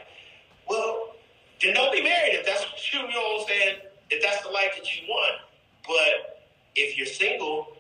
Well, 0.68 1.14
then 1.62 1.74
don't 1.76 1.92
be 1.94 2.02
married 2.02 2.34
if 2.42 2.46
that's 2.46 2.62
what 2.66 2.78
you, 2.94 3.00
you 3.02 3.14
know 3.14 3.22
what 3.38 3.42
I'm 3.42 3.48
saying? 3.48 3.76
If 4.10 4.24
that's 4.24 4.42
the 4.42 4.50
life 4.50 4.74
that 4.76 4.86
you 4.96 5.08
want. 5.08 5.38
But 5.86 6.42
if 6.76 6.98
you're 6.98 7.06
single, 7.06 7.78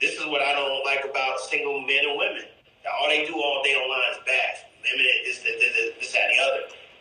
this 0.00 0.14
is 0.14 0.26
what 0.26 0.42
I 0.42 0.52
don't 0.52 0.84
like 0.84 1.04
about 1.04 1.40
single 1.40 1.80
men 1.80 2.06
and 2.06 2.18
women. 2.18 2.44
That 2.84 2.92
all 3.00 3.08
they 3.08 3.26
do 3.26 3.34
all 3.34 3.62
day 3.64 3.74
online 3.74 4.12
is 4.14 4.18
bash. 4.26 4.62
Women, 4.84 5.06
this, 5.24 5.38
this, 5.42 5.56
this, 5.58 5.94
this, 5.98 6.12
that, 6.12 6.22
and 6.30 6.38
the 6.38 6.42
other. 6.44 6.60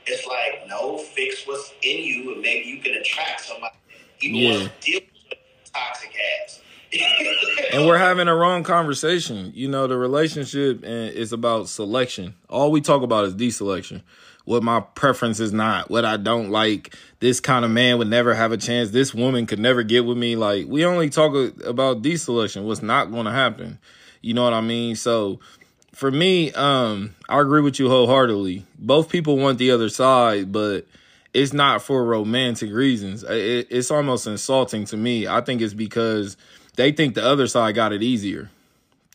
It's 0.09 0.25
like, 0.25 0.67
no, 0.67 0.97
fix 0.97 1.45
what's 1.45 1.73
in 1.83 2.03
you, 2.03 2.33
and 2.33 2.41
maybe 2.41 2.65
you 2.67 2.81
can 2.81 2.93
attract 2.93 3.41
somebody 3.41 3.75
even 4.21 4.37
Yeah. 4.37 4.49
wants 4.51 4.63
to 4.85 4.91
deal 4.91 5.01
with 5.29 5.39
toxic 5.73 6.15
ass. 6.43 6.61
and 7.73 7.85
we're 7.85 7.97
having 7.97 8.27
a 8.29 8.35
wrong 8.35 8.63
conversation. 8.87 9.51
You 9.53 9.67
know, 9.67 9.85
the 9.85 9.97
relationship 9.97 10.79
is 10.81 11.33
about 11.33 11.67
selection. 11.67 12.35
All 12.49 12.71
we 12.71 12.79
talk 12.79 13.01
about 13.01 13.25
is 13.25 13.35
deselection. 13.35 14.01
What 14.45 14.63
my 14.63 14.79
preference 14.79 15.41
is 15.41 15.51
not, 15.51 15.91
what 15.91 16.05
I 16.05 16.15
don't 16.15 16.51
like. 16.51 16.95
This 17.19 17.41
kind 17.41 17.65
of 17.65 17.71
man 17.71 17.97
would 17.97 18.07
never 18.07 18.33
have 18.33 18.53
a 18.53 18.57
chance. 18.57 18.91
This 18.91 19.13
woman 19.13 19.45
could 19.45 19.59
never 19.59 19.83
get 19.83 20.05
with 20.05 20.17
me. 20.17 20.37
Like 20.37 20.67
we 20.67 20.85
only 20.85 21.09
talk 21.09 21.33
about 21.65 22.01
deselection. 22.01 22.63
What's 22.63 22.81
not 22.81 23.11
going 23.11 23.25
to 23.25 23.31
happen? 23.31 23.77
You 24.21 24.33
know 24.33 24.45
what 24.45 24.53
I 24.53 24.61
mean? 24.61 24.95
So 24.95 25.41
for 25.93 26.09
me, 26.09 26.53
um, 26.53 27.13
I 27.27 27.41
agree 27.41 27.59
with 27.59 27.79
you 27.79 27.89
wholeheartedly. 27.89 28.65
Both 28.79 29.09
people 29.09 29.35
want 29.35 29.57
the 29.57 29.71
other 29.71 29.89
side, 29.89 30.53
but 30.53 30.87
it's 31.33 31.51
not 31.51 31.81
for 31.81 32.05
romantic 32.05 32.71
reasons. 32.71 33.23
It, 33.23 33.67
it's 33.69 33.91
almost 33.91 34.27
insulting 34.27 34.85
to 34.85 34.95
me. 34.95 35.27
I 35.27 35.41
think 35.41 35.61
it's 35.61 35.73
because 35.73 36.37
they 36.77 36.93
think 36.93 37.15
the 37.15 37.25
other 37.25 37.47
side 37.47 37.75
got 37.75 37.91
it 37.91 38.01
easier. 38.01 38.49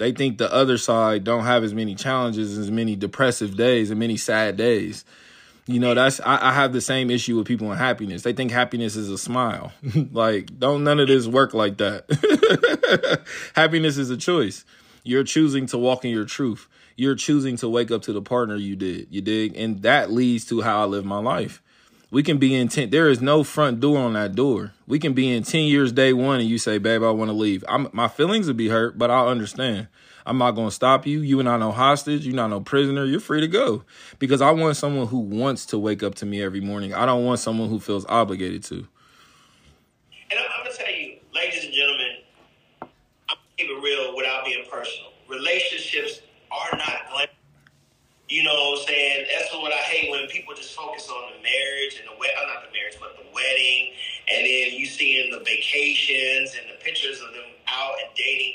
They 0.03 0.11
think 0.11 0.39
the 0.39 0.53
other 0.53 0.79
side 0.79 1.23
don't 1.23 1.45
have 1.45 1.63
as 1.63 1.75
many 1.75 1.95
challenges, 1.95 2.59
as 2.59 2.73
many 2.73 2.97
depressive 2.97 3.57
days, 3.57 3.89
and 3.89 4.01
many 4.01 4.17
sad 4.17 4.57
days. 4.57 5.05
You 5.67 5.79
know, 5.79 5.95
that's 5.95 6.19
I, 6.19 6.49
I 6.49 6.53
have 6.53 6.73
the 6.73 6.81
same 6.81 7.09
issue 7.09 7.37
with 7.37 7.47
people 7.47 7.71
in 7.71 7.79
happiness. 7.79 8.23
They 8.23 8.33
think 8.33 8.51
happiness 8.51 8.97
is 8.97 9.11
a 9.11 9.17
smile. 9.17 9.73
like, 10.13 10.59
don't 10.59 10.83
none 10.83 10.99
of 10.99 11.07
this 11.07 11.29
work 11.29 11.55
like 11.55 11.79
that. 11.79 13.21
happiness 13.55 13.97
is 13.97 14.11
a 14.11 14.17
choice. 14.17 14.65
You're 15.05 15.23
choosing 15.23 15.67
to 15.67 15.79
walk 15.79 16.05
in 16.05 16.11
your 16.11 16.25
truth. 16.25 16.67
You're 16.97 17.15
choosing 17.15 17.57
to 17.59 17.69
wake 17.69 17.93
up 17.93 18.03
to 18.03 18.13
the 18.13 18.23
partner 18.23 18.57
you 18.57 18.75
did. 18.75 19.07
You 19.09 19.21
dig? 19.21 19.57
And 19.57 19.83
that 19.83 20.11
leads 20.11 20.45
to 20.47 20.63
how 20.63 20.83
I 20.83 20.85
live 20.87 21.05
my 21.05 21.21
life. 21.21 21.62
We 22.13 22.23
can 22.23 22.37
be 22.37 22.55
in 22.55 22.69
10, 22.69 22.91
there 22.91 23.09
is 23.09 23.23
no 23.23 23.43
front 23.43 23.81
door 23.81 23.97
on 23.97 24.13
that 24.13 24.35
door. 24.35 24.75
We 24.87 24.99
can 24.99 25.15
be 25.15 25.35
in 25.35 25.45
10 25.45 25.63
years 25.63 25.93
day 25.93 26.13
one 26.13 26.41
and 26.41 26.49
you 26.49 26.59
say, 26.59 26.77
babe, 26.77 27.03
I 27.03 27.11
want 27.11 27.31
to 27.31 27.33
leave. 27.33 27.65
I'm, 27.67 27.89
my 27.95 28.07
feelings 28.07 28.47
would 28.49 28.57
be 28.59 28.69
hurt, 28.69 28.99
but 28.99 29.11
I'll 29.11 29.31
understand. 29.31 29.89
I'm 30.27 30.37
not 30.37 30.51
going 30.51 30.69
to 30.69 30.75
stop 30.75 31.07
you. 31.07 31.21
You 31.23 31.41
and 31.41 31.49
I 31.49 31.57
no 31.57 31.73
hostage. 31.73 32.27
You're 32.27 32.37
not 32.37 32.49
no 32.49 32.61
prisoner. 32.61 33.07
You're 33.07 33.19
free 33.19 33.41
to 33.41 33.49
go. 33.49 33.85
Because 34.19 34.43
I 34.43 34.51
want 34.51 34.77
someone 34.77 35.07
who 35.07 35.21
wants 35.21 35.65
to 35.67 35.79
wake 35.79 36.03
up 36.03 36.15
to 36.17 36.27
me 36.27 36.43
every 36.43 36.61
morning. 36.61 36.93
I 36.93 37.07
don't 37.07 37.25
want 37.25 37.41
someone 37.41 37.71
who 37.71 37.81
feels 37.81 38.05
obligated 38.05 38.63
to. 38.65 38.75
And 40.31 40.39
I'm, 40.39 40.45
I'm 40.59 40.65
gonna 40.67 40.77
tell 40.77 40.95
you, 40.95 41.17
ladies 41.35 41.65
and 41.65 41.73
gentlemen, 41.73 42.17
I'm 43.31 43.37
keep 43.57 43.71
it 43.71 43.83
real 43.83 44.15
without 44.15 44.45
being 44.45 44.67
personal. 44.71 45.13
Relationships 45.31 46.21
are 46.51 46.77
not 46.77 47.09
glamorous. 47.11 47.42
People 50.33 50.55
just 50.55 50.75
focus 50.75 51.09
on 51.09 51.33
the 51.33 51.43
marriage 51.43 52.01
and 52.01 52.09
the 52.09 52.19
wed 52.19 52.31
uh, 52.41 52.47
not 52.47 52.65
the 52.67 52.73
marriage, 52.73 52.97
but 52.99 53.17
the 53.17 53.25
wedding, 53.35 53.93
and 54.33 54.45
then 54.47 54.79
you 54.79 54.87
seeing 54.87 55.31
the 55.31 55.39
vacations 55.39 56.57
and 56.59 56.69
the 56.71 56.83
pictures 56.83 57.21
of 57.21 57.29
them 57.33 57.53
out 57.69 57.95
and 58.05 58.15
dating. 58.17 58.55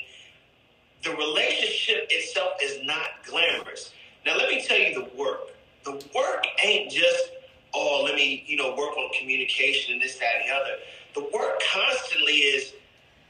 The 1.04 1.10
relationship 1.10 2.08
itself 2.10 2.54
is 2.62 2.84
not 2.84 3.24
glamorous. 3.24 3.92
Now 4.26 4.36
let 4.36 4.48
me 4.48 4.62
tell 4.66 4.78
you 4.78 4.94
the 4.94 5.16
work. 5.16 5.54
The 5.84 5.92
work 6.14 6.44
ain't 6.62 6.90
just, 6.90 7.30
oh, 7.72 8.02
let 8.04 8.16
me, 8.16 8.44
you 8.46 8.56
know, 8.56 8.70
work 8.70 8.96
on 8.96 9.10
communication 9.18 9.94
and 9.94 10.02
this, 10.02 10.18
that, 10.18 10.40
and 10.40 10.50
the 10.50 10.54
other. 10.54 10.76
The 11.14 11.36
work 11.36 11.62
constantly 11.72 12.34
is 12.34 12.74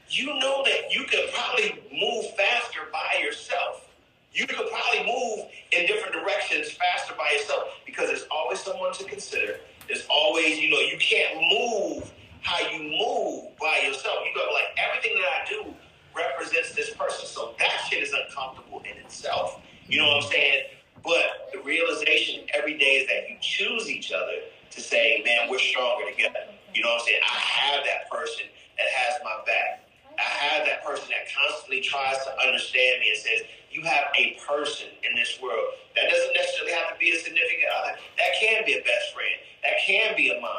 you 0.09 0.27
know 0.39 0.63
that 0.65 0.93
you 0.93 1.05
could 1.05 1.31
probably 1.31 1.79
move 1.93 2.25
faster 2.35 2.79
by 2.91 3.21
yourself. 3.23 3.88
You 4.31 4.45
could 4.45 4.57
probably 4.57 5.05
move 5.05 5.45
in 5.71 5.87
different 5.87 6.13
directions 6.13 6.71
faster 6.71 7.13
by 7.17 7.31
yourself 7.33 7.63
because 7.85 8.07
there's 8.07 8.25
always 8.29 8.59
someone 8.59 8.93
to 8.93 9.03
consider. 9.05 9.57
There's 9.87 10.05
always, 10.09 10.59
you 10.59 10.69
know, 10.69 10.79
you 10.79 10.97
can't 10.99 11.35
move 11.49 12.11
how 12.41 12.59
you 12.69 12.83
move 12.83 13.57
by 13.59 13.81
yourself. 13.85 14.17
You 14.25 14.35
got 14.35 14.53
like 14.53 14.77
everything 14.77 15.17
that 15.17 15.25
I 15.25 15.49
do 15.49 15.73
represents 16.15 16.75
this 16.75 16.91
person. 16.91 17.25
So 17.25 17.55
that 17.59 17.87
shit 17.89 18.03
is 18.03 18.13
uncomfortable 18.13 18.81
in 18.81 18.97
itself. 19.03 19.61
You 19.87 19.99
know 19.99 20.07
what 20.07 20.23
I'm 20.23 20.31
saying? 20.31 20.63
But 21.03 21.49
the 21.53 21.59
realization 21.61 22.45
every 22.53 22.77
day 22.77 23.01
is 23.01 23.07
that 23.07 23.29
you 23.29 23.37
choose 23.41 23.89
each 23.89 24.11
other 24.11 24.45
to 24.69 24.81
say, 24.81 25.23
man, 25.25 25.49
we're 25.49 25.59
stronger 25.59 26.09
together. 26.09 26.45
You 26.73 26.83
know 26.83 26.89
what 26.89 27.01
I'm 27.01 27.07
saying? 27.07 27.21
I 27.23 27.39
have 27.39 27.83
that 27.85 28.09
person 28.11 28.45
that 28.77 28.87
has 28.87 29.19
my 29.23 29.35
back. 29.45 29.85
I 30.19 30.21
have 30.21 30.67
that 30.67 30.83
person 30.85 31.07
that 31.09 31.31
constantly 31.33 31.81
tries 31.81 32.17
to 32.25 32.31
understand 32.45 32.99
me 32.99 33.09
and 33.09 33.17
says, 33.17 33.41
you 33.79 33.85
have 33.85 34.11
a 34.15 34.37
person 34.45 34.87
in 35.03 35.15
this 35.15 35.39
world. 35.41 35.73
That 35.95 36.09
doesn't 36.09 36.33
necessarily 36.33 36.73
have 36.73 36.93
to 36.93 36.99
be 36.99 37.11
a 37.11 37.19
significant 37.19 37.71
other. 37.81 37.95
That 38.17 38.31
can 38.39 38.65
be 38.65 38.73
a 38.73 38.83
best 38.83 39.13
friend. 39.13 39.35
That 39.63 39.73
can 39.85 40.15
be 40.15 40.29
a 40.31 40.41
mom. 40.41 40.51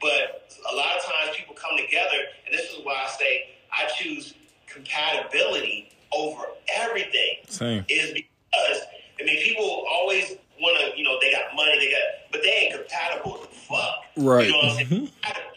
But 0.00 0.52
a 0.70 0.74
lot 0.76 0.96
of 0.96 1.02
times 1.04 1.36
people 1.36 1.54
come 1.54 1.76
together, 1.76 2.18
and 2.46 2.54
this 2.54 2.70
is 2.70 2.78
why 2.84 3.04
I 3.04 3.10
say 3.18 3.50
I 3.72 3.88
choose 3.96 4.34
compatibility 4.66 5.90
over 6.12 6.42
everything. 6.72 7.42
Same. 7.48 7.84
Is 7.88 8.12
because 8.12 8.78
I 9.20 9.24
mean 9.24 9.42
people 9.42 9.84
always 9.90 10.36
want 10.60 10.78
to, 10.80 10.96
you 10.98 11.04
know, 11.04 11.18
they 11.20 11.32
got 11.32 11.54
money, 11.54 11.78
they 11.78 11.90
got, 11.90 12.32
but 12.32 12.42
they 12.42 12.50
ain't 12.50 12.74
compatible. 12.74 13.38
Fuck. 13.68 14.04
Right. 14.16 14.46
You 14.46 14.52
know 14.52 14.58
what 14.58 14.70
I'm 14.70 14.76
saying? 14.76 14.88
Mm-hmm. 14.88 15.47